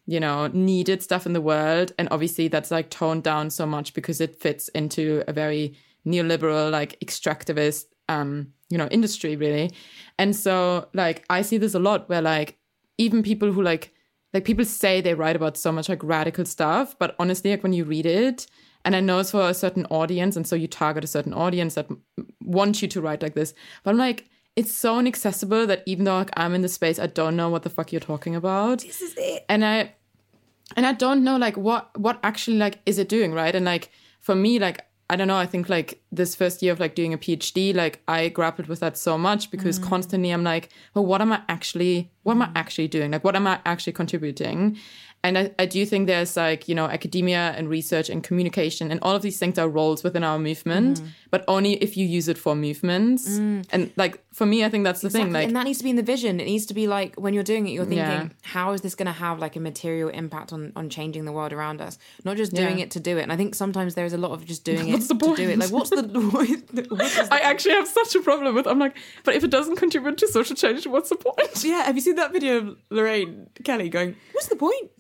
you 0.06 0.20
know 0.20 0.48
needed 0.48 1.04
stuff 1.04 1.26
in 1.26 1.34
the 1.34 1.42
world. 1.42 1.92
And 1.98 2.08
obviously 2.12 2.48
that's 2.48 2.72
like 2.72 2.90
toned 2.90 3.24
down 3.24 3.50
so 3.50 3.66
much 3.66 3.94
because 3.94 4.22
it 4.22 4.40
fits 4.40 4.70
into 4.70 5.24
a 5.28 5.34
very 5.34 5.76
neoliberal 6.06 6.72
like 6.72 6.98
extractivist 7.02 7.86
um, 8.08 8.54
you 8.70 8.78
know, 8.78 8.88
industry 8.88 9.36
really. 9.36 9.72
And 10.18 10.36
so 10.36 10.88
like 10.94 11.26
I 11.30 11.42
see 11.42 11.58
this 11.58 11.76
a 11.76 11.80
lot 11.80 12.10
where 12.10 12.22
like 12.22 12.58
even 12.98 13.24
people 13.24 13.52
who 13.52 13.62
like 13.62 13.94
like 14.34 14.46
people 14.46 14.66
say 14.66 15.02
they 15.02 15.14
write 15.14 15.36
about 15.36 15.58
so 15.58 15.72
much 15.72 15.90
like 15.90 16.04
radical 16.04 16.46
stuff, 16.46 16.98
but 17.00 17.16
honestly, 17.20 17.52
like 17.52 17.64
when 17.64 17.74
you 17.74 17.84
read 17.84 18.06
it, 18.06 18.48
and 18.86 18.96
I 18.96 19.02
know 19.02 19.20
it's 19.20 19.32
for 19.32 19.50
a 19.50 19.54
certain 19.54 19.86
audience, 19.88 20.36
and 20.36 20.48
so 20.48 20.56
you 20.56 20.68
target 20.68 21.04
a 21.04 21.08
certain 21.08 21.34
audience 21.34 21.76
that 21.76 21.88
want 22.42 22.82
you 22.82 22.88
to 22.88 23.02
write 23.02 23.22
like 23.22 23.36
this. 23.36 23.54
But 23.84 23.92
I'm 23.92 23.98
like, 23.98 24.30
it's 24.56 24.74
so 24.74 25.00
inaccessible 25.00 25.68
that 25.68 25.84
even 25.86 26.06
though 26.06 26.18
like 26.18 26.32
I'm 26.36 26.54
in 26.54 26.62
the 26.62 26.70
space, 26.70 27.00
I 27.00 27.08
don't 27.08 27.36
know 27.36 27.50
what 27.50 27.64
the 27.64 27.70
fuck 27.70 27.92
you're 27.92 28.00
talking 28.00 28.36
about. 28.36 28.80
This 28.80 29.02
is 29.02 29.16
it. 29.18 29.46
And 29.50 29.66
I 29.66 29.94
and 30.76 30.86
I 30.86 30.94
don't 30.94 31.24
know 31.24 31.38
like 31.38 31.58
what 31.58 31.98
what 31.98 32.20
actually 32.24 32.58
like 32.58 32.80
is 32.86 32.98
it 32.98 33.10
doing, 33.10 33.34
right? 33.34 33.56
And 33.56 33.66
like 33.66 33.90
for 34.20 34.36
me, 34.36 34.60
like 34.60 34.86
I 35.12 35.16
don't 35.16 35.28
know, 35.28 35.38
I 35.38 35.48
think 35.48 35.70
like 35.70 36.04
this 36.12 36.36
first 36.36 36.62
year 36.62 36.72
of 36.72 36.80
like 36.80 36.94
doing 36.94 37.14
a 37.14 37.18
PhD, 37.18 37.74
like 37.76 38.04
I 38.08 38.30
grappled 38.30 38.68
with 38.68 38.80
that 38.82 38.96
so 38.96 39.18
much 39.18 39.50
because 39.50 39.80
mm. 39.80 39.84
constantly 39.84 40.30
I'm 40.30 40.44
like, 40.44 40.70
well, 40.94 41.06
what 41.06 41.20
am 41.20 41.34
I 41.34 41.42
actually 41.50 42.12
what 42.24 42.34
am 42.34 42.44
I 42.44 42.48
mm. 42.48 42.52
actually 42.56 42.88
doing? 42.88 43.12
Like 43.12 43.24
what 43.24 43.36
am 43.36 43.48
I 43.48 43.60
actually 43.66 43.94
contributing? 43.94 44.78
And 45.22 45.38
I, 45.38 45.52
I 45.60 45.66
do 45.66 45.86
think 45.86 46.08
there's 46.08 46.38
like, 46.38 46.70
you 46.70 46.76
know, 46.76 46.86
academia 46.86 47.54
and 47.58 47.70
research 47.70 48.10
and 48.10 48.24
communication 48.24 48.90
and 48.90 49.00
all 49.02 49.16
of 49.16 49.22
these 49.22 49.38
things 49.38 49.60
are 49.60 49.68
roles 49.68 50.02
within 50.02 50.24
our 50.24 50.40
movement, 50.40 51.00
mm-hmm. 51.00 51.08
but 51.30 51.44
only 51.50 51.74
if 51.74 51.98
you 51.98 52.06
use 52.06 52.30
it 52.30 52.38
for 52.38 52.56
movements. 52.56 53.28
Mm. 53.28 53.66
And 53.72 53.92
like 53.98 54.24
for 54.34 54.46
me, 54.46 54.64
I 54.64 54.70
think 54.70 54.86
that's 54.86 55.02
the 55.02 55.10
thing. 55.10 55.34
Like 55.34 55.48
and 55.48 55.56
that 55.58 55.64
needs 55.66 55.80
to 55.80 55.84
be 55.84 55.90
in 55.90 55.98
the 55.98 56.04
vision. 56.04 56.40
It 56.40 56.46
needs 56.46 56.66
to 56.68 56.74
be 56.74 56.88
like 56.88 57.16
when 57.16 57.34
you're 57.34 57.44
doing 57.44 57.68
it, 57.68 57.72
you're 57.72 57.84
thinking, 57.84 57.98
Yeah. 57.98 58.30
how 58.44 58.72
is 58.72 58.80
this 58.80 58.96
going 58.96 59.08
to 59.08 59.12
have 59.12 59.40
like 59.40 59.58
a 59.58 59.60
material 59.60 60.08
impact 60.08 60.54
on 60.54 60.72
on 60.78 60.90
changing 60.90 61.26
the 61.26 61.34
world 61.34 61.52
around 61.52 61.82
us? 61.82 61.98
Not 62.24 62.38
just 62.38 62.54
doing 62.54 62.78
Yeah. 62.78 62.86
it 62.86 62.92
to 62.92 63.02
do 63.02 63.18
it. 63.18 63.24
And 63.24 63.34
I 63.34 63.36
think 63.36 63.56
sometimes 63.56 63.96
there 63.96 64.06
is 64.06 64.14
a 64.14 64.18
lot 64.18 64.32
of 64.32 64.46
just 64.46 64.64
doing 64.64 64.90
What's 64.94 65.10
it 65.10 65.20
to 65.20 65.36
do 65.36 65.50
it. 65.50 65.60
Like, 65.60 65.72
what's 65.72 65.90
the 65.90 66.04
what 66.32 66.50
is 66.50 66.62
the- 66.72 66.96
what 66.96 67.02
is 67.02 67.28
the- 67.28 67.34
I 67.34 67.40
actually 67.40 67.74
have 67.74 67.90
such 67.90 68.16
a 68.16 68.22
problem 68.22 68.56
with 68.56 68.68
I'm 68.68 68.80
like, 68.80 68.96
but 69.26 69.36
if 69.36 69.44
it 69.44 69.52
doesn't 69.52 69.76
contribute 69.76 70.18
to 70.20 70.28
social 70.30 70.56
change, 70.56 70.88
what's 70.88 71.10
the 71.10 71.18
point? 71.18 71.64
yeah? 71.66 71.84
Have 71.84 71.96
you 71.96 72.02
seen 72.02 72.16
that 72.16 72.32
video 72.32 72.58
of 72.58 72.78
Lorraine 72.90 73.50
Kelly 73.66 73.90
going, 73.90 74.16
"What's 74.32 74.48
the 74.48 74.56
point? 74.56 74.92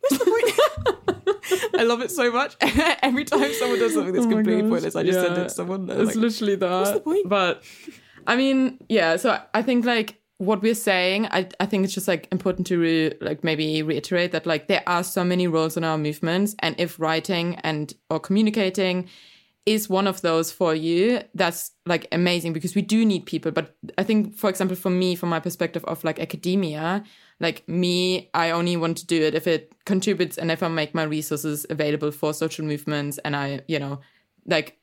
What's 0.00 0.18
the 0.18 0.30
point?" 0.30 1.74
I 1.78 1.84
love 1.84 2.00
it 2.00 2.10
so 2.10 2.30
much. 2.30 2.56
Every 2.60 3.24
time 3.24 3.52
someone 3.54 3.78
does 3.78 3.94
something 3.94 4.12
that's 4.12 4.26
Oh 4.26 4.30
completely 4.30 4.62
gosh, 4.62 4.70
pointless, 4.70 4.96
I 4.96 5.02
just 5.02 5.20
send 5.20 5.38
it 5.38 5.42
to 5.44 5.50
someone. 5.50 5.88
It's 5.90 6.06
like, 6.06 6.16
literally 6.16 6.56
that. 6.56 6.70
What's 6.70 6.90
the 6.92 7.00
point? 7.00 7.28
But 7.28 7.62
I 8.26 8.36
mean, 8.36 8.78
yeah. 8.88 9.16
So 9.16 9.40
I 9.54 9.62
think 9.62 9.84
like 9.84 10.20
what 10.38 10.62
we're 10.62 10.74
saying, 10.74 11.26
I 11.26 11.48
I 11.60 11.66
think 11.66 11.84
it's 11.84 11.94
just 11.94 12.08
like 12.08 12.28
important 12.30 12.66
to 12.68 12.78
re, 12.78 13.14
like 13.20 13.44
maybe 13.44 13.82
reiterate 13.82 14.32
that 14.32 14.46
like 14.46 14.68
there 14.68 14.82
are 14.86 15.02
so 15.04 15.24
many 15.24 15.46
roles 15.46 15.76
in 15.76 15.84
our 15.84 15.98
movements, 15.98 16.54
and 16.60 16.74
if 16.78 16.98
writing 16.98 17.56
and 17.56 17.94
or 18.10 18.20
communicating 18.20 19.08
is 19.66 19.86
one 19.86 20.06
of 20.06 20.22
those 20.22 20.50
for 20.50 20.74
you 20.74 21.20
that's 21.34 21.72
like 21.84 22.06
amazing 22.10 22.54
because 22.54 22.74
we 22.74 22.80
do 22.80 23.04
need 23.04 23.26
people 23.26 23.50
but 23.50 23.76
i 23.98 24.02
think 24.02 24.34
for 24.34 24.48
example 24.48 24.74
for 24.74 24.88
me 24.88 25.14
from 25.14 25.28
my 25.28 25.38
perspective 25.38 25.84
of 25.84 26.02
like 26.04 26.18
academia 26.18 27.04
like 27.40 27.68
me 27.68 28.30
i 28.34 28.50
only 28.50 28.76
want 28.76 28.96
to 28.98 29.06
do 29.06 29.22
it 29.22 29.34
if 29.34 29.46
it 29.46 29.72
contributes 29.86 30.38
and 30.38 30.50
if 30.50 30.62
i 30.62 30.68
make 30.68 30.94
my 30.94 31.04
resources 31.04 31.64
available 31.70 32.10
for 32.10 32.34
social 32.34 32.64
movements 32.64 33.18
and 33.18 33.36
i 33.36 33.60
you 33.68 33.78
know 33.78 34.00
like 34.46 34.78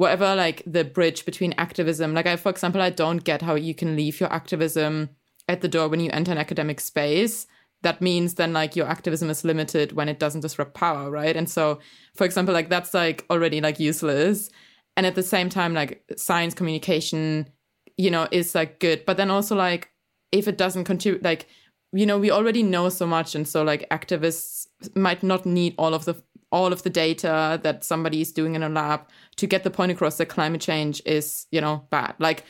whatever 0.00 0.34
like 0.34 0.62
the 0.66 0.82
bridge 0.82 1.26
between 1.26 1.52
activism. 1.58 2.14
Like 2.14 2.26
i 2.26 2.36
for 2.36 2.48
example 2.48 2.80
i 2.80 2.88
don't 2.88 3.22
get 3.22 3.42
how 3.42 3.54
you 3.54 3.74
can 3.74 3.96
leave 3.96 4.18
your 4.18 4.32
activism 4.32 5.10
at 5.46 5.60
the 5.60 5.68
door 5.68 5.88
when 5.88 6.00
you 6.00 6.10
enter 6.10 6.32
an 6.32 6.38
academic 6.38 6.80
space. 6.80 7.46
That 7.82 8.00
means 8.00 8.34
then 8.34 8.54
like 8.54 8.76
your 8.76 8.86
activism 8.86 9.28
is 9.28 9.44
limited 9.44 9.92
when 9.92 10.08
it 10.08 10.18
doesn't 10.18 10.40
disrupt 10.40 10.72
power 10.72 11.10
right? 11.10 11.36
And 11.36 11.50
so 11.50 11.80
for 12.14 12.24
example 12.24 12.54
like 12.54 12.70
that's 12.70 12.94
like 12.94 13.26
already 13.28 13.60
like 13.60 13.78
useless. 13.78 14.48
And 14.96 15.04
at 15.04 15.16
the 15.16 15.22
same 15.22 15.50
time 15.50 15.74
like 15.74 16.02
science 16.16 16.54
communication 16.54 17.50
you 17.98 18.10
know 18.10 18.26
is 18.30 18.54
like 18.54 18.80
good. 18.80 19.04
But 19.04 19.18
then 19.18 19.30
also 19.30 19.54
like 19.54 19.90
if 20.32 20.48
it 20.48 20.56
doesn't 20.56 20.84
contribute 20.84 21.22
like 21.22 21.46
you 21.92 22.06
know 22.06 22.18
we 22.18 22.30
already 22.30 22.62
know 22.62 22.88
so 22.88 23.06
much 23.06 23.34
and 23.34 23.46
so 23.48 23.62
like 23.62 23.88
activists 23.90 24.66
might 24.94 25.22
not 25.22 25.44
need 25.44 25.74
all 25.78 25.94
of 25.94 26.04
the 26.04 26.14
all 26.52 26.72
of 26.72 26.82
the 26.82 26.90
data 26.90 27.60
that 27.62 27.84
somebody 27.84 28.20
is 28.20 28.32
doing 28.32 28.54
in 28.54 28.62
a 28.62 28.68
lab 28.68 29.00
to 29.36 29.46
get 29.46 29.62
the 29.62 29.70
point 29.70 29.92
across 29.92 30.16
that 30.16 30.26
climate 30.26 30.60
change 30.60 31.00
is 31.06 31.46
you 31.50 31.60
know 31.60 31.84
bad 31.90 32.14
like 32.18 32.44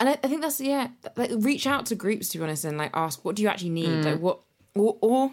and 0.00 0.08
I, 0.08 0.12
I 0.24 0.28
think 0.28 0.42
that's 0.42 0.60
yeah. 0.60 0.88
Like, 1.16 1.30
reach 1.38 1.68
out 1.68 1.86
to 1.86 1.94
groups 1.94 2.28
to 2.30 2.38
be 2.38 2.44
honest, 2.44 2.64
and 2.64 2.76
like 2.76 2.90
ask 2.94 3.24
what 3.24 3.36
do 3.36 3.42
you 3.42 3.48
actually 3.48 3.70
need, 3.70 3.88
Mm. 3.88 4.04
like 4.04 4.20
what 4.20 4.40
or 4.74 4.98
or 5.00 5.30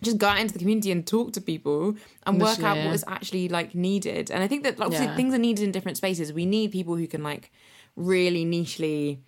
just 0.00 0.16
go 0.16 0.28
out 0.28 0.38
into 0.38 0.52
the 0.52 0.60
community 0.60 0.92
and 0.92 1.04
talk 1.04 1.32
to 1.32 1.40
people 1.40 1.96
and 2.24 2.40
work 2.40 2.60
out 2.62 2.76
Literally, 2.76 2.88
what 2.88 3.00
yeah. 3.06 3.12
actually 3.14 3.48
like 3.48 3.74
needed. 3.74 4.30
And 4.30 4.44
I 4.44 4.46
think 4.46 4.62
that 4.62 4.78
like, 4.78 4.86
obviously 4.86 5.08
Yeah. 5.08 5.16
things 5.16 5.34
are 5.34 5.38
needed 5.38 5.64
in 5.64 5.72
different 5.72 5.96
spaces. 5.98 6.32
We 6.32 6.46
need 6.46 6.70
people 6.70 6.94
who 6.94 7.08
can 7.08 7.24
like 7.24 7.50
really 7.96 8.44
nichely 8.44 9.18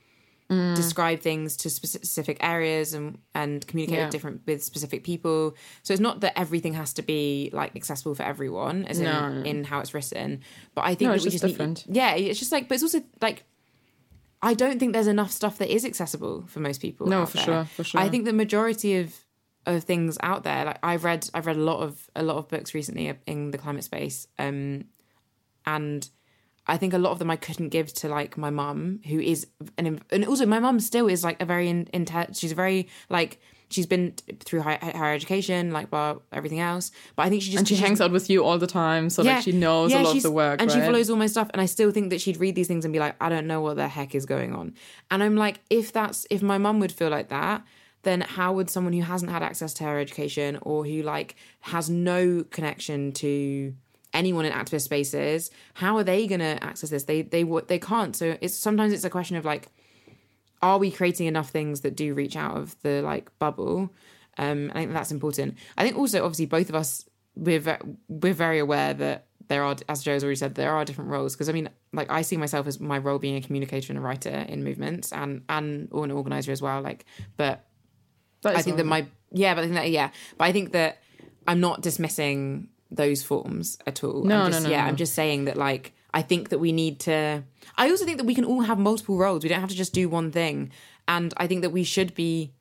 describe 0.75 1.21
things 1.21 1.57
to 1.59 1.71
specific 1.71 2.37
areas 2.41 2.95
and 2.95 3.19
and 3.35 3.67
communicate 3.67 3.99
Yeah. 3.99 4.05
with 4.07 4.13
different 4.13 4.43
with 4.47 4.63
specific 4.63 5.05
people. 5.05 5.55
So 5.83 5.93
it's 5.95 6.01
not 6.01 6.21
that 6.21 6.39
everything 6.39 6.75
has 6.75 6.93
to 6.95 7.03
be 7.03 7.51
like 7.53 7.75
accessible 7.77 8.15
for 8.15 8.23
everyone, 8.23 8.85
as 8.87 8.99
No. 9.01 9.27
in 9.29 9.47
in 9.47 9.65
how 9.65 9.81
it's 9.81 9.93
written. 9.95 10.41
But 10.75 10.83
I 10.85 10.95
think 10.95 11.03
No, 11.03 11.09
that 11.11 11.17
it's 11.17 11.25
we 11.25 11.31
just 11.31 11.43
just 11.43 11.53
different. 11.55 11.87
Need, 11.87 11.97
yeah, 11.97 12.15
it's 12.15 12.39
just 12.39 12.53
like, 12.53 12.69
but 12.69 12.75
it's 12.75 12.83
also 12.85 13.03
like 13.21 13.45
I 14.45 14.55
don't 14.55 14.79
think 14.81 14.93
there's 14.93 15.07
enough 15.07 15.31
stuff 15.31 15.59
that 15.59 15.73
is 15.73 15.85
accessible 15.85 16.45
for 16.49 16.59
most 16.61 16.81
people. 16.81 17.07
No, 17.07 17.27
for 17.27 17.37
there. 17.37 17.45
sure, 17.45 17.65
for 17.67 17.85
sure. 17.85 18.01
I 18.01 18.09
think 18.09 18.25
the 18.25 18.33
majority 18.33 18.97
of 18.99 19.15
of 19.65 19.85
things 19.85 20.19
out 20.23 20.43
there, 20.43 20.65
like 20.65 20.79
I've 20.83 21.05
read, 21.05 21.31
I've 21.35 21.47
read 21.47 21.57
a 21.57 21.61
lot 21.61 21.81
of 21.81 22.11
a 22.17 22.23
lot 22.25 22.37
of 22.37 22.49
books 22.49 22.75
recently 22.75 23.15
in 23.27 23.53
the 23.53 23.59
climate 23.59 23.85
space, 23.85 24.27
um, 24.39 24.85
and 25.65 26.09
I 26.67 26.77
think 26.77 26.95
a 26.95 26.99
lot 26.99 27.11
of 27.11 27.19
them 27.19 27.31
I 27.31 27.37
couldn't 27.37 27.71
give 27.71 27.93
to 27.95 28.09
like 28.09 28.37
my 28.39 28.51
mum, 28.51 29.01
who 29.07 29.19
is 29.19 29.47
an 29.79 30.01
and 30.11 30.25
also 30.27 30.47
my 30.47 30.61
mum 30.61 30.79
still 30.81 31.09
is 31.09 31.25
like 31.25 31.41
a 31.43 31.45
very 31.45 31.69
in, 31.69 31.89
she's 32.35 32.53
very 32.53 32.89
like 33.11 33.41
she's 33.69 33.87
been 33.87 34.13
through 34.41 34.61
high, 34.61 34.79
higher 34.81 35.15
education, 35.15 35.73
like 35.73 35.91
blah 35.91 36.17
everything 36.33 36.61
else. 36.61 36.93
But 37.17 37.25
I 37.25 37.31
think 37.31 37.43
she 37.43 37.51
just 37.51 37.59
and 37.59 37.69
she 37.69 37.77
hangs 37.77 38.01
out 38.01 38.13
with 38.13 38.31
you 38.31 38.45
all 38.45 38.59
the 38.59 38.67
time 38.67 39.11
so 39.11 39.23
like 39.23 39.43
she 39.43 39.53
knows 39.53 39.93
a 39.93 39.99
lot 39.99 40.17
of 40.17 40.23
the 40.23 40.31
work 40.31 40.61
and 40.63 40.71
she 40.71 40.81
follows 40.81 41.11
all 41.11 41.17
my 41.17 41.27
stuff. 41.27 41.51
And 41.53 41.61
I 41.61 41.67
still 41.67 41.91
think 41.91 42.11
that 42.11 42.21
she'd 42.21 42.37
read 42.37 42.55
these 42.55 42.69
things 42.69 42.85
and 42.85 42.93
be 42.93 43.01
like, 43.01 43.17
I 43.21 43.29
don't 43.29 43.47
know 43.47 43.61
what 43.61 43.77
the 43.77 43.89
heck 43.89 44.15
is 44.15 44.25
going 44.25 44.55
on. 44.55 44.75
And 45.11 45.23
I'm 45.23 45.37
like, 45.37 45.61
if 45.69 45.93
that's 45.93 46.27
if 46.31 46.43
my 46.43 46.59
mum 46.59 46.79
would 46.79 46.93
feel 46.93 47.11
like 47.11 47.29
that, 47.31 47.65
then 48.03 48.21
how 48.21 48.53
would 48.53 48.71
someone 48.71 48.93
who 48.93 49.03
hasn't 49.03 49.33
had 49.33 49.43
access 49.43 49.75
to 49.75 49.85
higher 49.85 49.99
education 49.99 50.59
or 50.63 50.85
who 50.85 51.03
like 51.03 51.35
has 51.61 51.91
no 51.91 52.45
connection 52.51 53.13
to 53.13 53.75
anyone 54.13 54.45
in 54.45 54.53
activist 54.53 54.83
spaces, 54.83 55.51
how 55.75 55.97
are 55.97 56.05
they 56.05 56.27
going 56.27 56.41
to 56.41 56.63
access 56.63 56.91
this? 56.91 57.05
They 57.05 57.23
they 57.23 57.45
they 57.67 57.79
can't. 57.79 58.15
So 58.15 58.37
it's 58.41 58.55
sometimes 58.55 58.93
it's 58.93 59.05
a 59.05 59.11
question 59.11 59.37
of 59.37 59.45
like, 59.45 59.69
are 60.61 60.79
we 60.79 60.91
creating 60.91 61.27
enough 61.27 61.51
things 61.51 61.81
that 61.81 61.97
do 61.97 62.15
reach 62.15 62.37
out 62.37 62.57
of 62.57 62.81
the 62.83 63.03
like 63.03 63.37
bubble? 63.39 63.93
Um, 64.39 64.71
I 64.75 64.81
think 64.81 64.93
that's 64.93 65.13
important. 65.13 65.57
I 65.77 65.85
think 65.85 65.97
also 65.97 66.25
obviously 66.25 66.47
both 66.47 66.69
of 66.69 66.75
us 66.75 67.05
we're 67.35 67.79
we're 68.09 68.35
very 68.35 68.59
aware 68.59 68.95
that 68.95 69.27
there 69.49 69.65
are, 69.65 69.77
as 69.89 70.03
Jo's 70.03 70.23
already 70.23 70.37
said, 70.37 70.55
there 70.55 70.73
are 70.73 70.85
different 70.85 71.11
roles. 71.11 71.35
Because 71.35 71.49
I 71.49 71.53
mean, 71.53 71.69
like 71.93 72.11
I 72.11 72.23
see 72.23 72.37
myself 72.37 72.67
as 72.67 72.81
my 72.81 72.99
role 72.99 73.19
being 73.19 73.37
a 73.37 73.41
communicator 73.41 73.93
and 73.93 73.99
a 73.99 74.01
writer 74.01 74.47
in 74.49 74.65
movements, 74.65 75.13
and 75.13 75.43
and 75.49 75.89
or 75.91 76.05
an 76.05 76.11
organizer 76.11 76.53
as 76.53 76.63
well. 76.63 76.81
Like, 76.81 77.05
but 77.37 77.65
I 78.45 78.63
think 78.63 78.77
that 78.77 78.87
my 78.87 79.07
yeah, 79.31 79.55
but 79.55 79.61
I 79.61 79.65
think 79.65 79.75
that 79.75 79.91
yeah, 79.91 80.11
but 80.39 80.45
I 80.45 80.53
think 80.53 80.73
that 80.73 81.03
I'm 81.47 81.61
not 81.61 81.83
dismissing 81.83 82.69
those 82.97 83.23
forms 83.23 83.79
at 83.87 84.05
all. 84.05 84.25
No, 84.25 84.43
I'm 84.43 84.53
just, 84.53 84.63
no, 84.63 84.69
no, 84.69 84.75
yeah, 84.75 84.83
no. 84.83 84.89
I'm 84.89 84.97
just 84.97 85.15
saying 85.15 85.47
that 85.47 85.57
like 85.57 85.93
I 86.15 86.23
think 86.23 86.51
that 86.51 86.59
we 86.59 86.73
need 86.73 87.01
to. 87.01 87.43
I 87.77 87.91
also 87.91 88.05
think 88.05 88.19
that 88.19 88.27
we 88.27 88.35
can 88.35 88.45
all 88.45 88.63
have 88.63 88.79
multiple 88.79 89.17
roles. 89.17 89.43
We 89.43 89.49
don't 89.49 89.61
have 89.61 89.71
to 89.71 89.77
just 89.77 89.93
do 89.93 90.09
one 90.09 90.31
thing, 90.31 90.71
and 91.09 91.33
I 91.37 91.47
think 91.47 91.63
that 91.63 91.71
we 91.71 91.85
should 91.85 92.15
be. 92.15 92.53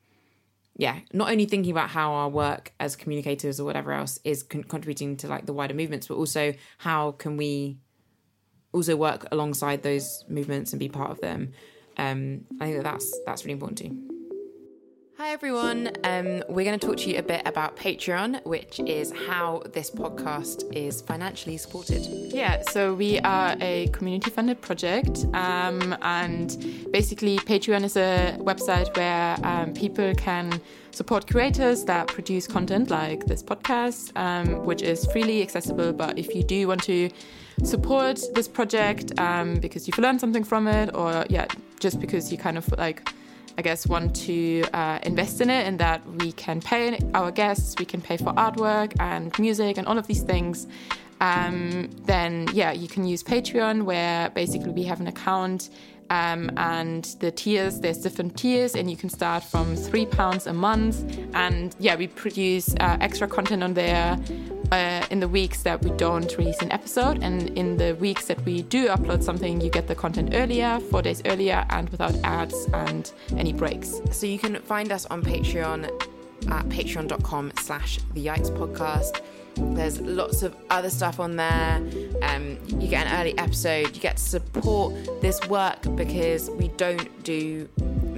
Yeah, 0.74 1.00
not 1.12 1.30
only 1.30 1.44
thinking 1.44 1.70
about 1.70 1.90
how 1.90 2.12
our 2.12 2.30
work 2.30 2.72
as 2.80 2.96
communicators 2.96 3.60
or 3.60 3.64
whatever 3.64 3.92
else 3.92 4.18
is 4.24 4.42
con- 4.42 4.64
contributing 4.64 5.18
to 5.18 5.28
like 5.28 5.44
the 5.44 5.52
wider 5.52 5.74
movements, 5.74 6.08
but 6.08 6.14
also 6.14 6.54
how 6.78 7.12
can 7.12 7.36
we 7.36 7.76
also 8.72 8.96
work 8.96 9.26
alongside 9.30 9.82
those 9.82 10.24
movements 10.28 10.72
and 10.72 10.80
be 10.80 10.88
part 10.88 11.10
of 11.10 11.20
them. 11.20 11.52
Um, 11.98 12.46
I 12.58 12.64
think 12.64 12.76
that 12.78 12.84
that's 12.84 13.20
that's 13.26 13.44
really 13.44 13.52
important 13.52 13.78
too. 13.78 14.11
Hi 15.22 15.30
everyone. 15.30 15.88
Um, 16.02 16.42
we're 16.48 16.64
going 16.64 16.76
to 16.76 16.84
talk 16.84 16.96
to 16.96 17.08
you 17.08 17.16
a 17.16 17.22
bit 17.22 17.42
about 17.46 17.76
Patreon, 17.76 18.44
which 18.44 18.80
is 18.80 19.12
how 19.28 19.62
this 19.72 19.88
podcast 19.88 20.64
is 20.74 21.00
financially 21.00 21.56
supported. 21.58 22.04
Yeah, 22.34 22.60
so 22.62 22.92
we 22.92 23.20
are 23.20 23.54
a 23.60 23.86
community 23.92 24.30
funded 24.30 24.60
project, 24.60 25.24
um, 25.32 25.96
and 26.02 26.48
basically, 26.90 27.38
Patreon 27.38 27.84
is 27.84 27.96
a 27.96 28.36
website 28.40 28.96
where 28.96 29.36
um, 29.44 29.72
people 29.74 30.12
can 30.16 30.60
support 30.90 31.28
creators 31.28 31.84
that 31.84 32.08
produce 32.08 32.48
content 32.48 32.90
like 32.90 33.24
this 33.26 33.44
podcast, 33.44 34.10
um, 34.16 34.66
which 34.66 34.82
is 34.82 35.06
freely 35.12 35.40
accessible. 35.40 35.92
But 35.92 36.18
if 36.18 36.34
you 36.34 36.42
do 36.42 36.66
want 36.66 36.82
to 36.82 37.10
support 37.62 38.20
this 38.34 38.48
project 38.48 39.16
um, 39.20 39.54
because 39.54 39.86
you've 39.86 39.98
learned 39.98 40.20
something 40.20 40.42
from 40.42 40.66
it, 40.66 40.92
or 40.96 41.24
yeah, 41.28 41.46
just 41.78 42.00
because 42.00 42.32
you 42.32 42.38
kind 42.38 42.58
of 42.58 42.68
like 42.76 43.08
I 43.58 43.62
guess, 43.62 43.86
want 43.86 44.16
to 44.26 44.64
uh, 44.72 44.98
invest 45.02 45.40
in 45.40 45.50
it 45.50 45.66
and 45.66 45.78
that 45.78 46.06
we 46.06 46.32
can 46.32 46.60
pay 46.60 46.98
our 47.14 47.30
guests, 47.30 47.74
we 47.78 47.84
can 47.84 48.00
pay 48.00 48.16
for 48.16 48.32
artwork 48.34 48.92
and 49.00 49.36
music 49.38 49.78
and 49.78 49.86
all 49.86 49.98
of 49.98 50.06
these 50.06 50.22
things, 50.22 50.66
um, 51.22 51.88
then 52.04 52.48
yeah, 52.52 52.72
you 52.72 52.88
can 52.88 53.04
use 53.06 53.22
Patreon 53.22 53.84
where 53.84 54.30
basically 54.30 54.72
we 54.72 54.82
have 54.82 55.00
an 55.00 55.06
account 55.06 55.70
Um, 56.12 56.50
and 56.58 57.04
the 57.20 57.30
tiers, 57.30 57.80
there's 57.80 57.96
different 57.96 58.36
tiers, 58.36 58.74
and 58.74 58.90
you 58.90 58.98
can 58.98 59.08
start 59.08 59.42
from 59.42 59.74
three 59.74 60.04
pounds 60.04 60.46
a 60.46 60.52
month. 60.52 60.96
And 61.32 61.74
yeah, 61.78 61.96
we 61.96 62.06
produce 62.06 62.74
uh, 62.80 62.98
extra 63.00 63.26
content 63.26 63.62
on 63.62 63.72
there 63.72 64.18
uh, 64.72 65.06
in 65.10 65.20
the 65.20 65.28
weeks 65.28 65.62
that 65.62 65.82
we 65.82 65.90
don't 65.96 66.36
release 66.36 66.60
an 66.60 66.70
episode, 66.70 67.22
and 67.22 67.48
in 67.56 67.78
the 67.78 67.94
weeks 67.94 68.26
that 68.26 68.44
we 68.44 68.60
do 68.60 68.88
upload 68.88 69.22
something, 69.22 69.62
you 69.62 69.70
get 69.70 69.88
the 69.88 69.94
content 69.94 70.30
earlier, 70.34 70.80
four 70.90 71.00
days 71.00 71.22
earlier, 71.24 71.64
and 71.70 71.88
without 71.88 72.14
ads 72.24 72.66
and 72.74 73.12
any 73.38 73.54
breaks. 73.54 74.02
So 74.10 74.26
you 74.26 74.38
can 74.38 74.56
find 74.56 74.92
us 74.92 75.06
on 75.06 75.22
Patreon 75.22 75.86
at 76.50 76.64
patreon.com 76.66 77.52
slash 77.58 78.00
the 78.12 78.26
yikes 78.26 78.50
podcast. 78.50 79.22
There's 79.56 80.00
lots 80.00 80.42
of 80.42 80.54
other 80.70 80.90
stuff 80.90 81.20
on 81.20 81.36
there. 81.36 81.76
Um, 82.22 82.58
you 82.68 82.88
get 82.88 83.06
an 83.06 83.20
early 83.20 83.36
episode. 83.38 83.94
You 83.94 84.00
get 84.00 84.16
to 84.16 84.22
support 84.22 84.94
this 85.20 85.40
work 85.48 85.82
because 85.96 86.50
we 86.50 86.68
don't 86.68 87.22
do 87.22 87.68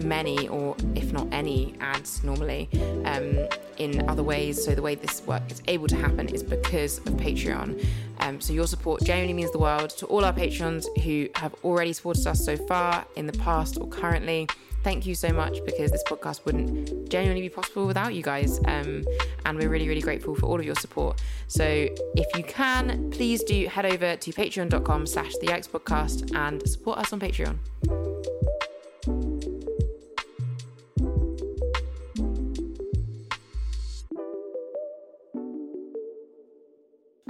many 0.05 0.49
or 0.49 0.77
if 0.95 1.13
not 1.13 1.27
any 1.33 1.75
ads 1.81 2.23
normally 2.23 2.69
um, 3.05 3.39
in 3.79 4.09
other 4.09 4.23
ways. 4.23 4.63
So 4.65 4.75
the 4.75 4.83
way 4.83 4.95
this 4.95 5.23
work 5.27 5.43
is 5.51 5.63
able 5.69 5.89
to 5.89 5.97
happen 5.97 6.29
is 6.29 6.43
because 6.43 6.99
of 6.99 7.15
Patreon. 7.15 7.85
Um, 8.21 8.41
so 8.41 8.53
your 8.53 8.67
support 8.67 9.03
genuinely 9.03 9.35
means 9.35 9.51
the 9.53 9.59
world 9.59 9.91
to 9.91 10.07
all 10.07 10.25
our 10.25 10.33
patrons 10.33 10.89
who 11.03 11.29
have 11.35 11.55
already 11.65 11.93
supported 11.93 12.27
us 12.27 12.45
so 12.45 12.57
far 12.57 13.05
in 13.17 13.27
the 13.27 13.39
past 13.39 13.79
or 13.81 13.89
currently 13.89 14.47
thank 14.85 15.07
you 15.07 15.15
so 15.15 15.31
much 15.31 15.59
because 15.65 15.91
this 15.91 16.05
podcast 16.05 16.45
wouldn't 16.45 17.09
genuinely 17.09 17.41
be 17.41 17.49
possible 17.49 17.87
without 17.87 18.15
you 18.15 18.23
guys. 18.23 18.61
Um, 18.67 19.05
and 19.47 19.59
we're 19.59 19.71
really, 19.71 19.89
really 19.89 20.03
grateful 20.03 20.35
for 20.37 20.47
all 20.47 20.61
of 20.61 20.65
your 20.65 20.77
support. 20.77 21.21
So 21.49 21.65
if 21.65 22.37
you 22.37 22.45
can, 22.45 23.11
please 23.11 23.43
do 23.43 23.67
head 23.67 23.87
over 23.87 24.17
to 24.17 24.33
patreon.com 24.33 25.07
slash 25.07 25.33
the 25.41 25.47
Yikes 25.49 25.69
podcast 25.69 26.35
and 26.37 26.67
support 26.69 26.99
us 26.99 27.13
on 27.13 27.19
Patreon. 27.19 28.34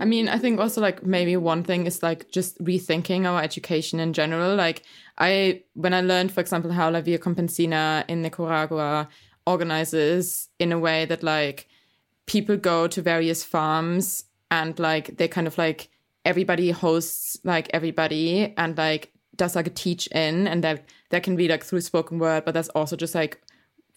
I 0.04 0.06
mean, 0.06 0.28
I 0.28 0.36
think 0.36 0.60
also 0.60 0.82
like 0.82 1.02
maybe 1.02 1.34
one 1.38 1.64
thing 1.64 1.86
is 1.86 2.02
like 2.02 2.30
just 2.30 2.62
rethinking 2.62 3.24
our 3.24 3.40
education 3.40 3.98
in 3.98 4.12
general. 4.12 4.54
Like 4.54 4.82
I, 5.16 5.62
when 5.72 5.94
I 5.94 6.02
learned, 6.02 6.30
for 6.30 6.42
example, 6.42 6.70
how 6.72 6.90
La 6.90 7.00
Via 7.00 7.18
Campesina 7.18 8.04
in 8.06 8.20
Nicaragua 8.20 9.08
organizes 9.46 10.50
in 10.58 10.72
a 10.72 10.78
way 10.78 11.06
that 11.06 11.22
like 11.22 11.68
people 12.26 12.58
go 12.58 12.86
to 12.86 13.00
various 13.00 13.42
farms 13.42 14.24
and 14.50 14.78
like 14.78 15.16
they 15.16 15.26
kind 15.26 15.46
of 15.46 15.56
like 15.56 15.88
everybody 16.26 16.70
hosts 16.70 17.38
like 17.42 17.70
everybody 17.72 18.52
and 18.58 18.76
like 18.76 19.10
does 19.36 19.56
like 19.56 19.68
a 19.68 19.70
teach 19.70 20.06
in 20.08 20.46
and 20.46 20.62
that 20.62 20.84
that 21.08 21.22
can 21.22 21.34
be 21.34 21.48
like 21.48 21.64
through 21.64 21.80
spoken 21.80 22.18
word, 22.18 22.44
but 22.44 22.52
that's 22.52 22.68
also 22.74 22.94
just 22.94 23.14
like 23.14 23.40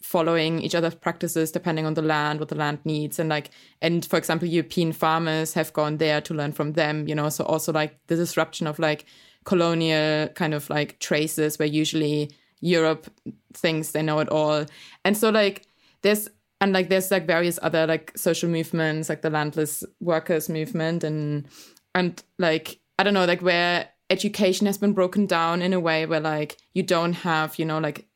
following 0.02 0.60
each 0.60 0.74
other's 0.74 0.94
practices 0.94 1.50
depending 1.50 1.84
on 1.84 1.94
the 1.94 2.02
land 2.02 2.38
what 2.38 2.48
the 2.48 2.54
land 2.54 2.78
needs. 2.84 3.18
And 3.18 3.28
like 3.28 3.50
and 3.82 4.04
for 4.04 4.16
example 4.16 4.48
european 4.48 4.92
farmers 4.92 5.54
have 5.54 5.72
gone 5.72 5.98
there 5.98 6.20
to 6.22 6.34
learn 6.34 6.52
from 6.52 6.72
them 6.72 7.08
you 7.08 7.14
know 7.14 7.28
so 7.28 7.44
also 7.44 7.72
like 7.72 7.98
the 8.06 8.16
disruption 8.16 8.66
of 8.66 8.78
like 8.78 9.04
colonial 9.44 10.28
kind 10.28 10.54
of 10.54 10.68
like 10.70 10.98
traces 11.00 11.58
where 11.58 11.68
usually 11.68 12.30
europe 12.60 13.06
thinks 13.54 13.92
they 13.92 14.02
know 14.02 14.18
it 14.18 14.28
all. 14.28 14.66
And 15.04 15.16
so 15.16 15.30
like 15.30 15.66
there's 16.02 16.28
and 16.60 16.72
like 16.72 16.88
there's 16.88 17.10
like 17.10 17.26
various 17.26 17.58
other 17.62 17.86
like 17.86 18.16
social 18.16 18.48
movements 18.48 19.08
like 19.08 19.22
the 19.22 19.30
landless 19.30 19.84
workers 20.00 20.48
movement 20.48 21.04
and 21.04 21.46
and 21.94 22.22
like 22.38 22.80
i 22.98 23.04
don't 23.04 23.14
know 23.14 23.24
like 23.24 23.42
where 23.42 23.88
education 24.10 24.66
has 24.66 24.78
been 24.78 24.92
broken 24.92 25.26
down 25.26 25.62
in 25.62 25.72
a 25.72 25.80
way 25.80 26.04
where 26.06 26.20
like 26.20 26.56
you 26.74 26.82
don't 26.82 27.12
have 27.12 27.58
you 27.58 27.64
know 27.64 27.78
like 27.78 28.07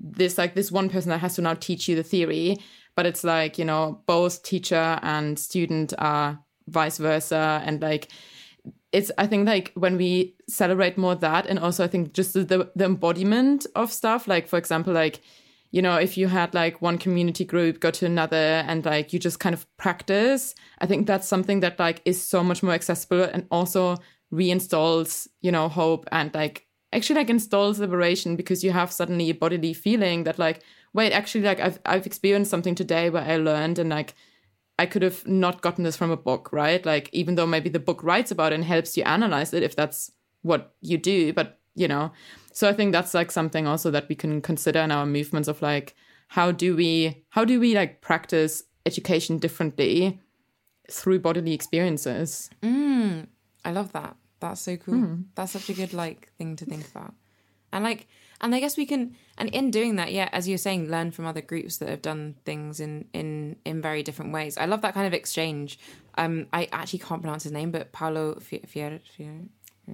this 0.00 0.38
like 0.38 0.54
this 0.54 0.72
one 0.72 0.88
person 0.88 1.10
that 1.10 1.18
has 1.18 1.36
to 1.36 1.42
now 1.42 1.54
teach 1.54 1.88
you 1.88 1.94
the 1.94 2.02
theory 2.02 2.56
but 2.96 3.06
it's 3.06 3.22
like 3.22 3.58
you 3.58 3.64
know 3.64 4.02
both 4.06 4.42
teacher 4.42 4.98
and 5.02 5.38
student 5.38 5.92
are 5.98 6.38
vice 6.68 6.98
versa. 6.98 7.62
And 7.64 7.82
like 7.82 8.08
it's 8.92 9.10
i 9.18 9.26
think 9.26 9.46
like 9.46 9.72
when 9.74 9.96
we 9.96 10.34
celebrate 10.48 10.98
more 10.98 11.14
that 11.14 11.46
and 11.46 11.58
also 11.58 11.84
i 11.84 11.86
think 11.86 12.12
just 12.12 12.32
the, 12.34 12.70
the 12.74 12.84
embodiment 12.84 13.66
of 13.76 13.92
stuff 13.92 14.26
like 14.26 14.48
for 14.48 14.58
example 14.58 14.92
like 14.92 15.20
you 15.70 15.80
know 15.80 15.96
if 15.96 16.18
you 16.18 16.26
had 16.26 16.52
like 16.54 16.82
one 16.82 16.98
community 16.98 17.44
group 17.44 17.78
go 17.78 17.90
to 17.90 18.04
another 18.04 18.64
and 18.66 18.84
like 18.84 19.12
you 19.12 19.18
just 19.18 19.38
kind 19.38 19.54
of 19.54 19.64
practice 19.76 20.54
i 20.80 20.86
think 20.86 21.06
that's 21.06 21.28
something 21.28 21.60
that 21.60 21.78
like 21.78 22.02
is 22.04 22.20
so 22.20 22.42
much 22.42 22.62
more 22.62 22.72
accessible 22.72 23.22
and 23.22 23.46
also 23.50 23.96
reinstalls 24.32 25.28
you 25.40 25.52
know 25.52 25.68
hope 25.68 26.06
and 26.10 26.34
like 26.34 26.66
actually 26.92 27.16
like 27.16 27.30
installs 27.30 27.78
liberation 27.78 28.36
because 28.36 28.64
you 28.64 28.72
have 28.72 28.92
suddenly 28.92 29.30
a 29.30 29.34
bodily 29.34 29.72
feeling 29.72 30.24
that 30.24 30.38
like 30.38 30.62
wait 30.92 31.12
actually 31.12 31.44
like 31.44 31.60
I've 31.60 31.78
I've 31.86 32.06
experienced 32.06 32.50
something 32.50 32.74
today 32.74 33.10
where 33.10 33.22
I 33.22 33.36
learned 33.36 33.78
and 33.78 33.90
like 33.90 34.14
I 34.78 34.86
could 34.86 35.02
have 35.02 35.26
not 35.26 35.60
gotten 35.60 35.84
this 35.84 35.96
from 35.96 36.10
a 36.10 36.16
book, 36.16 36.48
right? 36.52 36.84
Like 36.86 37.10
even 37.12 37.34
though 37.34 37.46
maybe 37.46 37.68
the 37.68 37.78
book 37.78 38.02
writes 38.02 38.30
about 38.30 38.52
it 38.52 38.54
and 38.54 38.64
helps 38.64 38.96
you 38.96 39.02
analyze 39.04 39.52
it 39.52 39.62
if 39.62 39.76
that's 39.76 40.10
what 40.40 40.74
you 40.80 40.96
do, 40.96 41.34
but 41.34 41.60
you 41.74 41.86
know. 41.86 42.12
So 42.52 42.68
I 42.68 42.72
think 42.72 42.92
that's 42.92 43.14
like 43.14 43.30
something 43.30 43.66
also 43.66 43.90
that 43.90 44.08
we 44.08 44.14
can 44.14 44.40
consider 44.40 44.80
in 44.80 44.90
our 44.90 45.06
movements 45.06 45.48
of 45.48 45.60
like 45.60 45.94
how 46.28 46.50
do 46.50 46.74
we 46.74 47.24
how 47.30 47.44
do 47.44 47.60
we 47.60 47.74
like 47.74 48.00
practice 48.00 48.62
education 48.86 49.38
differently 49.38 50.18
through 50.90 51.20
bodily 51.20 51.52
experiences? 51.52 52.50
Mm, 52.62 53.26
I 53.64 53.72
love 53.72 53.92
that. 53.92 54.16
That's 54.40 54.60
so 54.60 54.76
cool. 54.76 54.94
Mm. 54.94 55.24
That's 55.34 55.52
such 55.52 55.68
a 55.68 55.74
good 55.74 55.92
like 55.92 56.32
thing 56.38 56.56
to 56.56 56.64
think 56.64 56.88
about. 56.90 57.14
And 57.72 57.84
like 57.84 58.08
and 58.40 58.54
I 58.54 58.60
guess 58.60 58.76
we 58.76 58.86
can 58.86 59.16
and 59.36 59.50
in 59.50 59.70
doing 59.70 59.96
that, 59.96 60.12
yeah, 60.12 60.28
as 60.32 60.48
you're 60.48 60.58
saying, 60.58 60.90
learn 60.90 61.10
from 61.10 61.26
other 61.26 61.42
groups 61.42 61.76
that 61.78 61.88
have 61.88 62.02
done 62.02 62.36
things 62.44 62.80
in 62.80 63.06
in 63.12 63.56
in 63.64 63.82
very 63.82 64.02
different 64.02 64.32
ways. 64.32 64.56
I 64.56 64.64
love 64.64 64.82
that 64.82 64.94
kind 64.94 65.06
of 65.06 65.12
exchange. 65.12 65.78
Um 66.16 66.46
I 66.52 66.68
actually 66.72 67.00
can't 67.00 67.22
pronounce 67.22 67.44
his 67.44 67.52
name, 67.52 67.70
but 67.70 67.92
Paulo 67.92 68.40
Fier 68.40 68.60
Freire. 68.66 69.00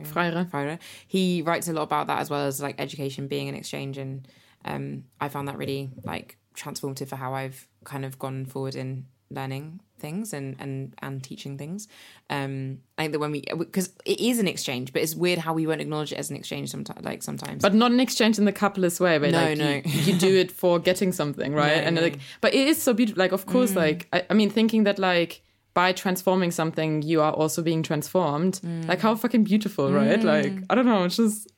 Freire. 0.04 0.78
He 1.06 1.42
writes 1.42 1.68
a 1.68 1.72
lot 1.72 1.82
about 1.82 2.06
that 2.06 2.20
as 2.20 2.30
well 2.30 2.46
as 2.46 2.62
like 2.62 2.80
education 2.80 3.28
being 3.28 3.48
an 3.48 3.54
exchange 3.54 3.98
and 3.98 4.28
um 4.64 5.04
I 5.20 5.28
found 5.28 5.48
that 5.48 5.58
really 5.58 5.90
like 6.04 6.38
transformative 6.54 7.08
for 7.08 7.16
how 7.16 7.34
I've 7.34 7.66
kind 7.84 8.04
of 8.04 8.18
gone 8.18 8.46
forward 8.46 8.76
in 8.76 9.06
learning 9.30 9.80
things 9.98 10.32
and 10.32 10.56
and 10.58 10.94
and 10.98 11.22
teaching 11.22 11.56
things 11.56 11.88
um 12.30 12.78
i 12.98 13.02
think 13.02 13.12
that 13.12 13.18
when 13.18 13.30
we 13.30 13.42
because 13.58 13.92
it 14.04 14.20
is 14.20 14.38
an 14.38 14.46
exchange 14.46 14.92
but 14.92 15.02
it's 15.02 15.14
weird 15.14 15.38
how 15.38 15.52
we 15.52 15.66
won't 15.66 15.80
acknowledge 15.80 16.12
it 16.12 16.16
as 16.16 16.30
an 16.30 16.36
exchange 16.36 16.70
sometimes 16.70 17.04
like 17.04 17.22
sometimes 17.22 17.62
but 17.62 17.74
not 17.74 17.90
an 17.90 18.00
exchange 18.00 18.38
in 18.38 18.44
the 18.44 18.52
capitalist 18.52 19.00
way 19.00 19.18
but 19.18 19.30
no 19.30 19.38
like 19.38 19.58
no 19.58 19.70
you, 19.84 20.12
you, 20.12 20.18
do 20.18 20.36
it 20.36 20.50
for 20.50 20.78
getting 20.90 21.12
something 21.12 21.54
right 21.54 21.76
no, 21.76 21.82
and 21.82 21.96
no. 21.96 22.02
like 22.02 22.18
but 22.40 22.54
it 22.54 22.68
is 22.68 22.80
so 22.80 22.92
beautiful 22.92 23.18
like 23.18 23.32
of 23.32 23.46
course 23.46 23.72
mm. 23.72 23.76
like 23.76 24.08
I, 24.12 24.24
I, 24.30 24.34
mean 24.34 24.50
thinking 24.50 24.84
that 24.84 24.98
like 24.98 25.42
by 25.74 25.92
transforming 25.92 26.50
something 26.50 27.02
you 27.02 27.20
are 27.20 27.32
also 27.32 27.62
being 27.62 27.82
transformed 27.82 28.60
mm. 28.64 28.86
like 28.88 29.00
how 29.00 29.14
fucking 29.14 29.44
beautiful 29.44 29.92
right 29.92 30.20
mm. 30.20 30.24
like 30.24 30.64
i 30.70 30.74
don't 30.74 30.86
know 30.86 31.04
it's 31.04 31.16
just 31.16 31.50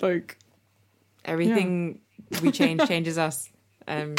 like 0.00 0.38
everything 1.24 2.00
yeah. 2.30 2.40
we 2.40 2.52
change 2.52 2.86
changes 2.88 3.18
us 3.18 3.50
um 3.88 4.14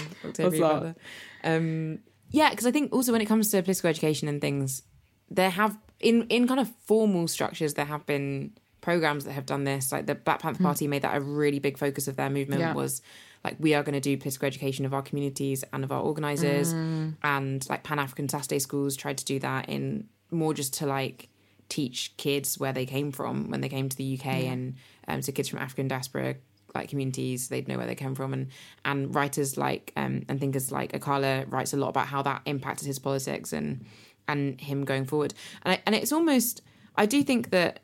um 1.43 1.99
yeah, 2.32 2.49
because 2.49 2.65
I 2.65 2.71
think 2.71 2.93
also 2.93 3.11
when 3.11 3.21
it 3.21 3.25
comes 3.25 3.51
to 3.51 3.61
political 3.61 3.89
education 3.89 4.28
and 4.28 4.41
things, 4.41 4.84
there 5.30 5.49
have 5.49 5.78
in 5.99 6.23
in 6.28 6.47
kind 6.47 6.59
of 6.59 6.71
formal 6.86 7.28
structures 7.28 7.73
there 7.73 7.86
have 7.86 8.05
been 8.05 8.53
programs 8.82 9.25
that 9.25 9.34
have 9.34 9.45
done 9.45 9.63
this. 9.63 9.91
Like 9.91 10.05
the 10.05 10.15
Black 10.15 10.41
Panther 10.41 10.63
Party 10.63 10.88
mm. 10.88 10.89
made 10.89 11.01
that 11.01 11.15
a 11.15 11.21
really 11.21 11.59
big 11.59 11.78
focus 11.78 12.07
of 12.07 12.15
their 12.15 12.30
movement 12.30 12.61
yeah. 12.61 12.73
was 12.73 13.01
like 13.43 13.55
we 13.59 13.73
are 13.73 13.84
going 13.84 13.93
to 13.93 13.99
do 13.99 14.17
political 14.17 14.47
education 14.47 14.86
of 14.86 14.93
our 14.93 15.01
communities 15.01 15.63
and 15.73 15.84
of 15.84 15.91
our 15.91 16.01
organizers 16.01 16.73
mm. 16.73 17.13
and 17.23 17.67
like 17.69 17.84
Pan 17.84 17.99
African 17.99 18.30
Saturday 18.30 18.59
schools 18.59 18.95
tried 18.95 19.17
to 19.17 19.25
do 19.25 19.39
that 19.39 19.69
in 19.69 20.07
more 20.32 20.53
just 20.53 20.73
to 20.75 20.86
like 20.86 21.30
teach 21.69 22.15
kids 22.17 22.57
where 22.57 22.73
they 22.73 22.86
came 22.86 23.11
from 23.11 23.49
when 23.49 23.61
they 23.61 23.69
came 23.69 23.89
to 23.89 23.97
the 23.97 24.17
UK 24.17 24.25
yeah. 24.25 24.51
and 24.51 24.75
um, 25.07 25.21
to 25.21 25.32
kids 25.32 25.49
from 25.49 25.59
African 25.59 25.88
diaspora 25.88 26.36
like 26.78 26.89
communities 26.89 27.49
they'd 27.49 27.67
know 27.67 27.78
where 27.78 27.88
they 27.88 27.95
came 27.95 28.15
from. 28.15 28.34
And 28.34 28.47
and 28.86 29.13
writers 29.13 29.57
like 29.57 29.91
um 29.95 30.23
and 30.30 30.39
thinkers 30.39 30.71
like 30.71 30.91
Akala 30.93 31.51
writes 31.51 31.73
a 31.73 31.78
lot 31.78 31.89
about 31.89 32.07
how 32.07 32.21
that 32.21 32.41
impacted 32.45 32.88
his 32.88 32.99
politics 32.99 33.53
and 33.53 33.86
and 34.28 34.59
him 34.59 34.86
going 34.86 35.05
forward. 35.05 35.34
And 35.63 35.73
I, 35.73 35.82
and 35.86 35.95
it's 35.95 36.11
almost 36.11 36.61
I 36.95 37.05
do 37.05 37.23
think 37.23 37.51
that 37.51 37.80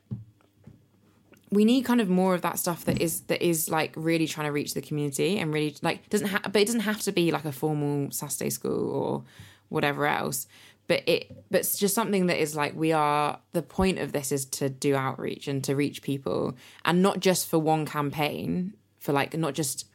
we 1.54 1.66
need 1.66 1.84
kind 1.84 2.02
of 2.02 2.10
more 2.10 2.34
of 2.34 2.42
that 2.42 2.58
stuff 2.58 2.86
that 2.86 3.00
is 3.00 3.22
that 3.22 3.42
is 3.46 3.70
like 3.70 3.94
really 3.96 4.28
trying 4.28 4.48
to 4.48 4.52
reach 4.52 4.74
the 4.74 4.82
community 4.82 5.38
and 5.38 5.54
really 5.54 5.76
like 5.82 6.10
doesn't 6.10 6.28
have 6.28 6.44
but 6.44 6.56
it 6.56 6.66
doesn't 6.66 6.82
have 6.82 7.00
to 7.02 7.12
be 7.12 7.32
like 7.32 7.46
a 7.46 7.52
formal 7.52 8.12
Saturday 8.12 8.50
school 8.50 8.92
or 8.92 9.24
whatever 9.70 10.06
else. 10.06 10.48
But 10.88 11.04
it 11.08 11.32
but 11.50 11.62
it's 11.62 11.78
just 11.78 11.96
something 11.96 12.26
that 12.26 12.42
is 12.42 12.56
like 12.56 12.76
we 12.76 12.92
are 12.92 13.40
the 13.52 13.62
point 13.62 14.00
of 14.00 14.12
this 14.12 14.32
is 14.32 14.46
to 14.46 14.70
do 14.70 14.96
outreach 14.96 15.48
and 15.48 15.64
to 15.64 15.76
reach 15.76 16.02
people 16.02 16.56
and 16.86 17.02
not 17.02 17.20
just 17.20 17.48
for 17.48 17.60
one 17.60 17.86
campaign 17.86 18.74
for 19.04 19.14
like 19.14 19.38
not 19.38 19.54
just 19.54 19.86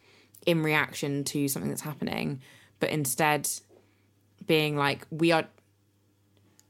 in 0.46 0.62
reaction 0.62 1.24
to 1.24 1.48
something 1.48 1.68
that's 1.68 1.82
happening 1.82 2.40
but 2.78 2.90
instead 2.90 3.48
being 4.46 4.76
like 4.76 5.06
we 5.10 5.32
are 5.32 5.46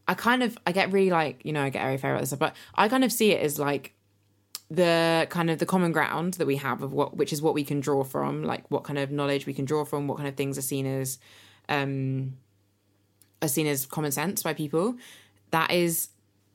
I 0.07 0.15
kind 0.15 0.43
of 0.43 0.57
I 0.67 0.73
get 0.73 0.91
really 0.91 1.11
like 1.11 1.45
you 1.45 1.53
know 1.53 1.63
I 1.63 1.69
get 1.69 1.83
very 1.83 1.99
fair 1.99 2.13
about 2.13 2.21
this 2.21 2.31
stuff, 2.31 2.39
but 2.39 2.57
I 2.75 2.89
kind 2.89 3.05
of 3.05 3.13
see 3.13 3.33
it 3.33 3.43
as 3.43 3.59
like 3.59 3.93
the 4.71 5.27
kind 5.31 5.51
of 5.51 5.59
the 5.59 5.67
common 5.67 5.93
ground 5.93 6.35
that 6.35 6.47
we 6.47 6.57
have 6.57 6.83
of 6.83 6.93
what 6.93 7.17
which 7.17 7.33
is 7.33 7.43
what 7.43 7.55
we 7.55 7.63
can 7.63 7.81
draw 7.81 8.05
from 8.05 8.43
like 8.43 8.71
what 8.71 8.85
kind 8.85 8.99
of 8.99 9.11
knowledge 9.11 9.47
we 9.47 9.55
can 9.55 9.67
draw 9.67 9.85
from 9.85 10.09
what 10.09 10.17
kind 10.17 10.29
of 10.29 10.35
things 10.35 10.57
are 10.57 10.63
seen 10.63 10.87
as 10.87 11.19
um 11.69 12.35
are 13.43 13.49
seen 13.49 13.67
as 13.67 13.87
common 13.87 14.11
sense 14.11 14.43
by 14.43 14.55
people. 14.55 14.97
That 15.51 15.71
is 15.71 16.09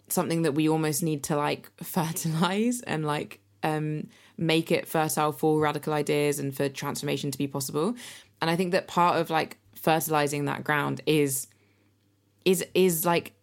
something 0.09 0.41
that 0.41 0.51
we 0.51 0.67
almost 0.67 1.01
need 1.03 1.23
to 1.23 1.35
like 1.37 1.71
fertilize 1.83 2.81
and 2.81 3.05
like 3.05 3.39
um 3.61 4.07
make 4.37 4.71
it 4.71 4.87
fertile 4.87 5.31
for 5.31 5.59
radical 5.59 5.93
ideas 5.93 6.39
and 6.39 6.55
for 6.55 6.69
transformation 6.69 7.31
to 7.31 7.37
be 7.37 7.47
possible. 7.47 7.95
And 8.41 8.49
i 8.49 8.55
think 8.55 8.71
that 8.71 8.87
part 8.87 9.19
of 9.19 9.29
like 9.29 9.57
fertilizing 9.83 10.45
that 10.45 10.63
ground 10.63 11.01
is 11.05 11.47
is 12.45 12.65
is 12.73 13.05
like 13.05 13.33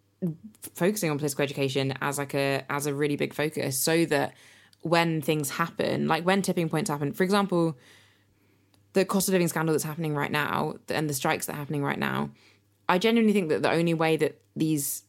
focusing 0.74 1.10
on 1.10 1.18
political 1.18 1.42
education 1.42 1.94
as 2.00 2.18
like 2.18 2.34
a 2.34 2.64
as 2.70 2.86
a 2.86 2.94
really 2.94 3.16
big 3.16 3.32
focus 3.32 3.78
so 3.78 4.04
that 4.06 4.34
when 4.82 5.20
things 5.20 5.50
happen 5.50 6.08
like 6.08 6.24
when 6.24 6.42
tipping 6.42 6.68
points 6.68 6.90
happen 6.90 7.12
for 7.12 7.24
example 7.24 7.76
the 8.92 9.04
cost 9.04 9.28
of 9.28 9.32
living 9.32 9.48
scandal 9.48 9.72
that's 9.72 9.84
happening 9.84 10.14
right 10.14 10.32
now 10.32 10.74
and 10.88 11.08
the 11.08 11.14
strikes 11.14 11.46
that 11.46 11.54
are 11.54 11.58
happening 11.58 11.82
right 11.82 11.98
now 11.98 12.30
i 12.88 12.98
genuinely 12.98 13.32
think 13.32 13.48
that 13.48 13.62
the 13.62 13.70
only 13.70 13.94
way 13.94 14.16
that 14.16 14.40
these 14.56 15.02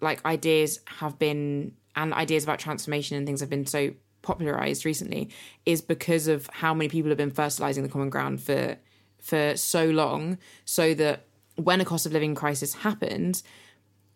like 0.00 0.24
ideas 0.24 0.80
have 0.86 1.18
been 1.18 1.72
and 1.94 2.12
ideas 2.12 2.44
about 2.44 2.58
transformation 2.58 3.16
and 3.16 3.26
things 3.26 3.40
have 3.40 3.50
been 3.50 3.66
so 3.66 3.90
popularized 4.26 4.84
recently 4.84 5.30
is 5.64 5.80
because 5.80 6.26
of 6.26 6.48
how 6.52 6.74
many 6.74 6.88
people 6.88 7.10
have 7.10 7.16
been 7.16 7.30
fertilizing 7.30 7.84
the 7.84 7.88
common 7.88 8.10
ground 8.10 8.40
for 8.40 8.76
for 9.18 9.56
so 9.56 9.86
long 9.86 10.36
so 10.64 10.94
that 10.94 11.24
when 11.56 11.80
a 11.80 11.84
cost 11.84 12.06
of 12.06 12.12
living 12.12 12.34
crisis 12.34 12.74
happens 12.74 13.42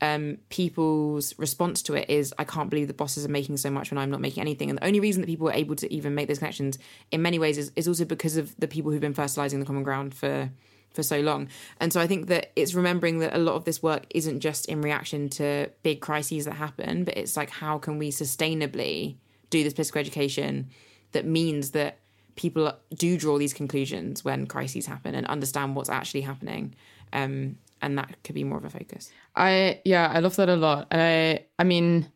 um, 0.03 0.39
people's 0.49 1.39
response 1.39 1.83
to 1.83 1.95
it 1.95 2.09
is, 2.09 2.33
I 2.39 2.45
can't 2.45 2.71
believe 2.71 2.89
the 2.89 2.95
bosses 2.95 3.25
are 3.25 3.31
making 3.31 3.59
so 3.59 3.71
much 3.71 3.91
when 3.91 3.99
I'm 3.99 4.11
not 4.11 4.21
making 4.21 4.41
anything. 4.41 4.71
And 4.71 4.79
the 4.79 4.87
only 4.87 5.01
reason 5.01 5.21
that 5.21 5.27
people 5.27 5.49
are 5.49 5.53
able 5.53 5.77
to 5.77 5.93
even 5.93 6.15
make 6.15 6.27
those 6.27 6.39
connections 6.39 6.79
in 7.11 7.21
many 7.21 7.39
ways 7.39 7.59
is, 7.59 7.71
is 7.77 7.87
also 7.87 8.07
because 8.07 8.37
of 8.37 8.55
the 8.59 8.67
people 8.67 8.91
who've 8.91 9.01
been 9.01 9.15
fertilizing 9.15 9.61
the 9.61 9.67
common 9.67 9.83
ground 9.83 10.15
for 10.15 10.51
for 10.93 11.03
so 11.05 11.21
long. 11.21 11.49
And 11.79 11.93
so 11.93 12.01
I 12.01 12.09
think 12.09 12.27
that 12.27 12.51
it's 12.57 12.75
remembering 12.75 13.21
that 13.21 13.35
a 13.35 13.39
lot 13.39 13.55
of 13.55 13.65
this 13.65 13.81
work 13.81 14.07
isn't 14.11 14.41
just 14.41 14.67
in 14.67 14.83
reaction 14.83 15.29
to 15.31 15.71
big 15.85 16.01
crises 16.01 16.47
that 16.47 16.55
happen, 16.55 17.05
but 17.05 17.17
it's 17.17 17.37
like 17.37 17.51
how 17.51 17.79
can 17.79 17.97
we 17.97 18.11
sustainably 18.11 19.15
do 19.51 19.63
this 19.63 19.75
political 19.75 20.01
education 20.01 20.71
that 21.13 21.27
means 21.27 21.73
that 21.73 21.99
people 22.37 22.73
do 22.95 23.19
draw 23.19 23.37
these 23.39 23.53
conclusions 23.53 24.25
when 24.25 24.47
crises 24.47 24.87
happen 24.87 25.15
and 25.15 25.27
understand 25.27 25.77
what's 25.77 25.91
actually 25.91 26.23
happening. 26.23 26.75
Um, 27.13 27.57
and 27.83 27.99
that 27.99 28.17
could 28.25 28.35
be 28.35 28.45
more 28.45 28.59
of 28.59 28.65
a 28.65 28.71
focus. 28.71 29.11
I 29.37 29.81
yeah, 29.85 30.11
I 30.13 30.21
love 30.21 30.37
that 30.37 30.49
a 30.49 30.57
lot. 30.57 30.89
I 30.91 31.47
I 31.59 31.65
mean, 31.65 32.11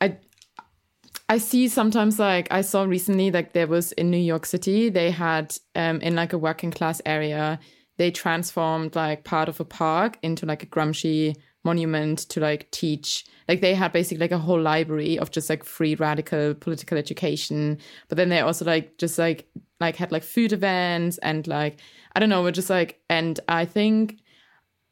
I 0.00 0.18
I 1.28 1.38
see 1.38 1.68
sometimes 1.68 2.18
like 2.18 2.48
I 2.50 2.60
saw 2.60 2.84
recently 2.84 3.30
like 3.30 3.52
there 3.52 3.66
was 3.66 3.92
in 3.92 4.10
New 4.10 4.18
York 4.18 4.46
City 4.46 4.88
they 4.88 5.10
had 5.10 5.56
um 5.74 6.00
in 6.00 6.14
like 6.14 6.32
a 6.32 6.38
working 6.38 6.70
class 6.70 7.00
area 7.04 7.58
they 7.96 8.10
transformed 8.10 8.94
like 8.94 9.24
part 9.24 9.48
of 9.48 9.58
a 9.58 9.64
park 9.64 10.18
into 10.22 10.46
like 10.46 10.62
a 10.62 10.66
Gramsci 10.66 11.34
monument 11.66 12.20
to 12.30 12.38
like 12.40 12.70
teach 12.70 13.24
like 13.48 13.60
they 13.60 13.74
had 13.74 13.92
basically 13.92 14.22
like 14.24 14.36
a 14.38 14.44
whole 14.46 14.60
library 14.60 15.18
of 15.18 15.30
just 15.30 15.50
like 15.50 15.64
free 15.64 15.94
radical 15.96 16.54
political 16.54 16.96
education 16.96 17.78
but 18.08 18.16
then 18.16 18.28
they 18.28 18.40
also 18.40 18.64
like 18.64 18.96
just 18.98 19.18
like 19.18 19.48
like 19.80 19.96
had 19.96 20.12
like 20.12 20.22
food 20.22 20.52
events 20.52 21.18
and 21.18 21.46
like 21.46 21.80
I 22.14 22.20
don't 22.20 22.28
know 22.28 22.42
we're 22.42 22.60
just 22.62 22.70
like 22.70 23.00
and 23.10 23.38
I 23.48 23.64
think 23.64 24.18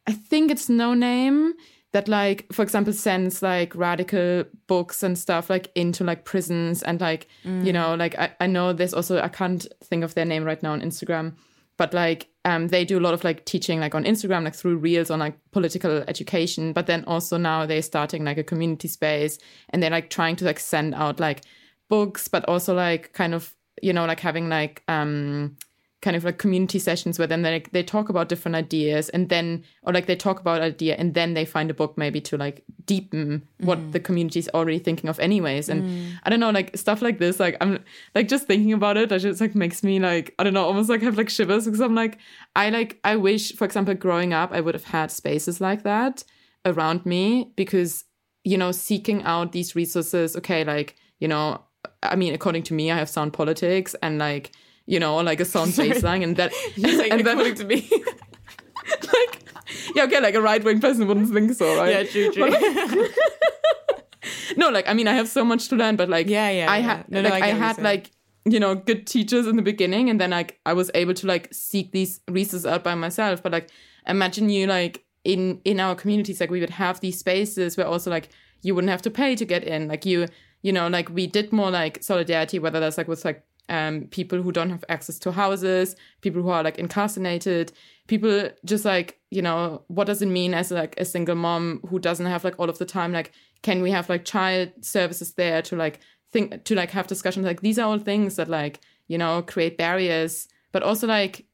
I 0.05 0.11
think 0.11 0.51
it's 0.51 0.69
no 0.69 0.93
name 0.93 1.53
that 1.93 2.09
like 2.09 2.45
for 2.51 2.61
example 2.61 2.91
sends 2.91 3.41
like 3.41 3.73
radical 3.73 4.43
books 4.67 5.01
and 5.01 5.17
stuff 5.17 5.49
like 5.49 5.71
into 5.75 6.03
like 6.03 6.25
prisons 6.25 6.83
and 6.83 6.99
like 6.99 7.27
mm. 7.45 7.65
you 7.65 7.71
know 7.71 7.95
like 7.95 8.19
I, 8.19 8.31
I 8.41 8.47
know 8.47 8.73
there's 8.73 8.93
also 8.93 9.21
I 9.21 9.29
can't 9.29 9.65
think 9.81 10.03
of 10.03 10.13
their 10.13 10.25
name 10.25 10.43
right 10.43 10.61
now 10.61 10.73
on 10.73 10.81
Instagram 10.81 11.35
but 11.77 11.93
like 11.93 12.27
um 12.45 12.67
they 12.69 12.85
do 12.85 12.97
a 12.97 13.01
lot 13.01 13.13
of 13.13 13.23
like 13.23 13.45
teaching 13.45 13.79
like 13.79 13.95
on 13.95 14.03
Instagram 14.03 14.43
like 14.43 14.55
through 14.55 14.77
reels 14.77 15.09
on 15.09 15.19
like 15.19 15.37
political 15.51 16.03
education. 16.07 16.73
But 16.73 16.87
then 16.87 17.03
also 17.05 17.37
now 17.37 17.65
they're 17.65 17.81
starting 17.81 18.23
like 18.23 18.37
a 18.37 18.43
community 18.43 18.87
space 18.87 19.37
and 19.69 19.81
they're 19.81 19.89
like 19.89 20.09
trying 20.09 20.35
to 20.37 20.45
like 20.45 20.59
send 20.59 20.93
out 20.95 21.19
like 21.19 21.41
books 21.89 22.27
but 22.27 22.43
also 22.45 22.73
like 22.73 23.13
kind 23.13 23.33
of 23.33 23.55
you 23.81 23.93
know 23.93 24.05
like 24.05 24.19
having 24.19 24.49
like 24.49 24.83
um 24.87 25.55
kind 26.01 26.15
of 26.15 26.23
like 26.23 26.37
community 26.37 26.77
sessions 26.77 27.17
where 27.17 27.27
then 27.27 27.41
they 27.41 27.63
they 27.71 27.81
talk 27.81 28.09
about 28.09 28.29
different 28.29 28.55
ideas 28.55 29.09
and 29.09 29.29
then 29.29 29.63
or 29.83 29.93
like 29.93 30.05
they 30.05 30.15
talk 30.15 30.39
about 30.39 30.61
idea 30.61 30.95
and 30.97 31.13
then 31.13 31.33
they 31.33 31.45
find 31.45 31.71
a 31.71 31.73
book 31.73 31.97
maybe 31.97 32.21
to 32.21 32.37
like 32.37 32.63
deepen 32.85 33.47
what 33.59 33.79
mm. 33.79 33.91
the 33.91 33.99
community 33.99 34.37
is 34.37 34.49
already 34.53 34.77
thinking 34.77 35.09
of 35.09 35.19
anyways 35.19 35.67
and 35.67 35.83
mm. 35.83 36.11
i 36.23 36.29
don't 36.29 36.39
know 36.39 36.51
like 36.51 36.75
stuff 36.77 37.01
like 37.01 37.17
this 37.17 37.39
like 37.39 37.57
i'm 37.59 37.83
like 38.13 38.27
just 38.27 38.45
thinking 38.45 38.73
about 38.73 38.97
it 38.97 39.09
that 39.09 39.19
just 39.19 39.41
like 39.41 39.55
makes 39.55 39.83
me 39.83 39.99
like 39.99 40.35
i 40.37 40.43
don't 40.43 40.53
know 40.53 40.65
almost 40.65 40.89
like 40.89 41.01
have 41.01 41.17
like 41.17 41.29
shivers 41.29 41.65
because 41.65 41.81
i'm 41.81 41.95
like 41.95 42.19
i 42.55 42.69
like 42.69 42.99
i 43.03 43.15
wish 43.15 43.53
for 43.53 43.65
example 43.65 43.93
growing 43.95 44.33
up 44.33 44.51
i 44.51 44.61
would 44.61 44.75
have 44.75 44.83
had 44.83 45.09
spaces 45.09 45.59
like 45.59 45.83
that 45.83 46.23
around 46.65 47.05
me 47.05 47.51
because 47.55 48.03
you 48.43 48.57
know 48.57 48.71
seeking 48.71 49.23
out 49.23 49.53
these 49.53 49.75
resources 49.75 50.35
okay 50.35 50.63
like 50.63 50.95
you 51.19 51.27
know 51.27 51.61
i 52.03 52.15
mean 52.15 52.33
according 52.33 52.61
to 52.61 52.73
me 52.73 52.91
i 52.91 52.97
have 52.97 53.09
sound 53.09 53.33
politics 53.33 53.95
and 54.03 54.19
like 54.19 54.51
you 54.85 54.99
know, 54.99 55.17
like 55.17 55.39
a 55.39 55.45
sound 55.45 55.71
baseline, 55.73 56.23
and 56.23 56.35
that 56.37 56.53
and 57.11 57.25
then 57.25 57.55
to 57.55 57.65
me, 57.65 57.89
like 59.13 59.43
yeah, 59.95 60.03
okay, 60.03 60.19
like 60.19 60.35
a 60.35 60.41
right 60.41 60.63
wing 60.63 60.79
person 60.79 61.07
wouldn't 61.07 61.33
think 61.33 61.53
so, 61.53 61.77
right? 61.77 61.89
Yeah, 61.89 62.03
true, 62.03 62.31
true. 62.31 62.49
Like, 62.49 63.15
no, 64.57 64.69
like 64.69 64.87
I 64.87 64.93
mean, 64.93 65.07
I 65.07 65.13
have 65.13 65.27
so 65.27 65.43
much 65.43 65.67
to 65.69 65.75
learn, 65.75 65.95
but 65.95 66.09
like 66.09 66.27
yeah, 66.27 66.49
yeah, 66.49 66.71
I 66.71 66.79
had 66.79 67.09
no, 67.09 67.21
no, 67.21 67.29
like 67.29 67.43
I, 67.43 67.47
I 67.47 67.51
had 67.51 67.77
like 67.79 68.11
you 68.45 68.59
know 68.59 68.75
good 68.75 69.07
teachers 69.07 69.47
in 69.47 69.55
the 69.55 69.61
beginning, 69.61 70.09
and 70.09 70.19
then 70.21 70.29
like 70.31 70.59
I 70.65 70.73
was 70.73 70.91
able 70.93 71.13
to 71.15 71.27
like 71.27 71.53
seek 71.53 71.91
these 71.91 72.21
resources 72.29 72.65
out 72.65 72.83
by 72.83 72.95
myself. 72.95 73.41
But 73.41 73.51
like 73.51 73.69
imagine 74.07 74.49
you 74.49 74.67
like 74.67 75.03
in 75.23 75.61
in 75.65 75.79
our 75.79 75.95
communities, 75.95 76.39
like 76.39 76.51
we 76.51 76.59
would 76.59 76.69
have 76.69 76.99
these 76.99 77.19
spaces 77.19 77.75
where 77.77 77.87
also 77.87 78.11
like 78.11 78.29
you 78.61 78.75
wouldn't 78.75 78.91
have 78.91 79.01
to 79.03 79.11
pay 79.11 79.35
to 79.35 79.45
get 79.45 79.63
in, 79.63 79.87
like 79.87 80.05
you 80.05 80.27
you 80.61 80.71
know 80.71 80.87
like 80.87 81.09
we 81.09 81.27
did 81.27 81.51
more 81.51 81.71
like 81.71 82.03
solidarity, 82.03 82.59
whether 82.59 82.79
that's 82.79 82.97
like 82.97 83.07
with 83.07 83.25
like 83.25 83.43
um, 83.69 84.07
people 84.11 84.41
who 84.41 84.51
don't 84.51 84.69
have 84.69 84.85
access 84.89 85.17
to 85.19 85.31
houses, 85.31 85.95
people 86.21 86.41
who 86.41 86.49
are 86.49 86.63
like 86.63 86.77
incarcerated, 86.77 87.71
people 88.07 88.49
just 88.63 88.85
like, 88.85 89.19
you 89.31 89.41
know, 89.41 89.83
what 89.87 90.07
does 90.07 90.21
it 90.21 90.27
mean 90.27 90.53
as 90.53 90.71
like 90.71 90.99
a 90.99 91.05
single 91.05 91.35
mom 91.35 91.81
who 91.89 91.99
doesn't 91.99 92.25
have 92.25 92.43
like 92.43 92.59
all 92.59 92.69
of 92.69 92.77
the 92.77 92.85
time? 92.85 93.11
Like, 93.11 93.31
can 93.63 93.81
we 93.81 93.91
have 93.91 94.09
like 94.09 94.25
child 94.25 94.71
services 94.81 95.33
there 95.33 95.61
to 95.63 95.75
like 95.75 95.99
think, 96.31 96.63
to 96.65 96.75
like 96.75 96.91
have 96.91 97.07
discussions? 97.07 97.45
Like, 97.45 97.61
these 97.61 97.79
are 97.79 97.87
all 97.87 97.99
things 97.99 98.35
that 98.35 98.47
like, 98.47 98.81
you 99.07 99.17
know, 99.17 99.41
create 99.41 99.77
barriers, 99.77 100.47
but 100.71 100.83
also 100.83 101.07
like 101.07 101.45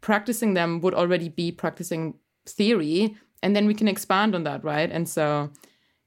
practicing 0.00 0.54
them 0.54 0.80
would 0.80 0.94
already 0.94 1.28
be 1.28 1.52
practicing 1.52 2.14
theory. 2.46 3.16
And 3.42 3.54
then 3.54 3.66
we 3.66 3.74
can 3.74 3.88
expand 3.88 4.34
on 4.34 4.44
that, 4.44 4.64
right? 4.64 4.90
And 4.90 5.08
so, 5.08 5.50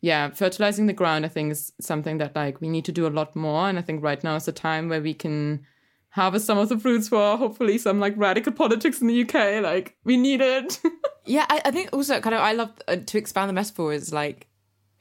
yeah, 0.08 0.30
fertilizing 0.30 0.86
the 0.86 0.94
ground, 0.94 1.26
I 1.26 1.28
think, 1.28 1.52
is 1.52 1.74
something 1.82 2.18
that 2.20 2.34
like 2.34 2.62
we 2.62 2.70
need 2.70 2.86
to 2.86 2.94
do 2.94 3.06
a 3.06 3.10
lot 3.10 3.36
more. 3.36 3.68
And 3.68 3.78
I 3.78 3.82
think 3.82 4.02
right 4.02 4.24
now 4.24 4.38
is 4.38 4.46
the 4.46 4.54
time 4.54 4.88
where 4.88 5.02
we 5.02 5.14
can 5.14 5.66
harvest 6.12 6.46
some 6.46 6.58
of 6.58 6.70
the 6.70 6.80
fruits 6.80 7.10
for 7.10 7.36
hopefully 7.36 7.78
some 7.78 8.00
like 8.00 8.14
radical 8.16 8.54
politics 8.54 9.02
in 9.02 9.08
the 9.08 9.24
UK. 9.24 9.62
Like 9.62 9.98
we 10.06 10.16
need 10.16 10.40
it. 10.40 10.80
yeah, 11.26 11.46
I, 11.50 11.62
I, 11.66 11.72
think 11.72 11.90
also 11.92 12.22
kind 12.22 12.34
of 12.34 12.40
I 12.40 12.54
love 12.54 12.72
uh, 12.88 12.96
to 13.06 13.18
expand 13.18 13.50
the 13.50 13.54
metaphor 13.54 13.92
is 13.92 14.14
like 14.14 14.48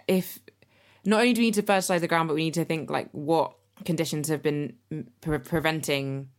if 0.08 0.40
not 1.04 1.20
only 1.20 1.34
do 1.34 1.40
we 1.40 1.46
need 1.46 1.54
to 1.54 1.62
fertilize 1.62 2.00
the 2.00 2.08
ground, 2.08 2.26
but 2.26 2.34
we 2.34 2.42
need 2.42 2.54
to 2.54 2.64
think 2.64 2.90
like 2.90 3.08
what 3.12 3.54
conditions 3.84 4.26
have 4.26 4.42
been 4.42 4.74
pre- 5.20 5.38
preventing 5.38 6.30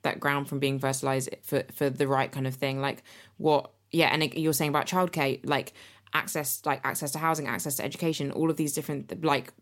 that 0.00 0.18
ground 0.18 0.48
from 0.48 0.60
being 0.60 0.78
fertilized 0.78 1.28
for 1.42 1.62
for 1.74 1.90
the 1.90 2.08
right 2.08 2.32
kind 2.32 2.46
of 2.46 2.54
thing. 2.54 2.80
Like 2.80 3.02
what 3.36 3.70
yeah, 3.94 4.08
and 4.08 4.34
you're 4.34 4.54
saying 4.54 4.70
about 4.70 4.86
childcare, 4.86 5.40
like 5.44 5.74
access 6.14 6.62
like 6.64 6.80
access 6.84 7.10
to 7.10 7.18
housing 7.18 7.48
access 7.48 7.76
to 7.76 7.84
education 7.84 8.30
all 8.30 8.50
of 8.50 8.56
these 8.56 8.72
different 8.72 9.24
like 9.24 9.52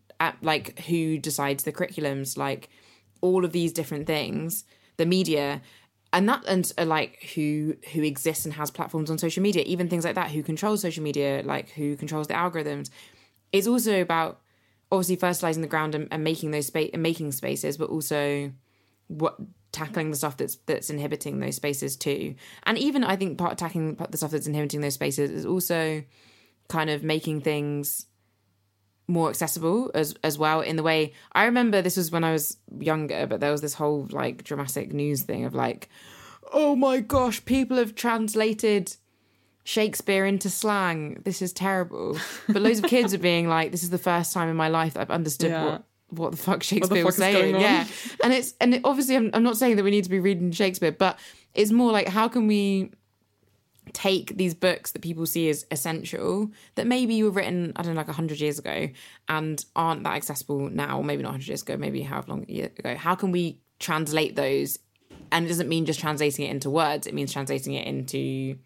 like 0.41 0.79
who 0.81 1.17
decides 1.17 1.63
the 1.63 1.71
curriculums 1.71 2.37
like 2.37 2.69
all 3.21 3.43
of 3.43 3.51
these 3.51 3.73
different 3.73 4.05
things 4.05 4.63
the 4.97 5.05
media 5.05 5.61
and 6.13 6.29
that 6.29 6.43
and 6.47 6.71
uh, 6.77 6.85
like 6.85 7.23
who 7.33 7.75
who 7.91 8.03
exists 8.03 8.45
and 8.45 8.53
has 8.53 8.69
platforms 8.69 9.09
on 9.09 9.17
social 9.17 9.41
media 9.41 9.63
even 9.65 9.89
things 9.89 10.05
like 10.05 10.15
that 10.15 10.29
who 10.29 10.43
controls 10.43 10.81
social 10.81 11.03
media 11.03 11.41
like 11.43 11.69
who 11.71 11.97
controls 11.97 12.27
the 12.27 12.35
algorithms. 12.35 12.89
It's 13.51 13.67
also 13.67 13.99
about 13.99 14.39
obviously 14.91 15.15
fertilizing 15.15 15.63
the 15.63 15.67
ground 15.67 15.95
and, 15.95 16.07
and 16.11 16.23
making 16.23 16.51
those 16.51 16.67
space 16.67 16.91
and 16.93 17.01
making 17.01 17.31
spaces 17.31 17.77
but 17.77 17.89
also 17.89 18.51
what 19.07 19.37
tackling 19.71 20.11
the 20.11 20.17
stuff 20.17 20.37
that's 20.37 20.55
that's 20.67 20.91
inhibiting 20.91 21.39
those 21.39 21.55
spaces 21.55 21.97
too. 21.97 22.35
And 22.63 22.77
even 22.77 23.03
i 23.03 23.15
think 23.15 23.39
part 23.39 23.57
tackling 23.57 23.95
the 23.95 24.17
stuff 24.17 24.31
that's 24.31 24.47
inhibiting 24.47 24.81
those 24.81 24.93
spaces 24.93 25.31
is 25.31 25.45
also 25.47 26.03
kind 26.67 26.89
of 26.89 27.03
making 27.03 27.41
things 27.41 28.05
more 29.07 29.29
accessible 29.29 29.91
as 29.93 30.15
as 30.23 30.37
well 30.37 30.61
in 30.61 30.77
the 30.77 30.83
way 30.83 31.13
I 31.33 31.45
remember 31.45 31.81
this 31.81 31.97
was 31.97 32.11
when 32.11 32.23
I 32.23 32.31
was 32.31 32.57
younger, 32.79 33.27
but 33.27 33.39
there 33.39 33.51
was 33.51 33.61
this 33.61 33.73
whole 33.73 34.07
like 34.09 34.43
dramatic 34.43 34.93
news 34.93 35.23
thing 35.23 35.45
of 35.45 35.53
like, 35.53 35.89
oh 36.51 36.75
my 36.75 36.99
gosh, 36.99 37.43
people 37.45 37.77
have 37.77 37.95
translated 37.95 38.95
Shakespeare 39.65 40.25
into 40.25 40.49
slang. 40.49 41.21
This 41.23 41.41
is 41.41 41.53
terrible. 41.53 42.17
But 42.47 42.61
loads 42.61 42.79
of 42.79 42.85
kids 42.85 43.13
are 43.13 43.19
being 43.19 43.47
like, 43.47 43.71
this 43.71 43.83
is 43.83 43.89
the 43.89 43.97
first 43.97 44.33
time 44.33 44.49
in 44.49 44.55
my 44.55 44.67
life 44.69 44.93
that 44.93 45.01
I've 45.01 45.11
understood 45.11 45.51
yeah. 45.51 45.65
what 45.65 45.83
what 46.09 46.31
the 46.31 46.37
fuck 46.37 46.63
Shakespeare 46.63 46.99
fuck 46.99 47.05
was 47.05 47.15
saying. 47.17 47.59
Yeah, 47.59 47.85
and 48.23 48.33
it's 48.33 48.53
and 48.61 48.75
it, 48.75 48.81
obviously 48.83 49.15
I'm, 49.15 49.31
I'm 49.33 49.43
not 49.43 49.57
saying 49.57 49.75
that 49.77 49.83
we 49.83 49.91
need 49.91 50.03
to 50.05 50.09
be 50.09 50.19
reading 50.19 50.51
Shakespeare, 50.51 50.91
but 50.91 51.19
it's 51.53 51.71
more 51.71 51.91
like 51.91 52.07
how 52.07 52.27
can 52.27 52.47
we 52.47 52.91
take 53.93 54.35
these 54.37 54.53
books 54.53 54.91
that 54.91 55.01
people 55.01 55.25
see 55.25 55.49
as 55.49 55.65
essential 55.71 56.49
that 56.75 56.87
maybe 56.87 57.21
were 57.23 57.29
written 57.29 57.71
I 57.75 57.83
don't 57.83 57.93
know 57.93 57.99
like 57.99 58.07
100 58.07 58.39
years 58.39 58.59
ago 58.59 58.89
and 59.29 59.63
aren't 59.75 60.03
that 60.03 60.15
accessible 60.15 60.69
now 60.69 60.97
or 60.97 61.03
maybe 61.03 61.23
not 61.23 61.29
100 61.29 61.47
years 61.47 61.61
ago 61.61 61.77
maybe 61.77 62.01
however 62.01 62.31
long 62.31 62.43
ago. 62.49 62.95
How 62.95 63.15
can 63.15 63.31
we 63.31 63.59
translate 63.79 64.35
those? 64.35 64.79
And 65.31 65.45
it 65.45 65.47
doesn't 65.47 65.69
mean 65.69 65.85
just 65.85 65.99
translating 65.99 66.45
it 66.45 66.51
into 66.51 66.69
words 66.69 67.07
it 67.07 67.13
means 67.13 67.31
translating 67.31 67.73
it 67.73 67.87
into 67.87 68.57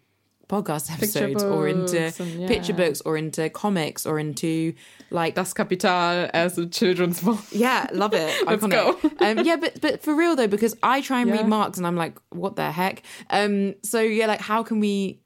podcast 0.48 0.90
episodes 0.92 1.42
or 1.42 1.68
into 1.68 1.98
books 2.00 2.20
and- 2.20 2.48
picture 2.48 2.72
books 2.72 3.00
or 3.02 3.16
into 3.16 3.48
comics 3.50 4.06
or 4.06 4.18
into 4.18 4.72
like 5.10 5.34
Das 5.34 5.52
Kapital 5.52 6.28
as 6.32 6.56
a 6.58 6.66
children's 6.66 7.22
book. 7.22 7.40
yeah, 7.52 7.86
love 7.92 8.14
it. 8.14 8.34
Let's 8.46 8.62
Iconic. 8.64 9.22
um, 9.38 9.44
yeah, 9.44 9.56
but 9.56 9.80
but 9.80 10.02
for 10.02 10.14
real 10.14 10.36
though, 10.36 10.46
because 10.48 10.74
I 10.82 11.00
try 11.02 11.20
and 11.20 11.30
Yeah. 11.30 11.36
read 11.36 11.48
Marx 11.48 11.78
and 11.78 11.86
I'm 11.86 11.96
like, 11.96 12.16
what 12.30 12.56
the 12.56 12.70
heck? 12.72 13.02
Um, 13.30 13.74
so 13.82 14.00
yeah, 14.00 14.26
like 14.26 14.40
how 14.40 14.62
can 14.62 14.80
we 14.80 15.20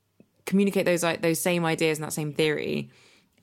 communicate 0.44 0.84
those 0.86 1.02
like 1.04 1.22
those 1.22 1.38
same 1.38 1.64
ideas 1.64 1.98
and 1.98 2.04
that 2.04 2.12
same 2.12 2.32
theory 2.32 2.90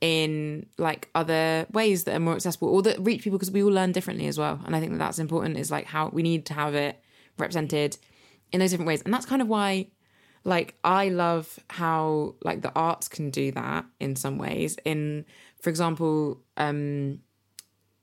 in 0.02 0.66
like 0.78 1.10
other 1.16 1.66
ways 1.74 2.06
that 2.06 2.16
are 2.16 2.20
more 2.20 2.36
accessible 2.36 2.70
or 2.70 2.82
that 2.82 2.98
reach 3.00 3.24
people 3.24 3.38
because 3.38 3.52
we 3.52 3.64
all 3.64 3.72
learn 3.72 3.92
differently 3.92 4.28
as 4.28 4.38
well. 4.38 4.60
And 4.66 4.76
I 4.76 4.80
think 4.80 4.92
that 4.94 4.98
that's 5.00 5.20
important. 5.20 5.58
Is 5.58 5.72
like 5.72 5.86
how 5.86 6.10
we 6.10 6.24
need 6.24 6.46
to 6.48 6.54
have 6.54 6.76
it 6.76 7.02
represented 7.38 7.98
in 8.52 8.60
those 8.60 8.72
different 8.72 8.88
ways, 8.88 9.02
and 9.04 9.14
that's 9.14 9.26
kind 9.26 9.42
of 9.42 9.48
why 9.48 9.88
like 10.44 10.76
I 10.84 11.10
love 11.10 11.60
how 11.70 12.36
like 12.44 12.62
the 12.62 12.72
arts 12.74 13.08
can 13.08 13.30
do 13.30 13.52
that 13.52 13.86
in 14.00 14.16
some 14.16 14.38
ways. 14.38 14.78
In 14.86 15.26
for 15.62 15.70
example, 15.70 16.42
um 16.58 17.20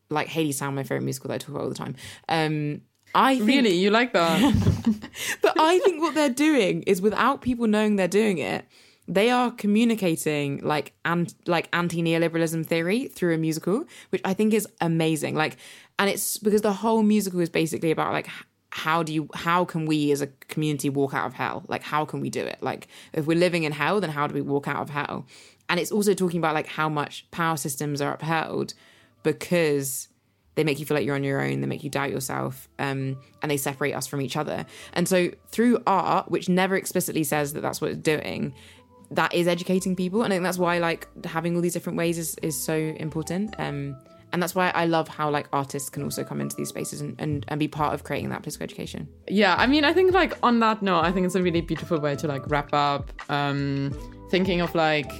like 0.08 0.28
Hadestown, 0.28 0.74
my 0.74 0.82
favorite 0.82 1.02
musical 1.02 1.28
that 1.28 1.34
I 1.34 1.38
talk 1.38 1.50
about 1.50 1.62
all 1.62 1.68
the 1.68 1.74
time. 1.74 1.96
Um 2.28 2.82
I 3.14 3.36
think, 3.36 3.48
Really, 3.48 3.74
you 3.76 3.90
like 3.90 4.12
that? 4.12 4.40
but 5.42 5.54
I 5.58 5.78
think 5.80 6.02
what 6.02 6.14
they're 6.14 6.28
doing 6.28 6.82
is 6.82 7.00
without 7.00 7.40
people 7.40 7.66
knowing 7.66 7.96
they're 7.96 8.08
doing 8.08 8.38
it, 8.38 8.66
they 9.08 9.30
are 9.30 9.50
communicating 9.50 10.60
like 10.62 10.92
and 11.04 11.32
like 11.46 11.68
anti 11.72 12.02
neoliberalism 12.02 12.66
theory 12.66 13.08
through 13.08 13.34
a 13.34 13.38
musical, 13.38 13.84
which 14.10 14.20
I 14.24 14.34
think 14.34 14.52
is 14.52 14.66
amazing. 14.80 15.34
Like, 15.34 15.56
and 15.98 16.10
it's 16.10 16.38
because 16.38 16.62
the 16.62 16.72
whole 16.72 17.02
musical 17.02 17.40
is 17.40 17.48
basically 17.48 17.90
about 17.90 18.12
like 18.12 18.28
how 18.76 19.02
do 19.02 19.10
you 19.10 19.26
how 19.32 19.64
can 19.64 19.86
we 19.86 20.12
as 20.12 20.20
a 20.20 20.26
community 20.48 20.90
walk 20.90 21.14
out 21.14 21.24
of 21.24 21.32
hell? 21.32 21.64
Like, 21.66 21.82
how 21.82 22.04
can 22.04 22.20
we 22.20 22.28
do 22.28 22.42
it? 22.44 22.58
Like, 22.60 22.88
if 23.14 23.24
we're 23.26 23.38
living 23.38 23.64
in 23.64 23.72
hell, 23.72 24.02
then 24.02 24.10
how 24.10 24.26
do 24.26 24.34
we 24.34 24.42
walk 24.42 24.68
out 24.68 24.82
of 24.82 24.90
hell? 24.90 25.26
And 25.70 25.80
it's 25.80 25.90
also 25.90 26.12
talking 26.12 26.38
about 26.38 26.54
like 26.54 26.66
how 26.66 26.90
much 26.90 27.26
power 27.30 27.56
systems 27.56 28.02
are 28.02 28.12
upheld 28.12 28.74
because 29.22 30.08
they 30.56 30.64
make 30.64 30.78
you 30.78 30.84
feel 30.84 30.94
like 30.94 31.06
you're 31.06 31.14
on 31.14 31.24
your 31.24 31.40
own 31.40 31.62
they 31.62 31.66
make 31.66 31.84
you 31.84 31.90
doubt 31.90 32.10
yourself 32.10 32.68
um, 32.78 33.16
and 33.42 33.50
they 33.50 33.56
separate 33.56 33.94
us 33.94 34.06
from 34.06 34.20
each 34.20 34.36
other 34.36 34.64
and 34.92 35.08
so 35.08 35.30
through 35.48 35.82
art 35.86 36.30
which 36.30 36.48
never 36.48 36.76
explicitly 36.76 37.24
says 37.24 37.52
that 37.54 37.60
that's 37.60 37.80
what 37.80 37.90
it's 37.90 38.00
doing 38.00 38.54
that 39.10 39.34
is 39.34 39.46
educating 39.46 39.94
people 39.94 40.22
and 40.22 40.32
i 40.32 40.36
think 40.36 40.44
that's 40.44 40.56
why 40.56 40.78
like 40.78 41.08
having 41.26 41.56
all 41.56 41.60
these 41.60 41.74
different 41.74 41.98
ways 41.98 42.16
is, 42.16 42.36
is 42.42 42.58
so 42.58 42.74
important 42.74 43.54
um, 43.58 43.96
and 44.32 44.42
that's 44.42 44.54
why 44.54 44.70
i 44.70 44.86
love 44.86 45.08
how 45.08 45.30
like 45.30 45.48
artists 45.52 45.88
can 45.88 46.02
also 46.02 46.24
come 46.24 46.40
into 46.40 46.56
these 46.56 46.68
spaces 46.68 47.00
and, 47.00 47.14
and, 47.20 47.44
and 47.48 47.58
be 47.60 47.68
part 47.68 47.94
of 47.94 48.04
creating 48.04 48.28
that 48.28 48.42
political 48.42 48.64
education 48.64 49.08
yeah, 49.28 49.56
I 49.58 49.66
mean, 49.66 49.84
I 49.84 49.92
think 49.92 50.12
like 50.12 50.34
on 50.42 50.60
that 50.60 50.82
note, 50.82 51.00
I 51.00 51.12
think 51.12 51.26
it's 51.26 51.34
a 51.34 51.42
really 51.42 51.60
beautiful 51.60 51.98
way 51.98 52.16
to 52.16 52.28
like 52.28 52.48
wrap 52.48 52.72
up. 52.72 53.10
Um, 53.30 53.92
thinking 54.30 54.60
of 54.60 54.74
like, 54.74 55.10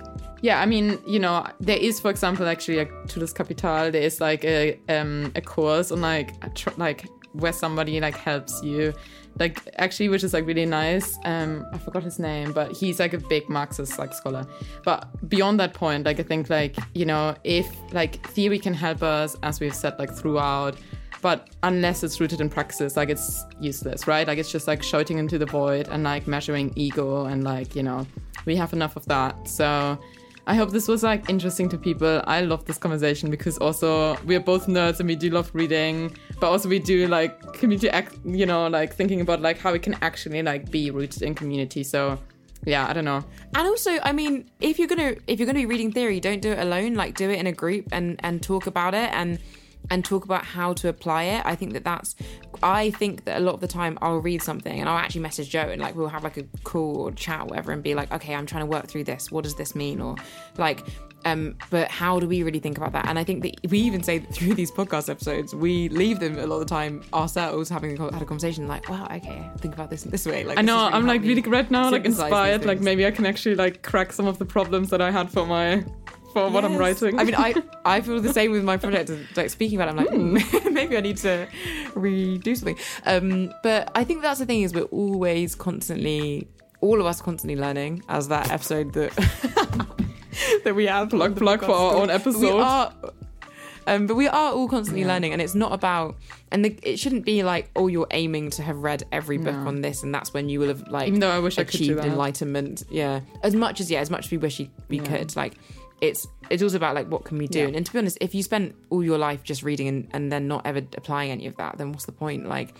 yeah, 0.43 0.61
I 0.61 0.67
mean, 0.67 0.99
you 1.07 1.19
know, 1.19 1.47
there 1.61 1.79
is, 1.79 1.99
for 2.01 2.11
example, 2.11 2.47
actually 2.47 2.79
like 2.79 3.09
to 3.09 3.21
Das 3.21 3.33
Kapital, 3.33 3.91
there 3.91 4.03
is 4.03 4.21
like 4.21 4.45
a 4.45 4.79
um 4.89 5.33
a 5.35 5.41
course 5.41 5.91
on 5.91 6.01
like 6.01 6.33
a 6.43 6.51
tr- 6.51 6.71
like 6.77 7.07
where 7.33 7.53
somebody 7.53 8.01
like 8.01 8.17
helps 8.17 8.63
you, 8.63 8.95
like 9.39 9.61
actually, 9.77 10.09
which 10.09 10.25
is 10.25 10.33
like 10.33 10.47
really 10.47 10.67
nice. 10.67 11.19
Um, 11.25 11.67
I 11.73 11.79
forgot 11.79 12.03
his 12.03 12.19
name, 12.19 12.53
but 12.53 12.73
he's 12.73 12.99
like 12.99 13.13
a 13.13 13.19
big 13.19 13.49
Marxist 13.49 13.99
like 13.99 14.13
scholar. 14.15 14.47
But 14.85 15.09
beyond 15.29 15.61
that 15.61 15.75
point, 15.75 16.05
like 16.05 16.21
I 16.21 16.23
think 16.23 16.51
like 16.51 16.77
you 16.95 17.07
know, 17.07 17.35
if 17.45 17.69
like 17.93 18.27
theory 18.29 18.59
can 18.59 18.75
help 18.75 19.03
us, 19.03 19.37
as 19.43 19.61
we've 19.61 19.75
said 19.75 19.99
like 19.99 20.13
throughout 20.13 20.77
but 21.23 21.49
unless 21.63 22.05
it's 22.05 22.21
rooted 22.21 22.41
in 22.41 22.49
praxis 22.49 22.97
like 22.97 23.09
it's 23.09 23.45
useless 23.59 24.07
right 24.07 24.27
like 24.27 24.39
it's 24.39 24.53
just 24.53 24.67
like 24.67 24.83
shouting 24.83 25.19
into 25.19 25.39
the 25.39 25.47
void 25.47 25.89
and 25.89 26.05
like 26.05 26.27
measuring 26.27 26.73
ego 26.77 27.25
and 27.25 27.43
like 27.43 27.75
you 27.75 27.83
know 27.83 28.07
we 28.45 28.55
have 28.55 28.73
enough 28.73 28.97
of 28.97 29.05
that 29.07 29.49
so 29.49 29.99
i 30.47 30.55
hope 30.55 30.71
this 30.71 30.89
was 30.89 31.03
like 31.03 31.29
interesting 31.29 31.69
to 31.69 31.79
people. 31.79 32.23
I 32.27 32.41
love 32.41 32.65
this 32.65 32.79
conversation 32.79 33.31
because 33.31 33.59
also 33.59 34.17
we're 34.25 34.41
both 34.41 34.67
nerds 34.67 35.01
and 35.01 35.09
we 35.09 35.17
do 35.17 35.31
love 35.31 35.51
reading 35.53 36.17
but 36.41 36.51
also 36.51 36.69
we 36.69 36.79
do 36.79 37.09
like 37.09 37.53
community 37.55 37.89
act 37.91 38.17
you 38.25 38.47
know 38.47 38.69
like 38.69 38.95
thinking 38.95 39.21
about 39.21 39.41
like 39.41 39.59
how 39.59 39.73
we 39.73 39.79
can 39.79 39.95
actually 40.03 40.43
like 40.43 40.71
be 40.71 40.91
rooted 40.91 41.23
in 41.23 41.35
community. 41.35 41.83
So 41.83 42.19
yeah 42.65 42.89
i 42.89 42.93
don't 42.93 43.05
know. 43.05 43.25
And 43.55 43.67
also 43.67 43.99
i 44.03 44.13
mean 44.13 44.49
if 44.61 44.79
you're 44.79 44.89
gonna 44.89 45.15
if 45.27 45.39
you're 45.39 45.47
gonna 45.47 45.59
be 45.59 45.67
reading 45.67 45.93
theory 45.93 46.21
don't 46.21 46.41
do 46.41 46.53
it 46.53 46.59
alone. 46.59 46.95
Like 46.95 47.17
do 47.17 47.29
it 47.31 47.39
in 47.39 47.47
a 47.47 47.53
group 47.53 47.87
and 47.93 48.21
and 48.23 48.43
talk 48.43 48.67
about 48.67 48.95
it. 48.95 49.11
And 49.13 49.39
and 49.91 50.05
talk 50.05 50.25
about 50.25 50.45
how 50.45 50.73
to 50.73 50.89
apply 50.89 51.25
it 51.25 51.45
i 51.45 51.55
think 51.55 51.73
that 51.73 51.85
that's 51.85 52.17
i 52.63 52.91
think 52.91 53.25
that 53.25 53.39
a 53.39 53.41
lot 53.41 53.55
of 53.55 53.61
the 53.61 53.69
time 53.69 53.99
i'll 54.03 54.19
read 54.19 54.43
something 54.43 54.81
and 54.81 54.89
i'll 54.89 54.99
actually 54.99 55.21
message 55.21 55.51
jo 55.51 55.61
and 55.61 55.81
like 55.81 55.95
we'll 55.95 56.09
have 56.09 56.25
like 56.25 56.37
a 56.37 56.45
call 56.65 56.97
or 56.97 57.13
chat 57.13 57.43
or 57.43 57.47
whatever 57.47 57.73
and 57.73 57.83
be 57.83 57.95
like 57.95 58.13
okay 58.13 58.35
i'm 58.35 58.47
trying 58.47 58.63
to 58.63 58.67
work 58.67 58.87
through 58.87 59.05
this. 59.05 59.31
What 59.31 59.45
does 59.45 59.55
this 59.55 59.75
mean? 59.75 60.01
Or 60.01 60.17
like 60.59 60.83
um 61.25 61.57
but 61.71 61.91
how 61.91 62.21
do 62.21 62.29
we 62.29 62.43
really 62.43 62.59
think 62.61 62.77
about 62.79 62.93
that? 62.93 63.07
And 63.09 63.19
i 63.19 63.25
think 63.25 63.43
that 63.43 63.71
we 63.71 63.79
even 63.81 64.03
say 64.03 64.19
that 64.19 64.33
through 64.35 64.55
these 64.55 64.71
podcast 64.71 65.09
episodes 65.09 65.55
we 65.55 65.89
leave 65.89 66.21
them 66.21 66.39
a 66.39 66.47
lot 66.47 66.57
of 66.57 66.61
the 66.61 66.67
time 66.67 67.03
ourselves 67.13 67.69
having 67.69 67.99
a, 67.99 68.13
had 68.13 68.23
a 68.23 68.25
conversation 68.25 68.69
like 68.69 68.89
wow 68.89 69.07
okay 69.11 69.51
think 69.59 69.75
about 69.75 69.91
this 69.91 70.05
in 70.05 70.11
this 70.11 70.27
way. 70.27 70.45
Like 70.45 70.59
I 70.59 70.63
know 70.63 70.79
has 70.79 70.95
I'm 70.95 71.07
like 71.07 71.23
really 71.23 71.43
right 71.43 71.71
now 71.71 71.91
like 71.91 72.05
inspired 72.05 72.65
like 72.65 72.81
maybe 72.81 73.07
I 73.07 73.11
can 73.11 73.27
actually 73.27 73.55
like 73.55 73.83
crack 73.83 74.13
some 74.13 74.27
of 74.27 74.39
the 74.39 74.45
problems 74.45 74.91
that 74.91 75.01
I 75.01 75.11
had 75.11 75.31
for 75.31 75.47
my 75.47 75.85
for 76.37 76.51
what 76.51 76.65
I'm 76.67 76.77
writing 76.77 77.19
I 77.19 77.25
mean, 77.25 77.35
I 77.35 77.55
I 77.85 78.01
feel 78.03 78.21
the 78.21 78.33
same 78.33 78.51
with 78.51 78.63
my 78.63 78.77
project. 78.77 79.11
Like 79.37 79.49
speaking 79.49 79.81
about, 79.81 79.89
it, 79.89 80.11
I'm 80.13 80.35
like, 80.35 80.45
hmm, 80.45 80.73
maybe 80.75 80.97
I 80.97 81.01
need 81.01 81.17
to 81.19 81.49
redo 81.95 82.55
something. 82.57 82.79
Um, 83.07 83.55
but 83.63 83.91
I 83.95 84.05
think 84.05 84.21
that's 84.23 84.39
the 84.41 84.47
thing 84.47 84.63
is 84.63 84.75
we're 84.75 84.83
always 84.85 85.55
constantly, 85.55 86.47
all 86.83 87.01
of 87.01 87.07
us 87.07 87.23
constantly 87.23 87.59
learning. 87.59 88.03
As 88.09 88.29
that 88.29 88.51
episode 88.51 88.93
that 88.93 89.13
that 90.65 90.75
we 90.75 90.87
have 90.87 91.09
plug 91.11 91.37
plug 91.37 91.61
for 91.61 91.73
our 91.73 91.95
own 91.95 92.11
episode. 92.11 92.41
We 92.41 92.51
are. 92.51 92.93
Um, 93.89 94.09
but 94.09 94.17
we 94.17 94.27
are 94.27 94.53
all 94.53 94.69
constantly 94.69 95.05
learning, 95.05 95.33
and 95.33 95.41
it's 95.41 95.55
not 95.55 95.73
about, 95.73 96.17
and 96.51 96.65
the, 96.65 96.77
it 96.83 96.99
shouldn't 96.99 97.25
be 97.25 97.45
like, 97.45 97.71
oh, 97.77 97.87
you're 97.87 98.09
aiming 98.11 98.51
to 98.51 98.63
have 98.63 98.79
read 98.79 99.05
every 99.13 99.39
book 99.39 99.55
No. 99.55 99.69
on 99.69 99.81
this, 99.81 100.03
and 100.03 100.13
that's 100.13 100.35
when 100.35 100.49
you 100.49 100.59
will 100.59 100.69
have 100.69 100.89
like 100.89 101.07
Even 101.07 101.21
though 101.21 101.31
I 101.31 101.39
wish 101.39 101.57
I 101.57 101.63
could 101.63 101.79
do 101.79 101.85
achieved 101.85 101.99
that. 102.01 102.07
enlightenment. 102.07 102.83
Yeah, 102.91 103.21
as 103.45 103.55
much 103.55 103.81
as 103.81 103.89
yeah, 103.89 104.01
as 104.01 104.11
much 104.11 104.25
as 104.27 104.31
we 104.33 104.39
wish 104.39 104.59
we, 104.59 104.71
we 104.89 104.99
could. 104.99 105.37
Like, 105.37 105.55
it's 106.01 106.27
it's 106.51 106.63
also 106.63 106.77
about 106.77 106.95
like 106.95 107.09
what 107.09 107.25
can 107.25 107.39
we 107.39 107.47
do. 107.47 107.61
Yeah. 107.61 107.77
And, 107.77 107.87
to 107.87 107.93
be 107.93 107.99
honest, 107.99 108.19
if 108.21 108.35
you 108.35 108.43
spent 108.43 108.75
all 108.91 109.03
your 109.03 109.19
life 109.19 109.43
just 109.43 109.63
reading 109.63 109.89
and, 109.89 110.09
and 110.13 110.31
then 110.31 110.47
not 110.49 110.67
ever 110.67 110.79
applying 110.97 111.31
any 111.31 111.47
of 111.47 111.57
that, 111.57 111.79
then 111.79 111.93
what's 111.93 112.07
the 112.07 112.13
point? 112.13 112.49
Like, 112.49 112.75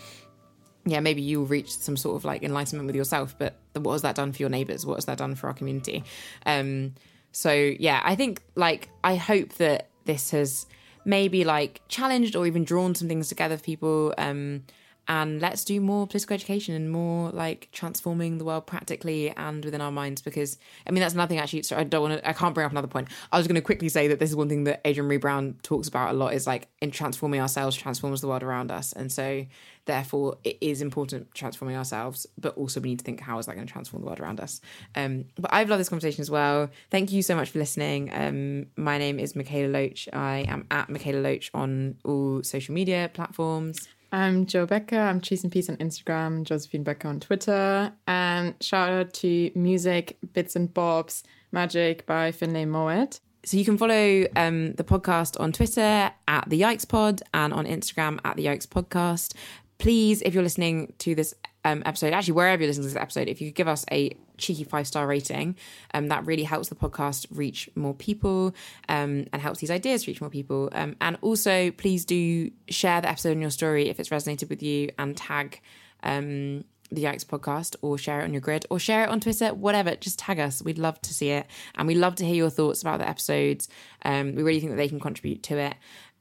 yeah, 0.85 1.01
maybe 1.01 1.23
you'll 1.23 1.47
reach 1.47 1.71
some 1.71 1.97
sort 1.97 2.17
of 2.17 2.25
like 2.25 2.43
enlightenment 2.43 2.87
with 2.87 2.97
yourself, 2.97 3.35
but 3.39 3.59
what 3.75 3.93
has 3.93 4.03
that 4.03 4.15
done 4.15 4.33
for 4.33 4.43
your 4.43 4.51
neighbors? 4.51 4.85
What 4.85 4.97
has 4.97 5.07
that 5.07 5.19
done 5.19 5.35
for 5.35 5.49
our 5.49 5.55
community? 5.55 6.05
Um, 6.45 6.95
so 7.33 7.53
yeah, 7.53 8.01
I 8.05 8.15
think 8.15 8.43
like 8.55 8.89
I 9.03 9.17
hope 9.17 9.55
that 9.55 9.89
this 10.05 10.31
has 10.31 10.67
maybe 11.05 11.45
like 11.45 11.81
challenged 11.89 12.37
or 12.37 12.47
even 12.47 12.65
drawn 12.65 12.95
some 12.95 13.09
things 13.09 13.29
together 13.29 13.57
for 13.57 13.63
people. 13.63 14.15
Um, 14.19 14.65
and 15.09 15.41
let's 15.41 15.65
do 15.65 15.81
more 15.81 16.07
political 16.07 16.35
education 16.35 16.75
and 16.75 16.91
more 16.91 17.31
like 17.31 17.69
transforming 17.73 18.39
the 18.39 18.45
world 18.45 18.67
practically 18.67 19.31
and 19.37 19.65
within 19.65 19.81
our 19.81 19.93
minds 19.93 20.21
because 20.21 20.59
I 20.87 20.91
mean 20.91 21.01
that's 21.01 21.15
nothing 21.15 21.39
actually 21.39 21.63
so 21.63 21.77
I 21.77 21.85
don't 21.85 22.03
want 22.03 22.21
to 22.21 22.29
I 22.29 22.33
can't 22.33 22.55
bring 22.55 22.65
up 22.65 22.73
another 22.73 22.89
point. 22.89 23.09
I 23.33 23.39
was 23.39 23.47
going 23.47 23.55
to 23.57 23.61
quickly 23.61 23.89
say 23.89 24.09
that 24.09 24.19
this 24.19 24.31
is 24.31 24.37
one 24.37 24.49
thing 24.49 24.65
that 24.65 24.87
Adrienne 24.87 25.09
Maree 25.09 25.21
Brown 25.21 25.57
talks 25.63 25.89
about 25.89 26.11
a 26.11 26.13
lot 26.13 26.35
is 26.35 26.47
like 26.47 26.69
in 26.81 26.91
transforming 26.91 27.41
ourselves 27.41 27.77
transforms 27.77 28.21
the 28.21 28.29
world 28.29 28.43
around 28.43 28.71
us. 28.71 28.93
And 28.93 29.11
so 29.13 29.47
therefore 29.85 30.37
it 30.43 30.59
is 30.61 30.83
important 30.83 31.33
transforming 31.33 31.77
ourselves 31.77 32.27
but 32.37 32.57
also 32.57 32.81
we 32.81 32.89
need 32.89 32.99
to 32.99 33.05
think 33.05 33.21
how 33.21 33.39
is 33.39 33.47
that 33.47 33.55
going 33.55 33.67
to 33.67 33.73
transform 33.73 34.03
the 34.03 34.07
world 34.07 34.21
around 34.21 34.41
us? 34.41 34.61
Um 34.95 35.27
but 35.39 35.53
I've 35.53 35.69
loved 35.69 35.81
this 35.81 35.89
conversation 35.89 36.23
as 36.23 36.31
well. 36.31 36.71
Thank 36.91 37.13
you 37.13 37.23
so 37.23 37.37
much 37.37 37.51
for 37.51 37.61
listening. 37.61 38.11
Um 38.13 38.67
my 38.77 38.99
name 38.99 39.21
is 39.21 39.35
Mikaela 39.35 39.71
Loach. 39.71 40.09
I 40.13 40.45
am 40.49 40.67
at 40.71 40.89
Mikaela 40.89 41.23
Loach 41.23 41.51
on 41.55 41.97
all 42.05 42.43
social 42.43 42.75
media 42.75 43.11
platforms 43.15 43.87
I'm 44.13 44.47
Jo 44.47 44.67
Becker. 44.67 44.99
I'm 44.99 45.21
Trees 45.21 45.43
and 45.43 45.53
Peace 45.53 45.69
on 45.69 45.77
Instagram, 45.77 46.45
Josephine 46.45 46.85
Becker 46.85 47.09
on 47.09 47.21
Twitter. 47.21 47.93
And 48.07 48.55
shout 48.61 48.91
out 48.91 49.13
to 49.15 49.51
Music, 49.55 50.17
Bits 50.33 50.57
and 50.57 50.73
Bobs, 50.73 51.25
Magic 51.53 52.07
by 52.07 52.33
Finlay 52.33 52.65
Mowat. 52.65 53.21
So 53.45 53.57
you 53.57 53.65
can 53.65 53.79
follow 53.79 54.27
um, 54.35 54.73
the 54.73 54.85
podcast 54.85 55.39
on 55.41 55.53
Twitter 55.53 56.11
at 56.27 56.49
the 56.49 56.61
Yikes 56.61 56.89
Pod 56.89 57.23
and 57.33 57.53
on 57.53 57.67
Instagram 57.67 58.19
at 58.25 58.37
the 58.37 58.47
Yikes 58.47 58.67
Podcast. 58.67 59.35
Please, 59.79 60.23
if 60.23 60.35
you're 60.35 60.43
listening 60.43 60.93
to 60.99 61.15
this 61.15 61.35
um, 61.67 61.83
episode, 61.85 62.13
actually 62.13 62.35
wherever 62.35 62.63
you're 62.63 62.69
listening 62.69 62.87
to 62.87 62.95
this 62.95 63.03
episode, 63.03 63.29
if 63.29 63.41
you 63.41 63.49
could 63.49 63.57
give 63.57 63.67
us 63.69 63.85
a 63.91 64.17
cheeky 64.39 64.63
five 64.63 64.87
star 64.87 65.05
rating, 65.05 65.57
um, 65.93 66.09
that 66.09 66.25
really 66.25 66.45
helps 66.45 66.69
the 66.69 66.77
podcast 66.77 67.27
reach 67.31 67.69
more 67.75 67.93
people 67.93 68.55
um, 68.89 69.27
and 69.33 69.43
helps 69.43 69.59
these 69.59 69.71
ideas 69.71 70.07
reach 70.07 70.21
more 70.21 70.31
people. 70.31 70.69
Um, 70.71 70.95
and 71.01 71.19
also, 71.23 71.73
please 71.73 72.05
do 72.05 72.53
share 72.69 73.01
the 73.01 73.09
episode 73.09 73.33
in 73.33 73.41
your 73.41 73.51
story 73.51 73.89
if 73.89 73.99
it's 73.99 74.11
resonated 74.11 74.49
with 74.49 74.63
you 74.63 74.91
and 74.97 75.17
tag 75.17 75.61
um, 76.05 76.65
the 76.93 77.03
Yikes 77.03 77.27
podcast 77.27 77.75
or 77.83 77.99
share 77.99 78.21
it 78.21 78.25
on 78.25 78.33
your 78.33 78.41
grid 78.41 78.65
or 78.71 78.79
share 78.79 79.03
it 79.03 79.11
on 79.11 79.19
Twitter, 79.19 79.53
whatever. 79.53 79.97
Just 79.97 80.21
tag 80.21 80.39
us. 80.39 80.63
We'd 80.63 80.79
love 80.79 81.03
to 81.03 81.13
see 81.13 81.31
it. 81.31 81.49
And 81.75 81.89
we 81.89 81.97
love 81.97 82.15
to 82.17 82.25
hear 82.25 82.37
your 82.37 82.51
thoughts 82.51 82.81
about 82.81 83.01
the 83.01 83.09
episodes. 83.09 83.69
Um, 84.05 84.37
we 84.37 84.45
really 84.45 84.61
think 84.61 84.71
that 84.71 84.77
they 84.77 84.89
can 84.89 85.01
contribute 85.01 85.43
to 85.45 85.59
it. 85.59 85.75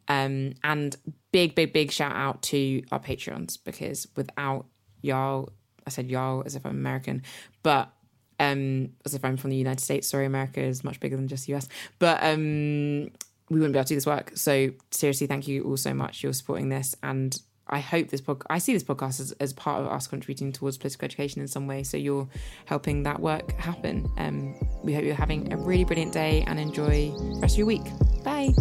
And 0.08 0.96
big, 1.32 1.54
big, 1.54 1.72
big 1.72 1.92
shout 1.92 2.16
out 2.16 2.42
to 2.44 2.82
our 2.92 3.00
Patreons 3.00 3.60
because 3.64 4.08
without 4.16 4.66
y'all, 5.06 5.50
I 5.86 5.90
said 5.90 6.10
y'all 6.10 6.44
as 6.46 6.56
if 6.56 6.66
I'm 6.66 6.72
American, 6.72 7.24
but 7.64 7.92
um, 8.40 8.90
as 9.06 9.14
if 9.14 9.24
I'm 9.24 9.38
from 9.38 9.52
the 9.52 9.56
United 9.56 9.82
States. 9.82 10.08
Sorry, 10.08 10.26
America 10.26 10.62
is 10.62 10.84
much 10.84 11.00
bigger 11.00 11.16
than 11.16 11.28
just 11.28 11.48
US. 11.50 11.68
But 12.00 12.24
um, 12.24 13.10
we 13.50 13.60
wouldn't 13.60 13.74
be 13.74 13.80
able 13.80 13.86
to 13.86 13.90
do 13.90 13.96
this 13.96 14.06
work. 14.06 14.32
So 14.36 14.72
seriously, 14.92 15.28
thank 15.28 15.48
you 15.48 15.64
all 15.64 15.78
so 15.78 15.94
much. 15.94 16.24
You're 16.24 16.34
supporting 16.34 16.70
this 16.70 16.96
and 17.04 17.40
I 17.68 17.80
hope 17.80 18.10
this 18.10 18.22
podcast, 18.22 18.46
I 18.50 18.60
see 18.60 18.74
this 18.74 18.84
podcast 18.84 19.20
as, 19.20 19.32
as 19.34 19.54
part 19.54 19.82
of 19.82 19.88
us 19.88 20.06
contributing 20.06 20.52
towards 20.52 20.78
political 20.78 21.06
education 21.06 21.42
in 21.42 21.48
some 21.48 21.66
way. 21.66 21.82
So 21.84 21.98
you're 21.98 22.28
helping 22.66 23.04
that 23.04 23.20
work 23.20 23.54
happen. 23.54 24.08
Um, 24.18 24.56
we 24.84 24.94
hope 24.94 25.04
you're 25.04 25.16
having 25.16 25.52
a 25.52 25.58
really 25.58 25.84
brilliant 25.84 26.14
day 26.14 26.44
and 26.46 26.60
enjoy 26.60 27.12
the 27.12 27.40
rest 27.42 27.56
of 27.56 27.60
your 27.60 27.68
week. 27.68 27.86
Bye. 28.24 28.54